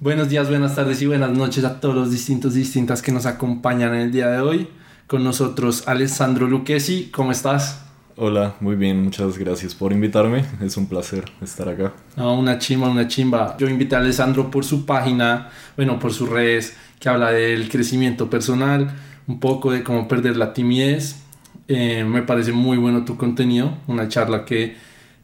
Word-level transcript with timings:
Buenos 0.00 0.28
días, 0.28 0.48
buenas 0.48 0.76
tardes 0.76 1.02
y 1.02 1.06
buenas 1.06 1.32
noches 1.32 1.64
a 1.64 1.80
todos 1.80 1.92
los 1.92 2.12
distintos 2.12 2.54
y 2.54 2.60
distintas 2.60 3.02
que 3.02 3.10
nos 3.10 3.26
acompañan 3.26 3.96
en 3.96 4.02
el 4.02 4.12
día 4.12 4.28
de 4.28 4.40
hoy. 4.40 4.68
Con 5.08 5.24
nosotros 5.24 5.88
Alessandro 5.88 6.46
Lucchesi, 6.46 7.10
¿cómo 7.12 7.32
estás? 7.32 7.84
Hola, 8.14 8.54
muy 8.60 8.76
bien, 8.76 9.02
muchas 9.02 9.36
gracias 9.36 9.74
por 9.74 9.92
invitarme. 9.92 10.44
Es 10.60 10.76
un 10.76 10.86
placer 10.86 11.24
estar 11.42 11.68
acá. 11.68 11.94
una 12.16 12.60
chimba, 12.60 12.88
una 12.88 13.08
chimba. 13.08 13.56
Yo 13.58 13.68
invité 13.68 13.96
a 13.96 13.98
Alessandro 13.98 14.52
por 14.52 14.64
su 14.64 14.86
página, 14.86 15.48
bueno, 15.74 15.98
por 15.98 16.12
sus 16.12 16.28
redes, 16.28 16.76
que 17.00 17.08
habla 17.08 17.32
del 17.32 17.68
crecimiento 17.68 18.30
personal, 18.30 18.92
un 19.26 19.40
poco 19.40 19.72
de 19.72 19.82
cómo 19.82 20.06
perder 20.06 20.36
la 20.36 20.52
timidez. 20.52 21.24
Eh, 21.66 22.04
me 22.04 22.22
parece 22.22 22.52
muy 22.52 22.78
bueno 22.78 23.04
tu 23.04 23.16
contenido, 23.16 23.76
una 23.88 24.06
charla 24.06 24.44
que, 24.44 24.76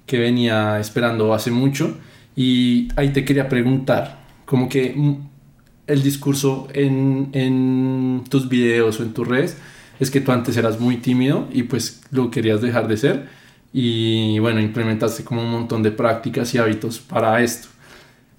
que 0.05 0.19
venía 0.19 0.81
esperando 0.81 1.33
hace 1.33 1.53
mucho. 1.53 1.97
Y 2.35 2.89
ahí 2.97 3.11
te 3.13 3.25
quería 3.25 3.49
preguntar, 3.49 4.24
como 4.45 4.69
que 4.69 5.19
el 5.87 6.03
discurso 6.03 6.69
en, 6.73 7.31
en 7.33 8.25
tus 8.29 8.49
videos 8.49 9.01
o 9.01 9.03
en 9.03 9.13
tus 9.13 9.27
redes 9.27 9.57
es 10.01 10.11
que 10.11 10.21
tú 10.21 10.33
antes 10.33 10.57
eras 10.57 10.81
muy 10.81 10.97
tímido 10.99 11.49
y 11.53 11.65
pues 11.65 12.03
lo 12.11 12.31
querías 12.31 12.61
dejar 12.61 12.89
de 12.89 12.97
ser 12.97 13.29
y 13.73 14.39
bueno, 14.39 14.61
implementaste 14.61 15.25
como 15.25 15.43
un 15.43 15.51
montón 15.51 15.83
de 15.83 15.91
prácticas 15.91 16.55
y 16.55 16.59
hábitos 16.59 17.01
para 17.01 17.43
esto. 17.43 17.69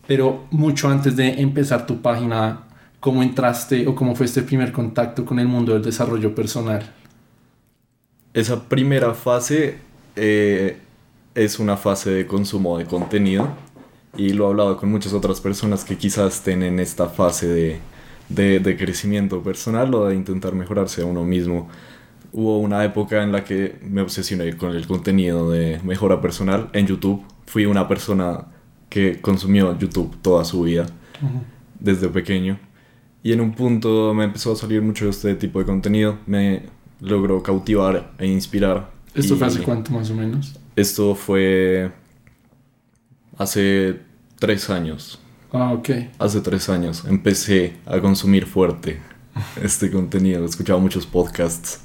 Pero 0.07 0.45
mucho 0.51 0.89
antes 0.89 1.15
de 1.15 1.41
empezar 1.41 1.85
tu 1.85 2.01
página, 2.01 2.63
¿cómo 2.99 3.21
entraste 3.21 3.85
o 3.87 3.95
cómo 3.95 4.15
fue 4.15 4.27
este 4.27 4.43
primer 4.43 4.71
contacto 4.71 5.25
con 5.25 5.39
el 5.39 5.47
mundo 5.47 5.73
del 5.73 5.83
desarrollo 5.83 6.33
personal? 6.33 6.89
Esa 8.33 8.63
primera 8.69 9.13
fase 9.13 9.79
eh, 10.15 10.77
es 11.33 11.59
una 11.59 11.75
fase 11.75 12.11
de 12.11 12.27
consumo 12.27 12.77
de 12.77 12.85
contenido 12.85 13.64
y 14.17 14.29
lo 14.29 14.45
he 14.45 14.49
hablado 14.49 14.77
con 14.77 14.89
muchas 14.89 15.13
otras 15.13 15.41
personas 15.41 15.83
que 15.83 15.97
quizás 15.97 16.35
estén 16.35 16.63
en 16.63 16.79
esta 16.79 17.07
fase 17.07 17.47
de 17.47 17.79
de, 18.29 18.77
crecimiento 18.77 19.41
personal 19.41 19.93
o 19.93 20.07
de 20.07 20.15
intentar 20.15 20.53
mejorarse 20.53 21.01
a 21.01 21.05
uno 21.05 21.23
mismo. 21.23 21.67
Hubo 22.31 22.59
una 22.59 22.83
época 22.83 23.23
en 23.23 23.31
la 23.31 23.43
que 23.43 23.77
me 23.81 24.01
obsesioné 24.01 24.57
con 24.57 24.75
el 24.75 24.87
contenido 24.87 25.49
de 25.51 25.79
mejora 25.83 26.21
personal 26.21 26.69
en 26.73 26.87
YouTube. 26.87 27.23
Fui 27.45 27.65
una 27.65 27.87
persona 27.87 28.45
que 28.89 29.21
consumió 29.21 29.77
YouTube 29.77 30.17
toda 30.21 30.43
su 30.43 30.63
vida, 30.63 30.85
desde 31.79 32.09
pequeño. 32.09 32.59
Y 33.23 33.31
en 33.31 33.41
un 33.41 33.53
punto 33.53 34.13
me 34.13 34.25
empezó 34.25 34.51
a 34.51 34.55
salir 34.55 34.81
mucho 34.81 35.09
este 35.09 35.35
tipo 35.35 35.59
de 35.59 35.65
contenido. 35.65 36.17
Me 36.25 36.63
logró 36.99 37.41
cautivar 37.41 38.13
e 38.19 38.27
inspirar. 38.27 38.91
¿Esto 39.13 39.37
fue 39.37 39.47
hace 39.47 39.63
cuánto 39.63 39.91
más 39.91 40.09
o 40.09 40.15
menos? 40.15 40.59
Esto 40.75 41.15
fue 41.15 41.91
hace 43.37 43.99
tres 44.39 44.69
años. 44.69 45.19
Ah, 45.51 45.73
ok. 45.73 45.89
Hace 46.19 46.41
tres 46.41 46.69
años 46.69 47.03
empecé 47.07 47.77
a 47.85 47.99
consumir 47.99 48.45
fuerte 48.45 48.99
este 49.61 49.91
contenido. 49.91 50.45
Escuchaba 50.45 50.79
muchos 50.79 51.05
podcasts. 51.05 51.81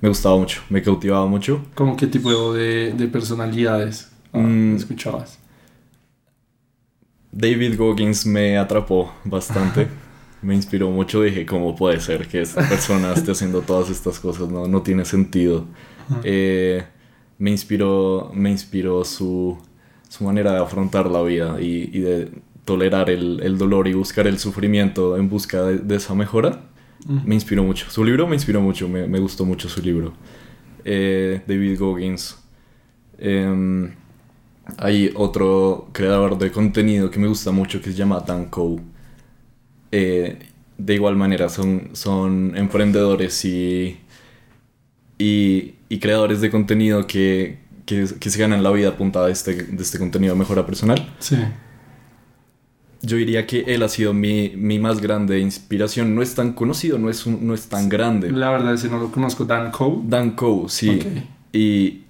Me 0.00 0.08
gustaba 0.08 0.36
mucho, 0.36 0.62
me 0.68 0.82
cautivaba 0.82 1.26
mucho. 1.26 1.64
¿Cómo 1.74 1.96
qué 1.96 2.06
tipo 2.06 2.52
de, 2.54 2.92
de 2.92 3.06
personalidades 3.06 4.10
ah, 4.32 4.38
mm. 4.38 4.76
escuchabas? 4.76 5.38
David 7.30 7.78
Goggins 7.78 8.26
me 8.26 8.58
atrapó 8.58 9.12
bastante. 9.24 9.88
me 10.42 10.54
inspiró 10.54 10.90
mucho. 10.90 11.22
Dije, 11.22 11.46
¿cómo 11.46 11.74
puede 11.74 12.00
ser 12.00 12.26
que 12.26 12.42
esta 12.42 12.68
persona 12.68 13.12
esté 13.12 13.30
haciendo 13.30 13.62
todas 13.62 13.90
estas 13.90 14.18
cosas? 14.18 14.48
No, 14.48 14.66
no 14.66 14.82
tiene 14.82 15.04
sentido. 15.04 15.66
Eh, 16.24 16.84
me 17.38 17.50
inspiró, 17.50 18.30
me 18.34 18.50
inspiró 18.50 19.04
su, 19.04 19.58
su 20.12 20.24
manera 20.24 20.52
de 20.52 20.58
afrontar 20.58 21.10
la 21.10 21.22
vida 21.22 21.56
y, 21.58 21.88
y 21.90 22.00
de 22.00 22.30
tolerar 22.66 23.08
el, 23.08 23.40
el, 23.42 23.56
dolor 23.56 23.88
y 23.88 23.94
buscar 23.94 24.26
el 24.26 24.38
sufrimiento 24.38 25.16
en 25.16 25.30
busca 25.30 25.62
de, 25.62 25.96
esa 25.96 26.14
mejora, 26.14 26.64
me 27.06 27.34
inspiró 27.34 27.64
mucho. 27.64 27.88
Su 27.88 28.04
libro 28.04 28.26
me 28.26 28.36
inspiró 28.36 28.60
mucho, 28.60 28.90
me, 28.90 29.06
me 29.06 29.18
gustó 29.18 29.46
mucho 29.46 29.70
su 29.70 29.80
libro. 29.80 30.12
Eh, 30.84 31.40
David 31.46 31.78
Goggins. 31.78 32.38
Em, 33.16 33.94
hay 34.76 35.10
otro 35.14 35.88
creador 35.92 36.36
de 36.36 36.52
contenido 36.52 37.10
que 37.10 37.18
me 37.18 37.26
gusta 37.26 37.50
mucho 37.50 37.80
que 37.80 37.90
se 37.90 37.96
llama 37.96 38.20
Dan 38.20 38.50
Coe. 38.50 38.80
Eh, 39.92 40.40
de 40.76 40.94
igual 40.94 41.16
manera, 41.16 41.48
son, 41.48 41.88
son 41.94 42.54
emprendedores 42.54 43.46
y, 43.46 43.98
y, 45.16 45.76
y 45.88 45.98
creadores 46.00 46.42
de 46.42 46.50
contenido 46.50 47.06
que, 47.06 47.62
que, 47.84 48.06
que, 48.18 48.30
se 48.30 48.38
ganan 48.38 48.62
la 48.62 48.70
vida 48.70 48.88
a 48.90 48.96
punta 48.96 49.24
de 49.26 49.32
este, 49.32 49.54
de 49.54 49.82
este 49.82 49.98
contenido 49.98 50.34
de 50.34 50.38
mejora 50.38 50.64
personal. 50.64 51.14
Sí 51.18 51.36
yo 53.02 53.16
diría 53.16 53.46
que 53.46 53.64
él 53.66 53.82
ha 53.82 53.88
sido 53.88 54.14
mi, 54.14 54.52
mi, 54.56 54.78
más 54.78 55.00
grande 55.00 55.40
inspiración. 55.40 56.14
No 56.14 56.22
es 56.22 56.34
tan 56.34 56.52
conocido, 56.52 56.98
no 56.98 57.10
es, 57.10 57.26
no 57.26 57.52
es 57.52 57.68
tan 57.68 57.88
grande. 57.88 58.30
La 58.30 58.50
verdad 58.50 58.74
es 58.74 58.82
que 58.82 58.88
no 58.88 58.98
lo 58.98 59.10
conozco. 59.10 59.44
Dan 59.44 59.72
Coe. 59.72 60.00
Dan 60.04 60.30
Coe, 60.32 60.68
sí. 60.68 61.00
Y, 61.52 62.02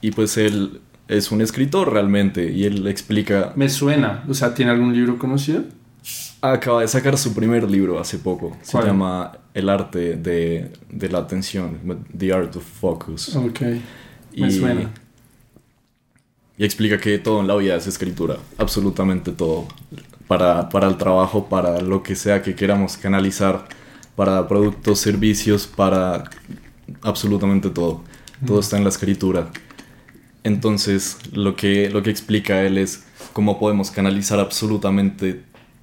y 0.00 0.10
pues 0.12 0.38
él 0.38 0.80
es 1.06 1.30
un 1.30 1.42
escritor 1.42 1.92
realmente 1.92 2.50
y 2.50 2.64
él 2.64 2.86
explica... 2.86 3.52
Me 3.56 3.68
suena. 3.68 4.24
O 4.26 4.32
sea, 4.32 4.54
¿tiene 4.54 4.70
algún 4.70 4.94
libro 4.94 5.18
conocido? 5.18 5.64
Acaba 6.40 6.80
de 6.80 6.88
sacar 6.88 7.18
su 7.18 7.34
primer 7.34 7.70
libro 7.70 8.00
hace 8.00 8.18
poco. 8.18 8.56
Se 8.62 8.78
llama 8.82 9.32
El 9.52 9.68
arte 9.68 10.16
de, 10.16 10.72
de, 10.90 11.08
la 11.10 11.18
atención. 11.18 11.78
The 12.16 12.32
Art 12.32 12.56
of 12.56 12.64
Focus. 12.64 13.36
Ok. 13.36 13.60
Me 14.34 14.50
suena. 14.50 14.90
Y 16.58 16.64
explica 16.64 16.98
que 16.98 17.18
todo 17.18 17.40
en 17.40 17.46
la 17.46 17.56
vida 17.56 17.76
es 17.76 17.86
escritura. 17.86 18.36
Absolutamente 18.58 19.32
todo 19.32 19.66
para, 20.26 20.88
el 20.88 20.96
trabajo, 20.96 21.46
para 21.46 21.80
lo 21.80 22.02
que 22.02 22.16
sea 22.16 22.42
que 22.42 22.54
queramos 22.54 22.96
canalizar, 22.96 23.66
para 24.16 24.48
productos, 24.48 24.98
servicios, 24.98 25.66
para 25.66 26.24
absolutamente 27.02 27.70
todo. 27.70 28.02
Todo 28.46 28.60
está 28.60 28.76
en 28.76 28.84
la 28.84 28.90
escritura. 28.90 29.50
Entonces, 30.44 31.18
lo 31.32 31.54
que, 31.54 31.90
lo 31.90 32.02
que 32.02 32.10
explica 32.10 32.62
él 32.62 32.78
es 32.78 33.04
cómo 33.32 33.58
podemos 33.58 33.90
canalizar 33.90 34.40
absolutamente 34.40 35.42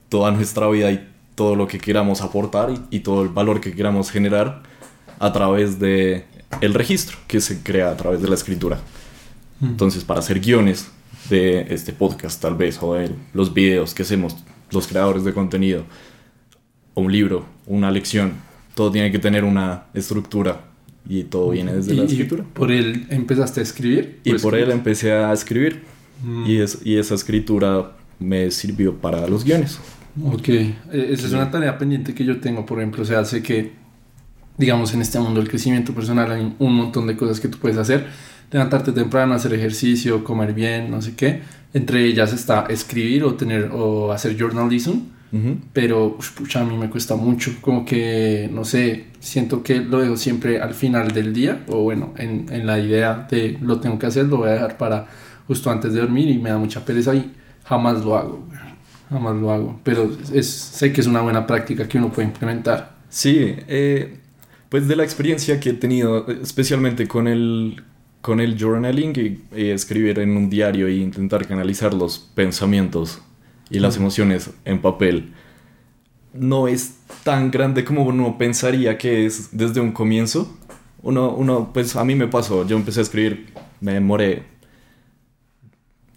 toda 0.09 0.31
nuestra 0.31 0.67
vida 0.67 0.91
y 0.91 1.07
todo 1.35 1.55
lo 1.55 1.67
que 1.67 1.79
queramos 1.79 2.21
aportar 2.21 2.73
y, 2.89 2.99
todo 2.99 3.21
el 3.23 3.29
valor 3.29 3.61
que 3.61 3.73
queramos 3.73 4.11
generar 4.11 4.63
a 5.19 5.31
través 5.31 5.79
de 5.79 6.25
el 6.61 6.73
registro 6.73 7.17
que 7.27 7.39
se 7.39 7.61
crea 7.63 7.91
a 7.91 7.95
través 7.97 8.21
de 8.21 8.27
la 8.27 8.35
escritura. 8.35 8.79
Entonces, 9.61 10.03
para 10.05 10.21
hacer 10.21 10.39
guiones, 10.39 10.89
de 11.29 11.65
este 11.69 11.93
podcast 11.93 12.41
tal 12.41 12.55
vez, 12.55 12.79
o 12.81 12.93
de 12.95 13.11
los 13.33 13.53
videos 13.53 13.93
que 13.93 14.03
hacemos 14.03 14.35
los 14.71 14.87
creadores 14.87 15.23
de 15.23 15.33
contenido, 15.33 15.83
o 16.93 17.01
un 17.01 17.11
libro, 17.11 17.45
una 17.65 17.91
lección, 17.91 18.33
todo 18.75 18.91
tiene 18.91 19.11
que 19.11 19.19
tener 19.19 19.43
una 19.43 19.85
estructura 19.93 20.65
y 21.07 21.23
todo 21.23 21.51
viene 21.51 21.73
desde 21.73 21.93
la 21.93 22.03
escritura. 22.03 22.43
¿Por 22.53 22.71
él 22.71 23.07
empezaste 23.09 23.59
a 23.59 23.63
escribir? 23.63 24.19
Y 24.23 24.33
por 24.35 24.55
él 24.55 24.71
empecé 24.71 25.11
a 25.11 25.33
escribir 25.33 25.83
mm. 26.23 26.45
y, 26.45 26.57
es, 26.57 26.79
y 26.83 26.97
esa 26.97 27.15
escritura 27.15 27.95
me 28.19 28.51
sirvió 28.51 28.95
para 28.95 29.27
los 29.27 29.43
guiones. 29.43 29.79
Ok, 30.23 30.49
e, 30.49 30.75
esa 30.91 31.27
es 31.27 31.33
una 31.33 31.49
tarea 31.49 31.77
pendiente 31.77 32.13
que 32.13 32.25
yo 32.25 32.39
tengo, 32.39 32.65
por 32.65 32.79
ejemplo, 32.79 33.03
o 33.03 33.05
sea, 33.05 33.23
sé 33.25 33.41
que, 33.41 33.71
digamos, 34.57 34.93
en 34.93 35.01
este 35.01 35.19
mundo 35.19 35.39
del 35.39 35.49
crecimiento 35.49 35.93
personal 35.93 36.31
hay 36.31 36.55
un 36.57 36.75
montón 36.75 37.07
de 37.07 37.15
cosas 37.15 37.39
que 37.39 37.47
tú 37.47 37.57
puedes 37.57 37.77
hacer 37.77 38.07
levantarte 38.51 38.91
temprano, 38.91 39.33
hacer 39.33 39.53
ejercicio, 39.53 40.23
comer 40.23 40.53
bien, 40.53 40.89
no 40.91 41.01
sé 41.01 41.15
qué. 41.15 41.41
Entre 41.73 42.05
ellas 42.05 42.33
está 42.33 42.65
escribir 42.69 43.23
o 43.23 43.35
tener 43.35 43.69
o 43.71 44.11
hacer 44.11 44.37
journalism. 44.37 44.99
Pero 45.73 46.17
pucha, 46.35 46.61
a 46.61 46.65
mí 46.65 46.75
me 46.75 46.89
cuesta 46.89 47.15
mucho, 47.15 47.51
como 47.61 47.85
que, 47.85 48.49
no 48.51 48.65
sé, 48.65 49.05
siento 49.19 49.61
que 49.61 49.79
lo 49.79 49.99
dejo 49.99 50.17
siempre 50.17 50.59
al 50.59 50.73
final 50.73 51.11
del 51.11 51.33
día, 51.35 51.63
o 51.67 51.83
bueno, 51.83 52.15
en, 52.17 52.47
en, 52.49 52.65
la 52.65 52.79
idea 52.79 53.27
de 53.29 53.55
lo 53.61 53.79
tengo 53.79 53.99
que 53.99 54.07
hacer, 54.07 54.25
lo 54.25 54.37
voy 54.37 54.49
a 54.49 54.53
dejar 54.53 54.77
para 54.77 55.05
justo 55.47 55.69
antes 55.69 55.93
de 55.93 55.99
dormir 55.99 56.29
y 56.29 56.39
me 56.39 56.49
da 56.49 56.57
mucha 56.57 56.83
pereza 56.83 57.13
y 57.13 57.31
jamás 57.63 58.03
lo 58.03 58.17
hago, 58.17 58.43
jamás 59.11 59.35
lo 59.35 59.51
hago. 59.51 59.79
Pero 59.83 60.11
es, 60.33 60.49
sé 60.49 60.91
que 60.91 61.01
es 61.01 61.05
una 61.05 61.21
buena 61.21 61.45
práctica 61.45 61.87
que 61.87 61.99
uno 61.99 62.11
puede 62.11 62.27
implementar. 62.27 62.97
Sí, 63.09 63.55
eh, 63.67 64.17
pues 64.69 64.87
de 64.87 64.95
la 64.95 65.03
experiencia 65.03 65.59
que 65.59 65.71
he 65.71 65.73
tenido, 65.73 66.27
especialmente 66.27 67.07
con 67.07 67.27
el, 67.27 67.83
con 68.21 68.39
el 68.39 68.57
journaling 68.59 69.41
y, 69.55 69.69
escribir 69.69 70.19
en 70.19 70.35
un 70.35 70.49
diario 70.49 70.87
e 70.87 70.95
intentar 70.95 71.47
canalizar 71.47 71.93
los 71.93 72.19
pensamientos 72.19 73.21
y 73.69 73.79
las 73.79 73.97
emociones 73.97 74.51
en 74.65 74.81
papel 74.81 75.33
no 76.33 76.67
es 76.67 76.99
tan 77.23 77.51
grande 77.51 77.83
como 77.83 78.03
uno 78.03 78.37
pensaría 78.37 78.97
que 78.97 79.25
es 79.25 79.49
desde 79.57 79.79
un 79.79 79.91
comienzo. 79.91 80.55
Uno, 81.01 81.33
uno, 81.33 81.71
pues 81.73 81.95
a 81.95 82.03
mí 82.03 82.15
me 82.15 82.27
pasó, 82.27 82.67
yo 82.67 82.75
empecé 82.75 82.99
a 82.99 83.03
escribir, 83.03 83.53
me 83.79 83.93
demoré 83.93 84.43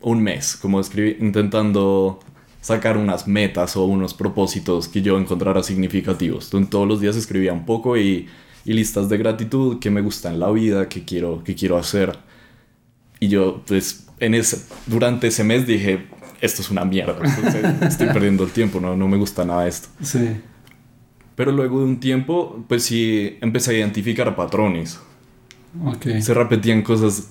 un 0.00 0.22
mes 0.22 0.56
como 0.56 0.81
escribir, 0.81 1.19
intentando 1.20 2.19
sacar 2.60 2.96
unas 2.96 3.26
metas 3.26 3.76
o 3.76 3.84
unos 3.84 4.14
propósitos 4.14 4.88
que 4.88 5.02
yo 5.02 5.19
encontrara 5.19 5.62
significativos. 5.62 6.46
Entonces, 6.46 6.70
todos 6.70 6.88
los 6.88 7.00
días 7.00 7.16
escribía 7.16 7.52
un 7.52 7.64
poco 7.64 7.96
y 7.96 8.28
y 8.64 8.72
listas 8.72 9.08
de 9.08 9.18
gratitud 9.18 9.78
que 9.80 9.90
me 9.90 10.00
gusta 10.00 10.30
en 10.30 10.38
la 10.40 10.50
vida, 10.50 10.88
que 10.88 11.04
quiero, 11.04 11.42
que 11.44 11.54
quiero 11.54 11.76
hacer. 11.78 12.18
Y 13.20 13.28
yo, 13.28 13.62
pues, 13.66 14.06
en 14.20 14.34
ese, 14.34 14.64
durante 14.86 15.28
ese 15.28 15.44
mes 15.44 15.66
dije, 15.66 16.06
esto 16.40 16.62
es 16.62 16.70
una 16.70 16.84
mierda, 16.84 17.16
esto- 17.24 17.84
estoy 17.86 18.06
perdiendo 18.08 18.44
el 18.44 18.50
tiempo, 18.50 18.80
no, 18.80 18.96
no 18.96 19.08
me 19.08 19.16
gusta 19.16 19.44
nada 19.44 19.66
esto. 19.66 19.88
Sí. 20.02 20.28
Pero 21.34 21.50
luego 21.52 21.78
de 21.80 21.84
un 21.86 21.98
tiempo, 22.00 22.64
pues 22.68 22.84
sí, 22.84 23.38
empecé 23.40 23.70
a 23.72 23.78
identificar 23.78 24.34
patrones. 24.36 25.00
Ok. 25.84 26.06
Se 26.20 26.34
repetían 26.34 26.82
cosas 26.82 27.30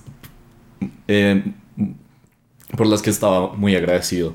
eh, 1.08 1.42
por 2.76 2.86
las 2.86 3.00
que 3.02 3.10
estaba 3.10 3.54
muy 3.54 3.76
agradecido. 3.76 4.34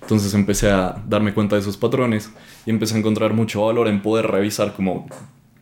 Entonces 0.00 0.32
empecé 0.34 0.70
a 0.70 1.02
darme 1.08 1.34
cuenta 1.34 1.56
de 1.56 1.62
esos 1.62 1.76
patrones 1.76 2.30
y 2.64 2.70
empecé 2.70 2.94
a 2.94 2.98
encontrar 2.98 3.34
mucho 3.34 3.64
valor 3.66 3.88
en 3.88 4.00
poder 4.02 4.26
revisar 4.28 4.74
como 4.74 5.06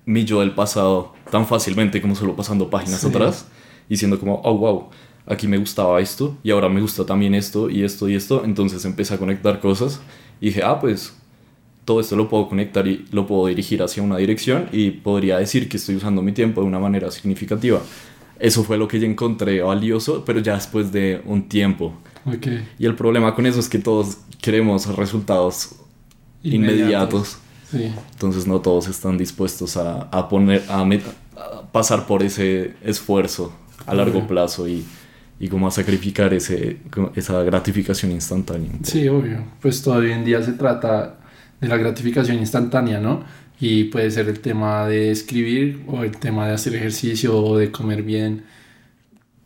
mi 0.07 0.25
yo 0.25 0.41
del 0.41 0.53
pasado 0.53 1.13
tan 1.31 1.47
fácilmente 1.47 2.01
como 2.01 2.15
solo 2.15 2.35
pasando 2.35 2.71
páginas 2.71 3.01
Sí. 3.01 3.09
atrás 3.09 3.47
y 3.89 3.97
siendo 3.97 4.19
como, 4.19 4.41
oh, 4.45 4.57
wow, 4.57 4.89
aquí 5.27 5.47
me 5.49 5.59
gustaba 5.59 6.01
esto 6.01 6.37
y 6.43 6.51
ahora 6.53 6.69
me 6.69 6.81
gusta 6.81 7.05
también 7.05 7.35
esto 7.35 7.69
y 7.69 7.83
esto 7.85 8.09
y 8.09 8.15
esto. 8.15 8.43
Entonces 8.45 8.85
empecé 8.85 9.15
a 9.15 9.19
conectar 9.19 9.61
cosas 9.61 10.01
y 10.41 10.47
dije, 10.47 10.63
ah, 10.65 10.79
pues 10.81 11.15
todo 11.85 12.01
esto 12.01 12.17
lo 12.17 12.29
puedo 12.29 12.49
conectar 12.49 12.87
y 12.89 13.05
lo 13.13 13.27
puedo 13.27 13.47
dirigir 13.47 13.83
hacia 13.83 14.03
una 14.03 14.17
dirección 14.17 14.69
y 14.73 14.91
podría 14.91 15.39
decir 15.39 15.69
que 15.69 15.77
estoy 15.77 15.97
usando 15.97 16.23
mi 16.23 16.33
tiempo 16.33 16.61
de 16.63 16.67
una 16.67 16.79
manera 16.79 17.11
significativa. 17.11 17.81
Eso 18.39 18.65
fue 18.65 18.77
lo 18.77 18.87
que 18.89 18.99
yo 19.01 19.07
encontré 19.07 19.63
valioso, 19.63 20.23
pero 20.25 20.41
ya 20.41 20.55
después 20.55 20.93
de 20.93 21.23
un 21.25 21.49
tiempo. 21.49 21.93
Ok. 22.27 22.47
Y 22.79 22.87
el 22.87 22.95
problema 22.95 23.35
con 23.35 23.47
eso 23.47 23.61
es 23.61 23.69
que 23.69 23.79
todos 23.79 24.19
queremos 24.43 24.87
resultados 24.97 25.77
inmediatos. 26.43 27.39
Sí. 27.77 27.93
Entonces 28.13 28.47
no 28.47 28.61
todos 28.61 28.89
están 28.89 29.19
dispuestos 29.19 29.77
a, 29.77 30.03
a 30.11 30.29
poner, 30.29 30.65
a, 30.69 30.85
met- 30.85 31.03
a 31.37 31.63
pasar 31.73 32.07
por 32.07 32.23
ese 32.23 32.75
esfuerzo 32.83 33.53
a 33.87 33.95
largo 33.95 34.27
plazo 34.27 34.67
y, 34.69 34.85
y 35.39 35.49
como 35.49 35.69
a 35.69 35.71
sacrificar 35.71 36.33
ese, 36.35 36.79
esa 37.15 37.43
gratificación 37.43 38.13
instantánea. 38.13 38.71
Sí, 38.83 39.09
obvio. 39.09 39.45
Pues 39.61 39.83
todavía 39.83 40.17
en 40.17 40.25
día 40.25 40.43
se 40.43 40.53
trata 40.53 41.19
de 41.61 41.69
la 41.69 41.77
gratificación 41.77 42.39
instantánea, 42.39 43.01
¿no? 43.01 43.25
Y 43.59 43.85
puede 43.85 44.11
ser 44.11 44.29
el 44.29 44.41
tema 44.41 44.87
de 44.87 45.11
escribir 45.11 45.83
o 45.87 46.03
el 46.05 46.17
tema 46.19 46.47
de 46.47 46.55
hacer 46.55 46.75
ejercicio 46.75 47.37
o 47.39 47.57
de 47.57 47.71
comer 47.71 48.03
bien. 48.03 48.45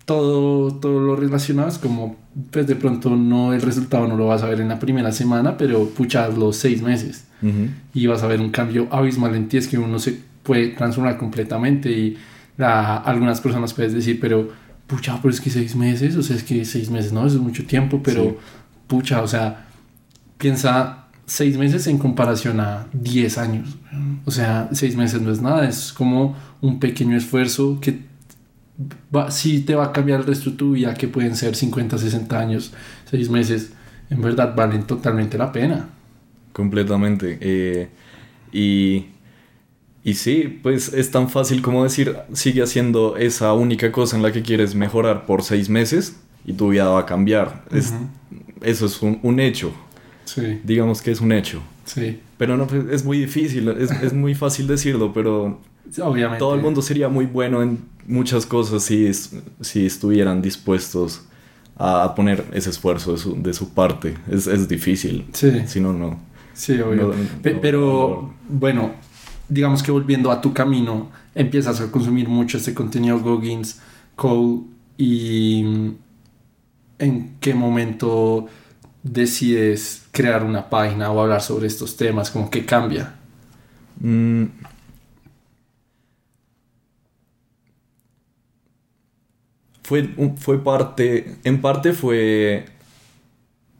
Todo, 0.05 0.75
todo 0.81 0.99
lo 0.99 1.15
relacionado 1.15 1.69
es 1.69 1.79
como, 1.79 2.17
pues 2.51 2.67
de 2.67 2.75
pronto 2.75 3.11
no 3.11 3.53
el 3.55 3.63
resultado 3.63 4.09
no 4.09 4.17
lo 4.17 4.27
vas 4.27 4.43
a 4.43 4.49
ver 4.49 4.61
en 4.61 4.69
la 4.69 4.81
primera 4.81 5.13
semana, 5.13 5.57
pero 5.57 5.87
pucha, 5.91 6.29
los 6.29 6.57
seis 6.57 6.83
meses. 6.83 7.27
Ujú. 7.43 7.69
y 7.95 8.07
vas 8.07 8.23
a 8.23 8.27
ver 8.27 8.41
un 8.41 8.51
cambio 8.51 8.89
abismal 8.91 9.35
en 9.35 9.49
ti, 9.49 9.57
es 9.57 9.67
que 9.69 9.79
uno 9.79 9.99
se 9.99 10.19
puede 10.43 10.69
transformar 10.69 11.17
completamente 11.19 11.91
y 11.91 12.17
la- 12.57 12.97
algunas 12.99 13.41
personas 13.41 13.73
puedes 13.75 13.93
decir, 13.95 14.19
pero 14.21 14.51
pucha, 14.87 15.19
pero 15.23 15.33
es 15.33 15.41
que 15.41 15.51
seis 15.51 15.75
meses, 15.77 16.17
o 16.17 16.23
sea, 16.23 16.37
es 16.37 16.43
que 16.43 16.65
seis 16.65 16.91
meses, 16.91 17.13
no, 17.13 17.27
eso 17.27 17.37
es 17.37 17.43
mucho 17.43 17.65
tiempo, 17.65 18.01
pero 18.03 18.25
Sí. 18.25 18.35
pucha, 18.89 19.23
o 19.23 19.27
sea, 19.29 19.67
piensa 20.39 21.07
seis 21.27 21.57
meses 21.57 21.87
en 21.87 21.97
comparación 21.99 22.59
a 22.61 22.87
diez 22.93 23.39
años, 23.39 23.77
o 24.25 24.31
sea, 24.31 24.69
seis 24.73 24.97
meses 24.97 25.21
no 25.23 25.31
es 25.31 25.41
nada, 25.41 25.69
es 25.69 25.93
como 25.93 26.37
un 26.61 26.81
pequeño 26.81 27.17
esfuerzo 27.17 27.79
que 27.81 28.01
va, 29.15 29.31
sí 29.31 29.61
te 29.61 29.75
va 29.75 29.87
a 29.87 29.93
cambiar 29.93 30.21
el 30.21 30.27
resto 30.27 30.51
de 30.51 30.57
tu 30.57 30.73
vida, 30.73 30.95
que 30.95 31.07
pueden 31.09 31.37
ser 31.37 31.55
50, 31.55 31.99
60 31.99 32.39
años, 32.41 32.73
seis 33.09 33.29
meses, 33.31 33.73
en 34.11 34.21
verdad 34.23 34.55
valen 34.57 34.85
totalmente 34.85 35.39
la 35.39 35.53
pena. 35.53 35.89
Completamente. 36.61 37.39
eh, 37.41 37.89
y, 38.53 39.07
y 40.05 40.15
sí, 40.15 40.61
pues 40.63 40.93
es 40.93 41.11
tan 41.11 41.29
fácil 41.31 41.63
como 41.63 41.85
decir, 41.85 42.17
sigue 42.33 42.63
haciendo 42.63 43.17
esa 43.17 43.53
única 43.55 43.91
cosa 43.93 44.17
en 44.17 44.23
la 44.23 44.31
que 44.33 44.43
quieres 44.43 44.75
mejorar 44.75 45.25
por 45.27 45.43
seis 45.43 45.69
meses 45.69 46.17
y 46.45 46.53
tu 46.53 46.69
vida 46.71 46.89
va 46.89 47.01
a 47.01 47.07
cambiar. 47.07 47.65
Es- 47.73 47.93
eso 48.63 48.87
es 48.87 49.01
un, 49.03 49.19
un 49.23 49.41
hecho. 49.41 49.73
Sí, 50.27 50.61
Digamos 50.65 51.01
que 51.03 51.11
es 51.11 51.21
un 51.21 51.33
hecho. 51.33 51.63
sí. 51.85 52.21
Pero 52.37 52.57
no, 52.57 52.67
pues, 52.67 52.85
es 52.91 53.05
muy 53.05 53.19
difícil, 53.19 53.69
es, 53.69 53.91
es 53.91 54.13
muy 54.15 54.35
fácil 54.35 54.67
decirlo, 54.67 55.13
pero 55.13 55.61
Obviamente. 56.03 56.39
todo 56.39 56.55
el 56.55 56.63
mundo 56.63 56.81
sería 56.83 57.09
muy 57.11 57.27
bueno 57.27 57.63
en 57.63 57.79
muchas 58.07 58.47
cosas 58.47 58.83
si, 58.83 59.11
si 59.61 59.85
estuvieran 59.87 60.41
dispuestos 60.41 61.23
a 61.77 62.15
poner 62.15 62.45
ese 62.55 62.71
esfuerzo 62.71 63.13
de 63.13 63.19
su, 63.19 63.43
de 63.43 63.53
su 63.53 63.75
parte. 63.75 64.15
Es, 64.31 64.47
es 64.47 64.69
difícil. 64.69 65.27
Sí, 65.35 65.51
Si 65.67 65.81
no, 65.81 65.93
no. 65.93 66.19
Sí, 66.53 66.79
obvio. 66.81 67.09
no- 67.09 67.15
Pe- 67.43 67.55
no- 67.55 67.61
pero, 67.61 68.35
no- 68.49 68.59
bueno, 68.59 68.93
digamos 69.49 69.83
que 69.83 69.91
volviendo 69.91 70.31
a 70.31 70.41
tu 70.41 70.53
camino, 70.53 71.11
empiezas 71.35 71.81
a 71.81 71.91
consumir 71.91 72.29
mucho 72.29 72.59
este 72.59 72.75
contenido 72.75 73.19
Goggins, 73.21 73.81
Cole, 74.17 74.63
y 74.97 75.63
mm, 75.65 75.95
en 76.99 77.37
qué 77.41 77.55
momento 77.55 78.47
decides 79.03 80.07
crear 80.13 80.45
una 80.45 80.69
página 80.69 81.11
o 81.11 81.21
hablar 81.21 81.41
sobre 81.41 81.67
estos 81.67 81.97
temas, 81.97 82.31
como 82.31 82.51
que 82.51 82.65
cambia. 82.67 83.15
Mm. 84.01 84.45
Fue, 89.83 90.09
fue 90.37 90.63
parte, 90.63 91.37
en 91.45 91.61
parte 91.61 91.93
fue 91.93 92.67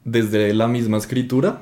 desde 0.03 0.53
la 0.53 0.67
misma 0.67 0.97
escritura, 0.97 1.61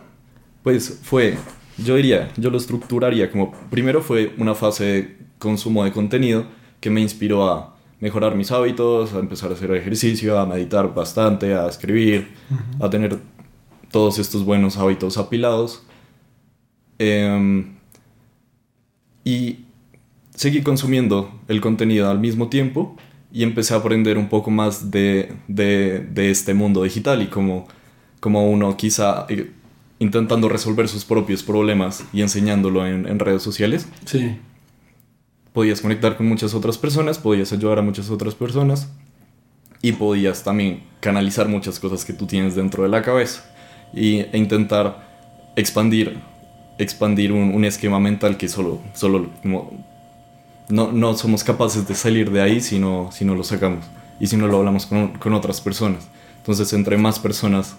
pues 0.63 0.99
fue, 1.03 1.37
yo 1.77 1.95
diría, 1.95 2.29
yo 2.37 2.49
lo 2.49 2.57
estructuraría 2.57 3.31
como, 3.31 3.51
primero 3.69 4.01
fue 4.01 4.33
una 4.37 4.55
fase 4.55 4.83
de 4.83 5.17
consumo 5.39 5.83
de 5.83 5.91
contenido 5.91 6.45
que 6.79 6.89
me 6.89 7.01
inspiró 7.01 7.49
a 7.49 7.75
mejorar 7.99 8.35
mis 8.35 8.51
hábitos, 8.51 9.13
a 9.13 9.19
empezar 9.19 9.51
a 9.51 9.53
hacer 9.55 9.71
ejercicio, 9.71 10.39
a 10.39 10.45
meditar 10.45 10.93
bastante, 10.93 11.53
a 11.53 11.67
escribir, 11.67 12.29
a 12.79 12.89
tener 12.89 13.17
todos 13.91 14.19
estos 14.19 14.45
buenos 14.45 14.77
hábitos 14.77 15.17
apilados. 15.17 15.83
Em, 16.97 17.75
y 19.23 19.65
seguí 20.35 20.61
consumiendo 20.61 21.31
el 21.47 21.61
contenido 21.61 22.09
al 22.09 22.19
mismo 22.19 22.49
tiempo 22.49 22.95
y 23.31 23.43
empecé 23.43 23.73
a 23.73 23.77
aprender 23.77 24.17
un 24.17 24.29
poco 24.29 24.49
más 24.51 24.91
de, 24.91 25.33
de- 25.47 25.99
de 25.99 26.31
este 26.31 26.53
mundo 26.53 26.83
digital 26.83 27.21
y 27.21 27.27
como, 27.27 27.67
como 28.19 28.49
uno 28.49 28.75
quizá 28.77 29.25
eh, 29.29 29.51
intentando 29.99 30.49
resolver 30.49 30.87
sus 30.87 31.05
propios 31.05 31.43
problemas 31.43 32.03
y 32.13 32.21
enseñándolo 32.21 32.87
en, 32.87 33.07
en 33.07 33.19
redes 33.19 33.43
sociales, 33.43 33.87
Sí, 34.05 34.37
podías 35.53 35.81
conectar 35.81 36.15
con 36.17 36.27
muchas 36.27 36.53
otras 36.53 36.77
personas, 36.77 37.17
podías 37.17 37.51
ayudar 37.51 37.79
a 37.79 37.81
muchas 37.81 38.09
otras 38.09 38.35
personas 38.35 38.89
y 39.81 39.93
podías 39.93 40.43
también 40.43 40.83
canalizar 40.99 41.47
muchas 41.47 41.79
cosas 41.79 42.05
que 42.05 42.13
tú 42.13 42.25
tienes 42.25 42.55
dentro 42.55 42.83
de 42.83 42.89
la 42.89 43.01
cabeza 43.01 43.43
y, 43.93 44.19
e 44.19 44.37
intentar 44.37 45.51
expandir, 45.55 46.17
expandir 46.77 47.31
un, 47.31 47.53
un 47.53 47.65
esquema 47.65 47.99
mental 47.99 48.37
que 48.37 48.47
solo, 48.47 48.79
solo 48.93 49.29
como, 49.41 49.85
no, 50.69 50.91
no 50.91 51.15
somos 51.15 51.43
capaces 51.43 51.87
de 51.87 51.95
salir 51.95 52.31
de 52.31 52.41
ahí 52.41 52.61
si 52.61 52.79
no, 52.79 53.09
si 53.11 53.25
no 53.25 53.35
lo 53.35 53.43
sacamos 53.43 53.85
y 54.19 54.27
si 54.27 54.37
no 54.37 54.47
lo 54.47 54.57
hablamos 54.57 54.85
con, 54.85 55.09
con 55.17 55.33
otras 55.33 55.61
personas. 55.61 56.07
Entonces, 56.37 56.71
entre 56.73 56.97
más 56.97 57.19
personas 57.19 57.75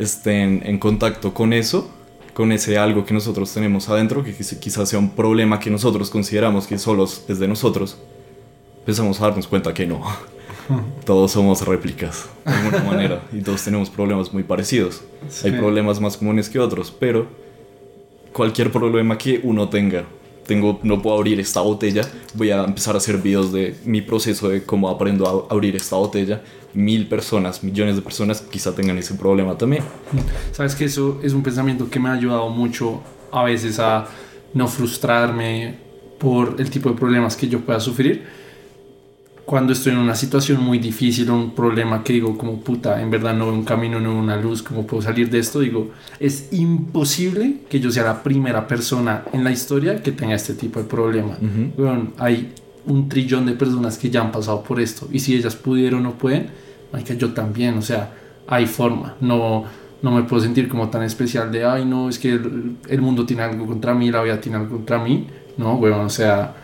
estén 0.00 0.62
en 0.64 0.78
contacto 0.78 1.32
con 1.34 1.52
eso, 1.52 1.90
con 2.34 2.52
ese 2.52 2.78
algo 2.78 3.04
que 3.04 3.12
nosotros 3.14 3.52
tenemos 3.52 3.88
adentro, 3.88 4.24
que 4.24 4.34
quizá- 4.34 4.58
quizás 4.58 4.88
sea 4.88 4.98
un 4.98 5.10
problema 5.10 5.58
que 5.60 5.70
nosotros 5.70 6.10
consideramos 6.10 6.66
que 6.66 6.78
solo 6.78 7.04
es 7.04 7.38
de 7.38 7.46
nosotros, 7.48 7.98
empezamos 8.80 9.20
a 9.20 9.24
darnos 9.28 9.46
cuenta 9.46 9.74
que 9.74 9.86
no. 9.86 10.02
Todos 11.04 11.32
somos 11.32 11.66
réplicas, 11.66 12.28
de 12.46 12.52
alguna 12.52 12.82
manera, 12.90 13.22
y 13.32 13.40
todos 13.40 13.62
tenemos 13.64 13.90
problemas 13.90 14.32
muy 14.32 14.44
parecidos. 14.44 15.02
Hay 15.44 15.52
problemas 15.52 16.00
más 16.00 16.16
comunes 16.16 16.48
que 16.48 16.58
otros, 16.60 16.90
pero 16.92 17.26
cualquier 18.32 18.70
problema 18.70 19.18
que 19.18 19.40
uno 19.42 19.68
tenga, 19.68 20.04
tengo, 20.46 20.80
no 20.82 21.00
puedo 21.00 21.16
abrir 21.16 21.38
esta 21.40 21.60
botella, 21.60 22.02
voy 22.34 22.50
a 22.50 22.64
empezar 22.64 22.94
a 22.94 22.98
hacer 22.98 23.18
videos 23.18 23.52
de 23.52 23.76
mi 23.84 24.02
proceso 24.02 24.48
de 24.48 24.64
cómo 24.64 24.88
aprendo 24.88 25.48
a 25.48 25.52
abrir 25.52 25.76
esta 25.76 25.96
botella. 25.96 26.42
Mil 26.72 27.08
personas, 27.08 27.64
millones 27.64 27.96
de 27.96 28.02
personas 28.02 28.42
quizá 28.42 28.74
tengan 28.74 28.96
ese 28.98 29.14
problema 29.14 29.58
también. 29.58 29.82
Sabes 30.52 30.74
que 30.74 30.84
eso 30.84 31.18
es 31.22 31.32
un 31.32 31.42
pensamiento 31.42 31.90
que 31.90 31.98
me 31.98 32.08
ha 32.08 32.12
ayudado 32.12 32.48
mucho 32.48 33.00
a 33.32 33.42
veces 33.44 33.78
a 33.78 34.06
no 34.54 34.68
frustrarme 34.68 35.78
por 36.18 36.56
el 36.58 36.70
tipo 36.70 36.90
de 36.90 36.96
problemas 36.96 37.36
que 37.36 37.48
yo 37.48 37.60
pueda 37.60 37.80
sufrir. 37.80 38.24
Cuando 39.50 39.72
estoy 39.72 39.94
en 39.94 39.98
una 39.98 40.14
situación 40.14 40.62
muy 40.62 40.78
difícil 40.78 41.28
o 41.28 41.34
un 41.34 41.50
problema 41.56 42.04
que 42.04 42.12
digo 42.12 42.38
como 42.38 42.60
puta, 42.60 43.02
en 43.02 43.10
verdad 43.10 43.34
no 43.34 43.46
veo 43.46 43.54
un 43.54 43.64
camino, 43.64 43.98
no 43.98 44.10
veo 44.10 44.18
una 44.20 44.36
luz, 44.36 44.62
¿cómo 44.62 44.86
puedo 44.86 45.02
salir 45.02 45.28
de 45.28 45.40
esto? 45.40 45.58
Digo, 45.58 45.90
es 46.20 46.52
imposible 46.52 47.62
que 47.68 47.80
yo 47.80 47.90
sea 47.90 48.04
la 48.04 48.22
primera 48.22 48.68
persona 48.68 49.24
en 49.32 49.42
la 49.42 49.50
historia 49.50 50.04
que 50.04 50.12
tenga 50.12 50.36
este 50.36 50.54
tipo 50.54 50.78
de 50.78 50.84
problema. 50.86 51.32
Ujú. 51.32 51.82
Weón, 51.82 52.12
hay 52.18 52.52
un 52.86 53.08
trillón 53.08 53.44
de 53.44 53.54
personas 53.54 53.98
que 53.98 54.08
ya 54.08 54.20
han 54.20 54.30
pasado 54.30 54.62
por 54.62 54.78
esto. 54.78 55.08
Y 55.10 55.18
si 55.18 55.34
ellas 55.34 55.56
pudieron 55.56 55.98
o 56.06 56.10
no 56.10 56.12
pueden, 56.12 56.46
que 57.04 57.16
yo 57.16 57.32
también. 57.32 57.76
O 57.76 57.82
sea, 57.82 58.12
hay 58.46 58.66
forma. 58.66 59.16
No, 59.20 59.64
no 60.00 60.12
me 60.12 60.22
puedo 60.22 60.40
sentir 60.40 60.68
como 60.68 60.90
tan 60.90 61.02
especial 61.02 61.50
de, 61.50 61.64
ay, 61.64 61.84
no, 61.84 62.08
es 62.08 62.20
que 62.20 62.34
el, 62.34 62.76
el 62.88 63.00
mundo 63.00 63.26
tiene 63.26 63.42
algo 63.42 63.66
contra 63.66 63.94
mí, 63.94 64.12
la 64.12 64.22
vida 64.22 64.40
tiene 64.40 64.58
algo 64.58 64.76
contra 64.76 65.02
mí. 65.02 65.26
No, 65.56 65.74
weón, 65.74 66.06
o 66.06 66.08
sea, 66.08 66.54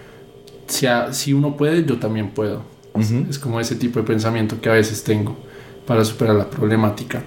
si, 0.68 0.86
a- 0.86 1.12
si 1.12 1.32
uno 1.32 1.56
puede, 1.56 1.84
yo 1.84 1.98
también 1.98 2.30
puedo. 2.30 2.75
Es 3.28 3.38
como 3.38 3.60
ese 3.60 3.76
tipo 3.76 4.00
de 4.00 4.06
pensamiento 4.06 4.60
que 4.60 4.68
a 4.68 4.72
veces 4.72 5.02
tengo 5.04 5.36
para 5.86 6.04
superar 6.04 6.36
la 6.36 6.50
problemática. 6.50 7.22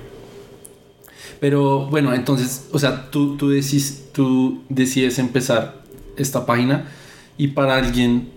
Pero 1.39 1.87
bueno, 1.87 2.13
entonces, 2.13 2.67
o 2.71 2.79
sea, 2.79 3.09
tú, 3.09 3.37
tú, 3.37 3.49
decís, 3.49 4.07
tú 4.11 4.61
decides 4.67 5.19
empezar 5.19 5.83
esta 6.17 6.45
página 6.45 6.87
y 7.37 7.47
para 7.47 7.77
alguien, 7.77 8.29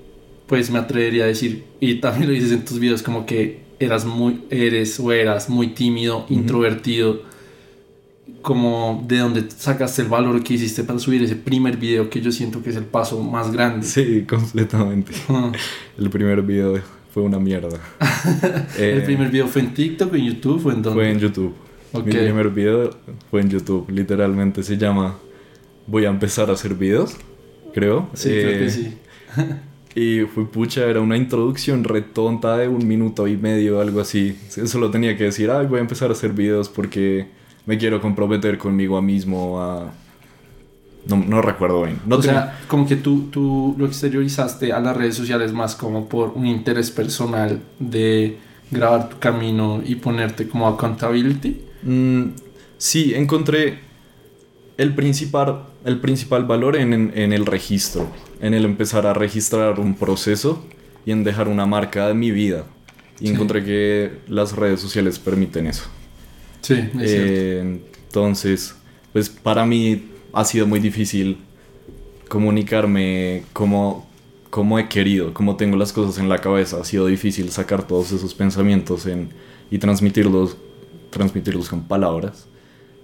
pues 0.47 0.71
me 0.71 0.79
atrevería 0.79 1.25
a 1.25 1.27
decir, 1.27 1.65
y 1.81 1.97
también 1.97 2.29
lo 2.29 2.35
dices 2.35 2.53
en 2.53 2.65
tus 2.65 2.79
videos, 2.79 3.03
como 3.03 3.27
que 3.27 3.63
eras 3.81 4.05
muy, 4.05 4.45
eres 4.51 5.01
o 5.01 5.11
eras 5.11 5.49
muy 5.49 5.69
tímido, 5.69 6.27
introvertido, 6.29 7.23
como 8.41 9.05
de 9.07 9.19
dónde 9.19 9.45
sacaste 9.51 10.03
el 10.03 10.09
valor 10.09 10.43
que 10.43 10.55
hiciste 10.55 10.85
para 10.85 10.99
subir 11.01 11.23
ese 11.23 11.37
primer 11.37 11.77
video 11.77 12.09
que 12.09 12.21
yo 12.21 12.31
siento 12.31 12.63
que 12.63 12.71
es 12.71 12.77
el 12.77 12.85
paso 12.85 13.21
más 13.23 13.53
grande. 13.53 13.85
Sí, 13.87 14.25
completamente. 14.29 15.13
el 15.99 16.11
primer 16.11 16.43
video 16.43 16.81
fue 17.13 17.23
una 17.23 17.39
mierda. 17.39 17.79
¿El 18.79 18.99
eh, 18.99 19.03
primer 19.03 19.31
video 19.31 19.47
fue 19.47 19.63
en 19.63 19.75
TikTok, 19.75 20.15
en 20.15 20.25
YouTube 20.25 20.67
o 20.67 20.73
en 20.73 20.83
dónde? 20.83 21.01
Fue 21.01 21.11
en 21.11 21.19
YouTube. 21.19 21.55
Mi 21.95 22.03
primer 22.03 22.49
video 22.49 22.91
fue 23.31 23.43
en 23.43 23.51
YouTube, 23.51 23.91
literalmente 23.91 24.63
se 24.63 24.79
llama 24.79 25.19
Voy 25.87 26.07
a 26.07 26.09
empezar 26.09 26.49
a 26.49 26.55
hacer 26.55 26.75
videos, 26.75 27.17
creo. 27.75 28.09
Sí, 28.15 28.31
creo 28.31 28.59
que 28.59 28.67
eh, 28.67 28.71
sí. 28.71 28.97
y 29.95 30.21
fue 30.23 30.51
pucha, 30.51 30.87
era 30.87 31.01
una 31.01 31.19
introducción 31.19 31.85
retonta 31.85 32.57
de 32.57 32.69
un 32.69 32.89
minuto 32.89 33.29
y 33.29 33.37
medio, 33.37 33.81
algo 33.81 34.01
así. 34.01 34.39
Solo 34.49 34.91
tenía 34.91 35.17
que 35.19 35.25
decir, 35.25 35.51
ay, 35.51 35.67
voy 35.67 35.79
a 35.79 35.83
empezar 35.83 36.09
a 36.09 36.13
hacer 36.13 36.33
videos 36.33 36.71
porque 36.71 37.27
me 37.67 37.77
quiero 37.77 38.01
comprometer 38.01 38.57
conmigo 38.57 39.01
mismo 39.03 39.61
a... 39.61 39.93
No, 41.07 41.17
no 41.17 41.43
recuerdo 41.43 41.83
bien. 41.83 41.99
No 42.07 42.17
o 42.17 42.23
sea, 42.23 42.61
como 42.69 42.87
que 42.87 42.97
tú, 42.97 43.29
tú 43.31 43.75
lo 43.77 43.87
exteriorizaste 43.87 44.73
a 44.73 44.81
las 44.81 44.97
redes 44.97 45.17
sociales 45.17 45.53
más 45.53 45.75
como 45.75 46.09
por 46.09 46.31
un 46.35 46.47
interés 46.47 46.91
personal 46.91 47.61
de 47.79 48.39
grabar 48.71 49.09
tu 49.09 49.19
camino 49.19 49.83
y 49.85 49.97
ponerte 49.97 50.49
como 50.49 50.69
accountability. 50.69 51.61
Mm, 51.83 52.23
sí, 52.79 53.15
encontré 53.15 53.81
el 54.79 54.95
principal, 54.95 55.65
el 55.85 55.99
principal 56.01 56.45
valor 56.45 56.77
en, 56.77 57.13
en, 57.15 57.33
el 57.33 57.47
registro, 57.47 58.07
en 58.41 58.55
el 58.55 58.65
empezar 58.65 59.07
a 59.07 59.13
registrar 59.13 59.81
un 59.81 59.95
proceso 59.95 60.65
y 61.05 61.11
en 61.11 61.25
dejar 61.25 61.49
una 61.49 61.67
marca 61.67 62.09
de 62.09 62.15
mi 62.15 62.31
vida. 62.31 62.65
Y 63.21 63.29
encontré 63.29 63.65
que 63.65 64.19
las 64.27 64.57
redes 64.57 64.81
sociales 64.81 65.19
permiten 65.19 65.67
eso. 65.67 65.85
Sí, 66.61 66.75
es 66.75 66.91
eh, 67.11 67.81
Entonces, 68.09 68.75
pues 69.13 69.29
para 69.29 69.65
mí 69.65 70.12
ha 70.33 70.45
sido 70.45 70.67
muy 70.67 70.81
difícil 70.81 71.39
comunicarme 72.29 73.43
como, 73.53 74.07
como 74.51 74.79
he 74.79 74.89
querido, 74.89 75.35
como 75.35 75.57
tengo 75.57 75.77
las 75.77 75.93
cosas 75.93 76.19
en 76.19 76.29
la 76.29 76.39
cabeza. 76.39 76.79
Ha 76.81 76.85
sido 76.85 77.07
difícil 77.07 77.51
sacar 77.51 77.87
todos 77.87 78.13
esos 78.13 78.35
pensamientos 78.35 79.07
en, 79.07 79.31
y 79.71 79.79
transmitirlos, 79.79 80.57
transmitirlos 81.11 81.69
con 81.69 81.83
palabras. 81.83 82.49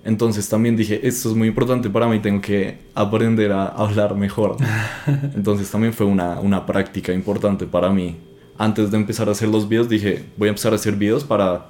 Entonces 0.05 0.49
también 0.49 0.77
dije, 0.77 1.07
esto 1.07 1.29
es 1.29 1.35
muy 1.35 1.49
importante 1.49 1.91
para 1.91 2.09
mí, 2.09 2.21
tengo 2.21 2.41
que 2.41 2.79
aprender 2.95 3.53
a 3.53 3.67
hablar 3.67 4.15
mejor. 4.15 4.57
Entonces 5.35 5.71
también 5.71 5.93
fue 5.93 6.07
una, 6.07 6.41
una 6.41 6.65
práctica 6.65 7.13
importante 7.13 7.67
para 7.67 7.91
mí. 7.91 8.17
Antes 8.57 8.91
de 8.91 8.97
empezar 8.97 9.29
a 9.29 9.33
hacer 9.33 9.49
los 9.49 9.69
videos 9.69 9.89
dije, 9.89 10.25
voy 10.37 10.49
a 10.49 10.51
empezar 10.51 10.73
a 10.73 10.77
hacer 10.77 10.97
videos 10.97 11.25
para 11.25 11.67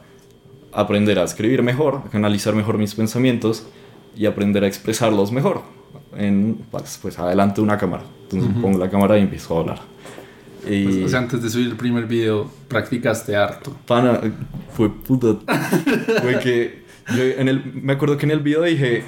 aprender 0.72 1.18
a 1.18 1.24
escribir 1.24 1.62
mejor, 1.62 2.02
a 2.06 2.10
canalizar 2.10 2.54
mejor 2.54 2.78
mis 2.78 2.94
pensamientos 2.94 3.66
y 4.16 4.26
aprender 4.26 4.64
a 4.64 4.66
expresarlos 4.66 5.32
mejor. 5.32 5.62
En, 6.16 6.60
pues, 6.70 6.98
pues 7.00 7.18
adelante 7.18 7.56
de 7.56 7.62
una 7.62 7.78
cámara. 7.78 8.04
Entonces 8.24 8.50
pongo 8.60 8.78
la 8.78 8.90
cámara 8.90 9.18
y 9.18 9.22
empiezo 9.22 9.56
a 9.56 9.60
hablar. 9.60 9.80
Y... 10.68 10.84
Pues, 10.84 11.04
o 11.04 11.08
sea, 11.08 11.20
antes 11.20 11.42
de 11.42 11.50
subir 11.50 11.68
el 11.68 11.76
primer 11.76 12.06
video, 12.06 12.50
practicaste 12.68 13.36
harto. 13.36 13.74
Pana, 13.86 14.20
fue 14.74 14.90
puta. 14.90 15.36
fue 16.22 16.38
que 16.40 16.82
yo 17.16 17.22
en 17.22 17.48
el, 17.48 17.64
me 17.74 17.94
acuerdo 17.94 18.16
que 18.18 18.26
en 18.26 18.32
el 18.32 18.40
video 18.40 18.62
dije, 18.62 19.02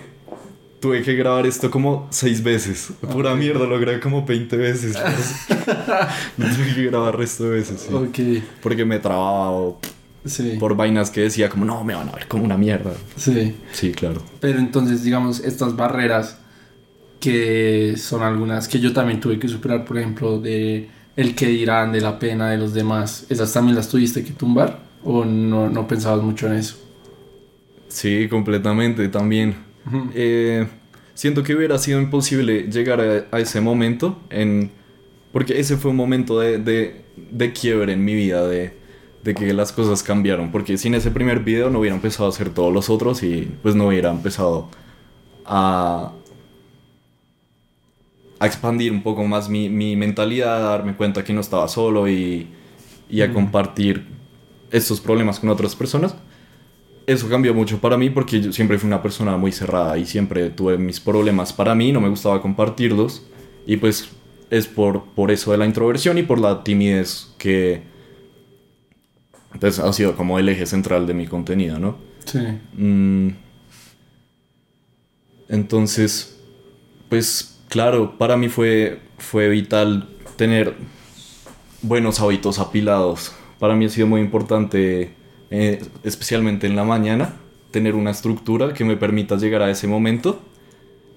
tuve 0.81 1.03
que 1.03 1.15
grabar 1.15 1.47
esto 1.47 1.71
como 1.71 2.09
seis 2.11 2.43
veces. 2.43 2.93
Pura 3.13 3.35
mierda, 3.35 3.67
lo 3.67 3.79
grabé 3.79 4.01
como 4.01 4.25
20 4.25 4.57
veces. 4.57 4.97
tuve 6.37 6.75
que 6.75 6.85
grabar 6.87 7.17
resto 7.17 7.45
de 7.45 7.51
veces. 7.51 7.89
Sí. 7.89 8.43
Porque 8.63 8.85
me 8.85 8.99
trababa 8.99 9.51
o 9.51 9.79
por 10.59 10.77
vainas 10.77 11.11
que 11.11 11.23
decía 11.23 11.49
como, 11.49 11.65
no, 11.65 11.83
me 11.85 11.95
van 11.95 12.09
a 12.09 12.13
ver 12.13 12.29
como 12.29 12.45
una 12.45 12.59
mierda. 12.59 12.93
Sí. 13.17 13.55
Sí, 13.73 13.93
claro. 13.93 14.23
Pero 14.41 14.59
entonces, 14.59 15.03
digamos, 15.03 15.41
estas 15.41 15.77
barreras 15.77 16.39
que 17.21 17.97
son 17.97 18.23
algunas 18.23 18.67
que 18.67 18.81
yo 18.81 18.93
también 18.93 19.21
tuve 19.21 19.39
que 19.39 19.49
superar, 19.49 19.85
por 19.85 19.99
ejemplo, 19.99 20.41
de 20.41 20.89
el 21.17 21.35
que 21.35 21.47
dirán, 21.47 21.93
de 21.93 22.01
la 22.01 22.19
pena 22.19 22.51
de 22.51 22.57
los 22.57 22.73
demás, 22.73 23.27
¿esas 23.29 23.53
también 23.53 23.77
las 23.77 23.89
tuviste 23.89 24.25
que 24.25 24.33
tumbar? 24.33 24.81
¿O 25.05 25.25
no, 25.25 25.69
no 25.69 25.87
pensabas 25.87 26.23
mucho 26.23 26.47
en 26.47 26.55
eso? 26.55 26.77
Sí, 27.89 28.29
completamente, 28.29 29.09
también. 29.09 29.55
Eh, 30.15 30.67
siento 31.15 31.43
que 31.43 31.55
hubiera 31.55 31.79
sido 31.79 32.01
imposible 32.01 32.71
llegar 32.71 33.27
a, 33.31 33.39
ese 33.39 33.61
momento, 33.61 34.19
en, 34.31 34.71
porque 35.33 35.59
ese 35.59 35.77
fue 35.77 35.91
un 35.91 35.97
momento 35.97 36.39
de, 36.39 36.59
de, 36.59 37.05
de 37.17 37.53
quiebre 37.53 37.93
en 37.93 38.05
mi 38.05 38.15
vida, 38.15 38.47
de 38.47 38.80
de 39.23 39.35
que 39.35 39.53
las 39.53 39.73
cosas 39.73 40.03
cambiaron, 40.03 40.51
porque 40.51 40.79
sin 40.79 40.95
ese 40.95 41.11
primer 41.11 41.41
video 41.41 41.71
no 41.71 41.81
hubiera 41.81 41.95
empezado 41.95 42.27
a 42.27 42.29
hacer 42.31 42.51
todos 42.51 42.73
los 42.73 42.89
otros 42.89 43.23
y 43.23 43.51
pues 43.63 43.75
no 43.75 43.89
hubiera 43.89 44.11
empezado 44.11 44.69
a, 45.45 46.13
a 48.39 48.47
expandir 48.47 48.93
un 48.93 49.03
poco 49.03 49.25
más 49.25 49.49
mi, 49.49 49.69
mi, 49.69 49.95
mentalidad, 49.97 50.57
a 50.57 50.71
darme 50.71 50.95
cuenta 50.95 51.23
que 51.23 51.35
no 51.35 51.41
estaba 51.43 51.69
solo 51.69 52.09
y, 52.09 52.49
y 53.11 53.21
a 53.21 53.33
compartir 53.33 54.07
estos 54.71 55.01
problemas 55.01 55.39
con 55.39 55.51
otras 55.51 55.77
personas. 55.77 56.15
Eso 57.07 57.29
cambió 57.29 57.53
mucho 57.53 57.79
para 57.79 57.99
mí 57.99 58.09
porque 58.09 58.41
yo 58.41 58.53
siempre 58.53 58.79
fui 58.79 58.87
una 58.87 59.03
persona 59.03 59.37
muy 59.37 59.53
cerrada 59.53 59.99
y 59.99 60.07
siempre 60.07 60.49
tuve 60.49 60.79
mis 60.79 61.01
problemas 61.01 61.53
para 61.53 61.75
mí, 61.75 61.93
no 61.93 62.01
me 62.01 62.09
gustaba 62.09 62.41
compartirlos 62.41 63.27
y 63.67 63.77
pues 63.77 64.11
es 64.49 64.67
por, 64.67 65.05
por 65.15 65.31
eso 65.31 65.53
de 65.53 65.59
la 65.59 65.67
introversión 65.67 66.19
y 66.19 66.23
por 66.23 66.39
la 66.39 66.65
timidez 66.65 67.35
que 67.37 67.90
entonces 69.53 69.83
ha 69.85 69.93
sido 69.93 70.17
como 70.17 70.39
el 70.39 70.49
eje 70.49 70.67
central 70.67 71.07
de 71.07 71.15
mi 71.15 71.27
contenido, 71.27 71.79
¿no? 71.79 71.97
Sí. 72.25 72.41
Mm. 72.75 73.31
entonces, 75.49 76.39
pues 77.09 77.61
claro, 77.69 78.19
para 78.19 78.37
mí 78.37 78.49
fue, 78.49 79.01
fue 79.19 79.49
vital 79.49 80.09
tener 80.37 80.75
buenos 81.83 82.21
hábitos 82.21 82.59
apilados. 82.59 83.33
Para 83.59 83.75
mí 83.75 83.87
ha 83.87 83.89
sido 83.89 84.07
muy 84.07 84.21
importante, 84.21 85.15
eh, 85.51 85.83
especialmente 86.05 86.67
en 86.67 86.77
la 86.77 86.85
mañana, 86.85 87.37
tener 87.71 87.95
una 87.95 88.11
estructura 88.11 88.75
que 88.75 88.85
me 88.85 88.97
permita 88.97 89.37
llegar 89.37 89.63
a 89.63 89.71
ese 89.71 89.87
momento 89.87 90.41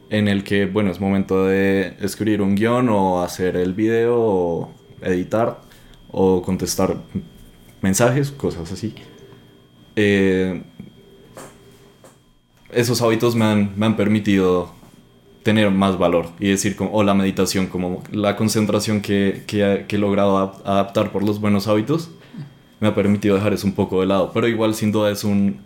en 0.09 0.27
el 0.27 0.43
que, 0.43 0.65
bueno, 0.65 0.91
es 0.91 0.99
momento 0.99 1.45
de 1.45 1.95
escribir 1.99 2.41
un 2.41 2.55
guion 2.55 2.89
o 2.89 3.23
hacer 3.23 3.55
el 3.57 3.73
video 3.73 4.15
o 4.19 4.71
editar 5.01 5.61
o 6.11 6.41
contestar 6.41 6.97
mensajes, 7.83 8.31
cosas 8.31 8.71
así. 8.71 8.95
Eh, 9.95 10.63
esos 12.71 13.01
hábitos 13.03 13.35
me 13.35 13.45
han, 13.45 13.73
me 13.75 13.85
han, 13.85 13.95
permitido 13.95 14.71
tener 15.43 15.69
más 15.69 15.99
valor 15.99 16.29
y 16.39 16.49
decir, 16.49 16.75
como, 16.75 16.91
o 16.93 17.03
la 17.03 17.13
meditación, 17.13 17.67
como 17.67 18.01
la 18.11 18.35
concentración 18.35 19.01
que, 19.01 19.43
que, 19.45 19.85
he 19.87 19.97
logrado 19.99 20.37
adaptar 20.65 21.11
por 21.11 21.23
los 21.23 21.39
buenos 21.39 21.67
hábitos, 21.67 22.09
me 22.79 22.87
ha 22.87 22.95
permitido 22.95 23.35
dejar 23.35 23.53
eso 23.53 23.67
un 23.67 23.73
poco 23.73 23.99
de 23.99 24.07
lado. 24.07 24.31
Pero 24.33 24.47
igual, 24.47 24.73
sin 24.73 24.91
duda, 24.91 25.11
es 25.11 25.23
un, 25.23 25.59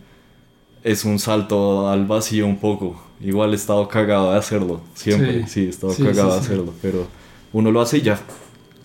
es 0.82 1.04
un 1.04 1.18
salto 1.18 1.88
al 1.88 2.04
vacío 2.04 2.46
un 2.46 2.58
poco. 2.58 3.00
Igual 3.20 3.52
he 3.52 3.56
estado 3.56 3.88
cagado 3.88 4.32
de 4.32 4.38
hacerlo, 4.38 4.82
siempre. 4.94 5.46
Sí, 5.46 5.66
he 5.66 5.68
estado 5.68 5.94
cagado 5.96 6.32
de 6.32 6.40
hacerlo, 6.40 6.74
pero 6.82 7.06
uno 7.52 7.70
lo 7.70 7.80
hace 7.80 7.98
y 7.98 8.02
ya. 8.02 8.20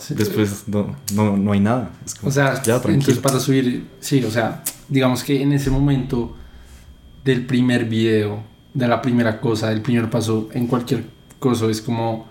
Después 0.10 0.68
no, 0.68 0.96
no, 1.14 1.38
no, 1.38 1.52
hay 1.52 1.60
nada. 1.60 1.92
o 2.24 2.32
sea, 2.32 2.62
ya, 2.62 2.76
entonces 2.76 3.20
para 3.20 3.40
subir, 3.40 3.88
sí, 4.00 4.24
o 4.24 4.32
sea, 4.32 4.64
digamos 4.90 5.24
que 5.24 5.42
en 5.42 5.54
ese 5.54 5.70
momento 5.70 6.36
del 7.24 7.46
primer 7.46 7.86
video, 7.86 8.44
de 8.74 8.88
la 8.88 9.02
primera 9.02 9.40
cosa, 9.40 9.70
del 9.70 9.82
primer 9.82 10.10
paso, 10.10 10.50
en 10.54 10.68
cualquier 10.68 11.06
cosa, 11.40 11.68
es 11.68 11.82
como 11.82 12.28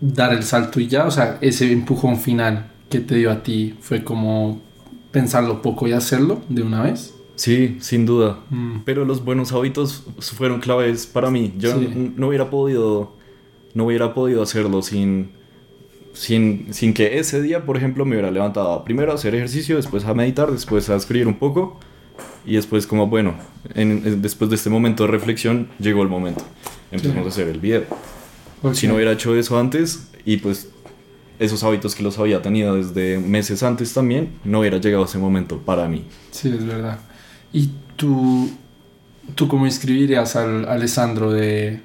dar 0.00 0.32
el 0.32 0.42
salto 0.42 0.80
y 0.80 0.86
ya, 0.86 1.06
o 1.06 1.10
sea, 1.10 1.38
ese 1.40 1.70
empujón 1.72 2.18
final 2.18 2.70
que 2.88 3.00
te 3.00 3.16
dio 3.16 3.30
a 3.30 3.42
ti 3.42 3.76
fue 3.80 4.02
como 4.04 4.60
pensarlo 5.10 5.62
poco 5.62 5.88
y 5.88 5.92
hacerlo 5.92 6.42
de 6.48 6.62
una 6.62 6.82
vez. 6.82 7.14
Sí, 7.36 7.78
sin 7.80 8.04
duda. 8.04 8.40
Mm. 8.50 8.80
Pero 8.84 9.04
los 9.04 9.24
buenos 9.24 9.52
hábitos 9.52 10.04
fueron 10.18 10.60
claves 10.60 11.06
para 11.06 11.30
mí. 11.30 11.54
Yo 11.56 11.74
no 12.16 12.28
hubiera 12.28 12.50
podido, 12.50 13.14
no 13.72 13.86
hubiera 13.86 14.12
podido 14.12 14.42
hacerlo 14.42 14.82
sin 14.82 15.30
sin, 16.12 16.72
sin 16.72 16.94
que 16.94 17.18
ese 17.18 17.40
día, 17.42 17.64
por 17.64 17.76
ejemplo, 17.76 18.04
me 18.04 18.16
hubiera 18.16 18.30
levantado 18.30 18.84
primero 18.84 19.12
a 19.12 19.14
hacer 19.14 19.34
ejercicio, 19.34 19.76
después 19.76 20.04
a 20.04 20.14
meditar, 20.14 20.50
después 20.50 20.88
a 20.90 20.96
escribir 20.96 21.26
un 21.26 21.38
poco 21.38 21.78
y 22.44 22.56
después 22.56 22.86
como, 22.86 23.06
bueno, 23.06 23.34
en, 23.74 24.22
después 24.22 24.50
de 24.50 24.56
este 24.56 24.70
momento 24.70 25.04
de 25.04 25.10
reflexión 25.10 25.68
llegó 25.78 26.02
el 26.02 26.08
momento. 26.08 26.44
Empezamos 26.90 27.26
a 27.26 27.28
hacer 27.28 27.48
el 27.48 27.60
video. 27.60 27.84
Si 28.72 28.86
no 28.86 28.96
hubiera 28.96 29.12
hecho 29.12 29.34
eso 29.36 29.58
antes 29.58 30.10
y 30.24 30.38
pues 30.38 30.68
esos 31.38 31.62
hábitos 31.62 31.94
que 31.94 32.02
los 32.02 32.18
había 32.18 32.42
tenido 32.42 32.74
desde 32.74 33.18
meses 33.18 33.62
antes 33.62 33.94
también, 33.94 34.32
no 34.44 34.60
hubiera 34.60 34.78
llegado 34.78 35.04
ese 35.04 35.18
momento 35.18 35.58
para 35.58 35.88
mí. 35.88 36.04
Sí, 36.30 36.48
es 36.48 36.66
verdad. 36.66 36.98
Y 37.52 37.70
tú, 37.96 38.50
¿Tú 39.34 39.48
cómo 39.48 39.66
inscribirías 39.66 40.36
al 40.36 40.68
Alessandro 40.68 41.32
de, 41.32 41.80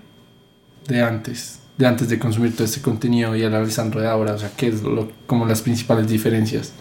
de 0.88 1.02
antes? 1.02 1.60
De 1.78 1.86
antes 1.86 2.08
de 2.10 2.18
consumir 2.18 2.54
todo 2.54 2.64
este 2.64 2.82
contenido 2.82 3.36
y 3.36 3.44
al 3.44 3.54
Alessandro 3.54 4.02
de 4.02 4.08
ahora. 4.08 4.34
O 4.34 4.38
sea, 4.38 4.52
¿qué 4.56 4.68
es 4.68 4.82
lo, 4.82 5.12
como 5.28 5.46
las 5.46 5.62
principales 5.62 6.08
diferencias? 6.08 6.74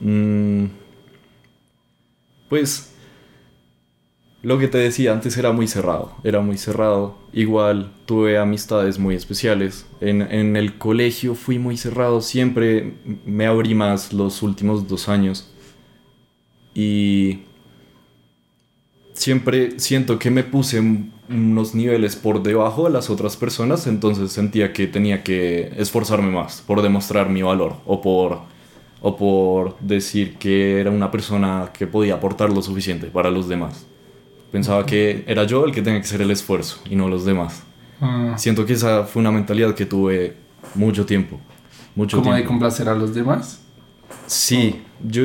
Mm, 0.00 0.66
pues 2.48 2.92
lo 4.42 4.58
que 4.58 4.68
te 4.68 4.78
decía 4.78 5.12
antes 5.12 5.36
era 5.36 5.52
muy 5.52 5.66
cerrado, 5.66 6.14
era 6.22 6.40
muy 6.40 6.56
cerrado. 6.56 7.18
Igual 7.32 7.92
tuve 8.04 8.38
amistades 8.38 8.98
muy 8.98 9.14
especiales. 9.14 9.86
En, 10.00 10.22
en, 10.22 10.56
el 10.56 10.78
colegio 10.78 11.34
fui 11.34 11.58
muy 11.58 11.76
cerrado, 11.76 12.20
siempre 12.20 12.94
me 13.24 13.46
abrí 13.46 13.74
más 13.74 14.12
los 14.12 14.42
últimos 14.42 14.86
dos 14.86 15.08
años. 15.08 15.50
Y 16.74 17.40
siempre 19.16 19.80
siento 19.80 20.18
que 20.18 20.30
me 20.30 20.44
puse 20.44 20.80
unos 21.28 21.74
niveles 21.74 22.16
por 22.16 22.42
debajo 22.42 22.84
de 22.84 22.90
las 22.90 23.10
otras 23.10 23.36
personas, 23.36 23.86
entonces 23.86 24.32
sentía 24.32 24.72
que 24.72 24.86
tenía 24.86 25.22
que 25.22 25.72
esforzarme 25.76 26.30
más 26.30 26.62
por 26.66 26.82
demostrar 26.82 27.28
mi 27.28 27.42
valor 27.42 27.76
o 27.84 28.00
por, 28.00 28.40
o 29.00 29.16
por 29.16 29.78
decir 29.80 30.36
que 30.36 30.80
era 30.80 30.90
una 30.90 31.10
persona 31.10 31.70
que 31.72 31.86
podía 31.86 32.14
aportar 32.14 32.50
lo 32.50 32.62
suficiente 32.62 33.06
para 33.08 33.30
los 33.30 33.48
demás. 33.48 33.86
Pensaba 34.52 34.86
que 34.86 35.24
era 35.26 35.44
yo 35.44 35.64
el 35.64 35.72
que 35.72 35.82
tenía 35.82 36.00
que 36.00 36.06
hacer 36.06 36.22
el 36.22 36.30
esfuerzo 36.30 36.80
y 36.88 36.96
no 36.96 37.08
los 37.08 37.24
demás. 37.24 37.62
Ah. 38.00 38.34
Siento 38.36 38.64
que 38.64 38.74
esa 38.74 39.04
fue 39.04 39.20
una 39.20 39.32
mentalidad 39.32 39.74
que 39.74 39.86
tuve 39.86 40.36
mucho 40.74 41.04
tiempo. 41.04 41.40
Mucho 41.94 42.18
¿Cómo 42.18 42.34
de 42.34 42.44
complacer 42.44 42.88
a 42.88 42.94
los 42.94 43.14
demás? 43.14 43.62
Sí, 44.26 44.82
yo 45.06 45.22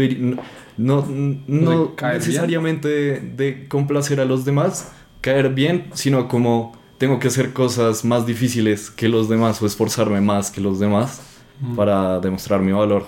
no, 0.78 1.06
no, 1.48 1.94
necesariamente 2.14 3.20
de, 3.20 3.68
complacer 3.68 4.20
a 4.20 4.26
los 4.26 4.46
demás, 4.46 4.92
caer 5.22 5.54
bien, 5.54 5.90
sino 5.94 6.28
como 6.28 6.78
tengo 6.98 7.20
que 7.20 7.30
hacer 7.30 7.54
cosas 7.54 8.04
más 8.06 8.26
difíciles 8.26 8.90
que 8.90 9.08
los 9.08 9.30
demás 9.30 9.62
o 9.62 9.66
esforzarme 9.66 10.22
más 10.22 10.52
que 10.52 10.62
los 10.62 10.80
demás 10.80 11.22
mm. 11.60 11.76
para 11.76 12.20
demostrar 12.20 12.62
mi 12.62 12.72
valor. 12.72 13.06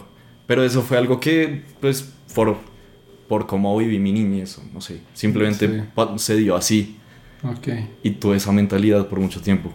Pero 0.48 0.64
eso 0.64 0.82
fue 0.82 0.98
algo 0.98 1.20
que, 1.20 1.64
pues, 1.80 2.14
por 2.34 2.58
por 3.28 3.48
cómo 3.48 3.76
viví 3.78 4.00
mi 4.00 4.12
niñez, 4.12 4.60
no 4.74 4.82
sé, 4.82 5.02
simplemente 5.14 5.86
se 6.18 6.36
dio 6.36 6.56
así. 6.56 6.98
Okay. 7.58 7.90
Y 8.04 8.12
tuve 8.12 8.38
esa 8.38 8.52
mentalidad 8.52 9.08
por 9.08 9.20
mucho 9.20 9.42
tiempo. 9.42 9.72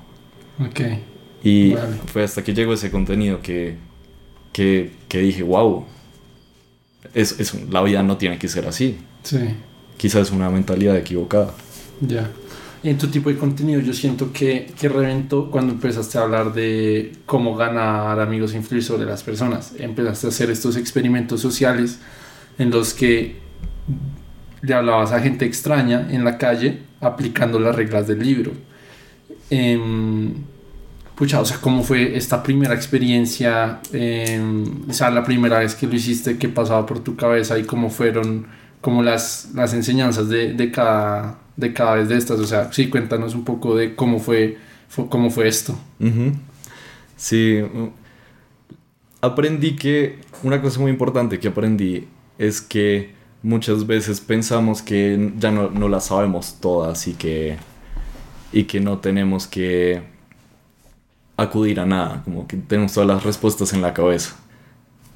Okay. 0.71 1.03
Y 1.43 1.75
fue 2.07 2.23
hasta 2.23 2.43
que 2.45 2.55
llegó 2.55 2.73
ese 2.73 2.91
contenido 2.91 3.43
que, 3.43 3.77
que, 4.53 4.93
que 5.09 5.19
dije, 5.19 5.43
wow, 5.43 5.85
es, 7.15 7.41
es, 7.41 7.55
la 7.69 7.83
vida 7.83 8.03
no 8.03 8.17
tiene 8.17 8.39
que 8.39 8.49
ser 8.49 8.67
así. 8.67 8.99
Sí. 9.23 9.41
Quizás 9.97 10.29
es 10.29 10.31
una 10.31 10.51
mentalidad 10.51 10.97
equivocada. 10.97 11.53
Ya. 12.01 12.31
En 12.83 12.97
tu 12.97 13.09
tipo 13.09 13.29
de 13.29 13.37
contenido 13.37 13.81
yo 13.81 13.93
siento 13.93 14.33
que, 14.33 14.73
que 14.79 14.89
reventó 14.89 15.51
cuando 15.51 15.73
empezaste 15.73 16.17
a 16.19 16.23
hablar 16.23 16.53
de 16.53 17.13
cómo 17.27 17.57
ganar 17.57 18.21
amigos 18.21 18.55
e 18.55 18.57
influir 18.59 18.85
sobre 18.85 19.05
las 19.05 19.23
personas. 19.25 19.73
Empezaste 19.79 20.29
a 20.29 20.31
hacer 20.31 20.51
estos 20.51 20.77
experimentos 20.77 21.41
sociales 21.41 21.99
en 22.59 22.71
los 22.71 22.95
que 22.95 23.37
le 24.63 24.75
hablabas 24.75 25.13
a 25.13 25.21
gente 25.21 25.45
extraña 25.45 26.07
en 26.11 26.25
la 26.25 26.39
calle 26.39 26.81
aplicando 27.01 27.59
las 27.59 27.75
reglas 27.75 28.07
del 28.07 28.21
libro. 28.21 28.53
Em, 29.51 30.35
pucha, 31.15 31.41
o 31.41 31.45
sea, 31.45 31.59
¿cómo 31.61 31.83
fue 31.83 32.17
esta 32.17 32.43
primera 32.43 32.75
experiencia? 32.75 33.81
Em, 33.93 34.89
o 34.89 34.93
sea, 34.93 35.11
la 35.11 35.25
primera 35.25 35.61
vez 35.61 35.75
que 35.75 35.87
lo 35.87 35.95
hiciste, 35.95 36.39
¿qué 36.39 36.49
pasaba 36.49 36.87
por 36.87 37.01
tu 37.01 37.17
cabeza 37.17 37.59
y 37.59 37.65
cómo 37.65 37.91
fueron 37.91 38.47
como 38.81 39.03
las, 39.03 39.51
las 39.55 39.75
enseñanzas 39.75 40.29
de, 40.29 40.55
de, 40.55 40.71
cada, 40.71 41.39
de 41.57 41.73
cada 41.73 41.95
vez 41.95 42.09
de 42.09 42.17
estas? 42.17 42.39
O 42.41 42.47
sea, 42.47 42.73
sí, 42.73 42.89
cuéntanos 42.89 43.35
un 43.35 43.45
poco 43.45 43.77
de 43.77 43.95
cómo 43.95 44.19
fue, 44.19 44.59
cómo 45.09 45.31
fue 45.31 45.49
esto. 45.49 45.79
Sí, 47.17 47.61
aprendí 49.21 49.77
que 49.77 50.21
una 50.43 50.63
cosa 50.63 50.81
muy 50.81 50.91
importante 50.91 51.39
que 51.39 51.49
aprendí 51.49 52.07
es 52.39 52.61
que 52.61 53.15
muchas 53.43 53.87
veces 53.87 54.21
pensamos 54.21 54.83
que 54.83 55.33
ya 55.39 55.51
no, 55.51 55.71
no 55.71 55.89
las 55.89 56.07
sabemos 56.07 56.59
todas 56.61 57.07
y 57.09 57.15
que, 57.15 57.57
y 58.53 58.65
que 58.65 58.81
no 58.81 58.99
tenemos 58.99 59.47
que 59.47 60.03
acudir 61.37 61.81
a 61.81 61.87
nada, 61.87 62.23
como 62.25 62.47
que 62.47 62.57
tenemos 62.57 62.93
todas 62.93 63.09
las 63.09 63.23
respuestas 63.25 63.73
en 63.73 63.81
la 63.83 63.95
cabeza. 63.95 64.37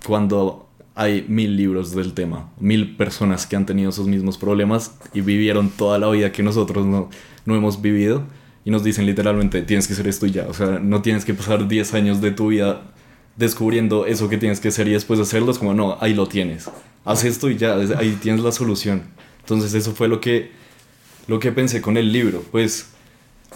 Cuando 0.07 0.62
hay 0.95 1.25
mil 1.29 1.57
libros 1.57 1.95
del 1.95 2.13
tema, 2.13 2.51
mil 2.59 2.97
personas 2.97 3.47
que 3.47 3.57
han 3.57 3.67
tenido 3.67 3.91
esos 3.91 4.07
mismos 4.07 4.39
problemas 4.39 4.95
y 5.15 5.21
vivieron 5.21 5.71
toda 5.71 5.99
la 5.99 6.09
vida 6.11 6.33
que 6.33 6.43
nosotros 6.43 6.87
no, 6.87 7.09
no 7.47 7.57
hemos 7.57 7.81
vivido 7.81 8.25
y 8.65 8.71
nos 8.71 8.85
dicen 8.85 9.07
literalmente 9.07 9.63
tienes 9.63 9.89
que 9.89 9.95
ser 9.95 10.07
esto 10.07 10.27
y 10.27 10.33
ya, 10.33 10.47
o 10.49 10.55
sea, 10.55 10.79
no 10.79 11.03
tienes 11.03 11.25
que 11.25 11.35
pasar 11.35 11.67
10 11.67 11.95
años 11.95 12.21
de 12.21 12.31
tu 12.31 12.49
vida 12.49 12.83
descubriendo 13.37 14.07
eso 14.07 14.29
que 14.29 14.37
tienes 14.37 14.61
que 14.61 14.69
hacer 14.69 14.87
y 14.89 14.93
después 14.93 15.19
hacerlo, 15.19 15.51
es 15.51 15.59
como 15.59 15.75
no, 15.75 15.97
ahí 16.01 16.15
lo 16.15 16.27
tienes 16.27 16.69
haz 17.05 17.25
esto 17.25 17.51
y 17.51 17.57
ya, 17.57 17.75
ahí 17.99 18.19
tienes 18.21 18.43
la 18.43 18.53
solución. 18.53 19.03
Entonces 19.41 19.75
eso 19.75 19.93
fue 19.93 20.09
lo 20.09 20.21
que, 20.21 20.53
lo 21.27 21.39
que 21.39 21.53
pensé 21.53 21.81
con 21.81 21.97
el 21.97 22.13
libro. 22.13 22.45
Pues 22.51 22.91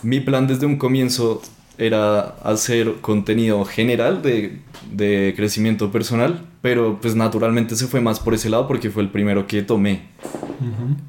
mi 0.03 0.21
plan 0.21 0.47
desde 0.47 0.67
un 0.67 0.77
comienzo 0.77 1.43
era 1.79 2.37
hacer 2.43 2.95
contenido 3.01 3.65
general 3.65 4.23
de, 4.23 4.61
de, 4.91 5.35
crecimiento 5.37 5.91
personal, 5.93 6.47
pero 6.63 6.99
pues 7.01 7.15
naturalmente 7.15 7.77
se 7.77 7.87
fue 7.87 8.01
más 8.01 8.19
por 8.21 8.35
ese 8.35 8.49
lado 8.49 8.67
porque 8.67 8.91
fue 8.91 9.03
el 9.03 9.11
primero 9.11 9.47
que 9.47 9.63
tomé. 9.63 10.09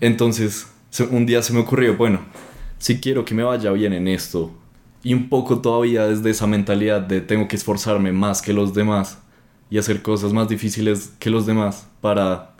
Entonces 0.01 0.67
un 1.11 1.25
día 1.25 1.41
se 1.41 1.53
me 1.53 1.59
ocurrió, 1.59 1.95
bueno, 1.95 2.19
si 2.79 2.99
quiero 2.99 3.25
que 3.25 3.33
me 3.33 3.43
vaya 3.43 3.71
bien 3.71 3.93
en 3.93 4.07
esto, 4.07 4.51
y 5.03 5.13
un 5.13 5.29
poco 5.29 5.59
todavía 5.59 6.07
desde 6.07 6.31
esa 6.31 6.47
mentalidad 6.47 7.01
de 7.01 7.21
tengo 7.21 7.47
que 7.47 7.55
esforzarme 7.55 8.11
más 8.11 8.41
que 8.41 8.53
los 8.53 8.73
demás, 8.73 9.19
y 9.69 9.77
hacer 9.77 10.01
cosas 10.01 10.33
más 10.33 10.47
difíciles 10.47 11.13
que 11.19 11.29
los 11.29 11.45
demás 11.45 11.87
para 12.01 12.51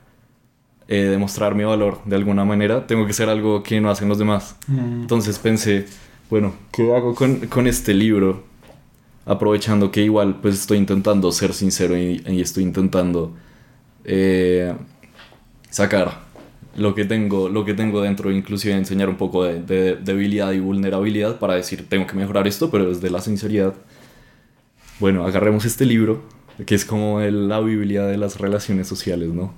eh, 0.87 1.03
demostrar 1.03 1.55
mi 1.55 1.63
valor 1.63 1.99
de 2.05 2.15
alguna 2.15 2.45
manera, 2.45 2.85
tengo 2.87 3.05
que 3.05 3.11
hacer 3.11 3.29
algo 3.29 3.63
que 3.63 3.79
no 3.79 3.89
hacen 3.89 4.09
los 4.09 4.17
demás. 4.17 4.55
Mm. 4.67 5.01
Entonces 5.01 5.39
pensé, 5.39 5.87
bueno, 6.29 6.53
¿qué 6.71 6.93
hago 6.95 7.15
con, 7.15 7.47
con, 7.47 7.67
este 7.67 7.93
libro? 7.93 8.43
Aprovechando 9.25 9.91
que 9.91 10.03
igual 10.03 10.39
pues 10.41 10.55
estoy 10.55 10.77
intentando 10.77 11.31
ser 11.31 11.53
sincero 11.53 11.97
y, 11.97 12.21
estoy 12.41 12.63
intentando 12.63 13.35
eh, 14.03 14.73
sacar 15.69 16.25
lo 16.75 16.93
que 16.95 17.05
tengo 17.05 17.49
lo 17.49 17.65
que 17.65 17.73
tengo 17.73 18.01
dentro 18.01 18.31
inclusive 18.31 18.75
enseñar 18.75 19.09
un 19.09 19.17
poco 19.17 19.43
de, 19.43 19.61
de, 19.61 19.95
debilidad 19.95 20.51
y 20.51 20.59
vulnerabilidad 20.59 21.39
para 21.39 21.55
decir 21.55 21.89
tengo 21.89 22.05
que 22.05 22.15
mejorar 22.15 22.47
esto 22.47 22.69
pero 22.69 22.87
desde 22.87 23.09
la 23.09 23.19
sinceridad 23.19 23.73
bueno 24.99 25.25
agarremos 25.25 25.65
este 25.65 25.85
libro 25.85 26.21
que 26.65 26.75
es 26.75 26.85
como 26.85 27.19
la 27.21 27.59
Biblia 27.59 28.03
de 28.03 28.17
las 28.17 28.39
relaciones 28.39 28.87
sociales, 28.87 29.29
¿no? 29.29 29.53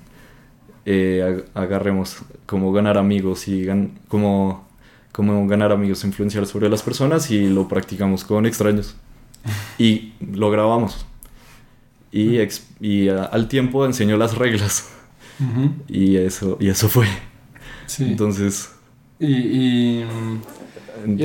Eh, 0.86 1.44
agarremos 1.54 2.18
cómo 2.46 2.72
ganar 2.72 2.98
amigos 2.98 3.48
y 3.48 3.64
gan 3.64 4.00
cómo, 4.08 4.68
cómo 5.12 5.48
ganar 5.48 5.72
amigos, 5.72 6.04
influenciar 6.04 6.46
sobre 6.46 6.70
las 6.70 6.82
personas 6.82 7.30
y 7.32 7.48
lo 7.48 7.68
practicamos 7.68 8.24
con 8.24 8.46
extraños. 8.46 8.96
Y 9.78 10.14
lo 10.20 10.52
grabamos. 10.52 11.06
Y, 12.12 12.38
y 12.80 13.10
al 13.10 13.48
tiempo 13.48 13.86
enseñó 13.86 14.18
las 14.18 14.38
reglas. 14.38 14.90
y, 15.88 16.18
eso, 16.18 16.58
y 16.60 16.70
eso 16.70 16.90
fue. 16.90 17.08
Sí. 17.88 18.06
Entonces... 18.06 18.72
y 19.20 20.04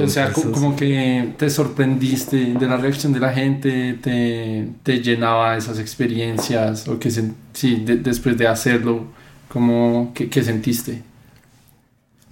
o 0.03 0.09
sea, 0.09 0.33
como 0.33 0.77
que 0.77 1.35
te 1.37 1.51
sorprendiste 1.51 2.55
de 2.55 2.66
la 2.66 2.77
reacción 2.77 3.12
de 3.12 3.20
la 3.20 3.33
gente, 3.33 3.94
te, 3.94 4.68
te 4.83 5.01
llenaba 5.01 5.57
esas 5.57 5.79
experiencias, 5.79 6.87
o 6.88 6.99
que 6.99 7.11
sí, 7.11 7.85
después 7.85 8.37
de 8.37 8.47
hacerlo, 8.47 9.05
como, 9.49 10.12
¿qué, 10.14 10.29
qué 10.29 10.42
sentiste? 10.42 11.03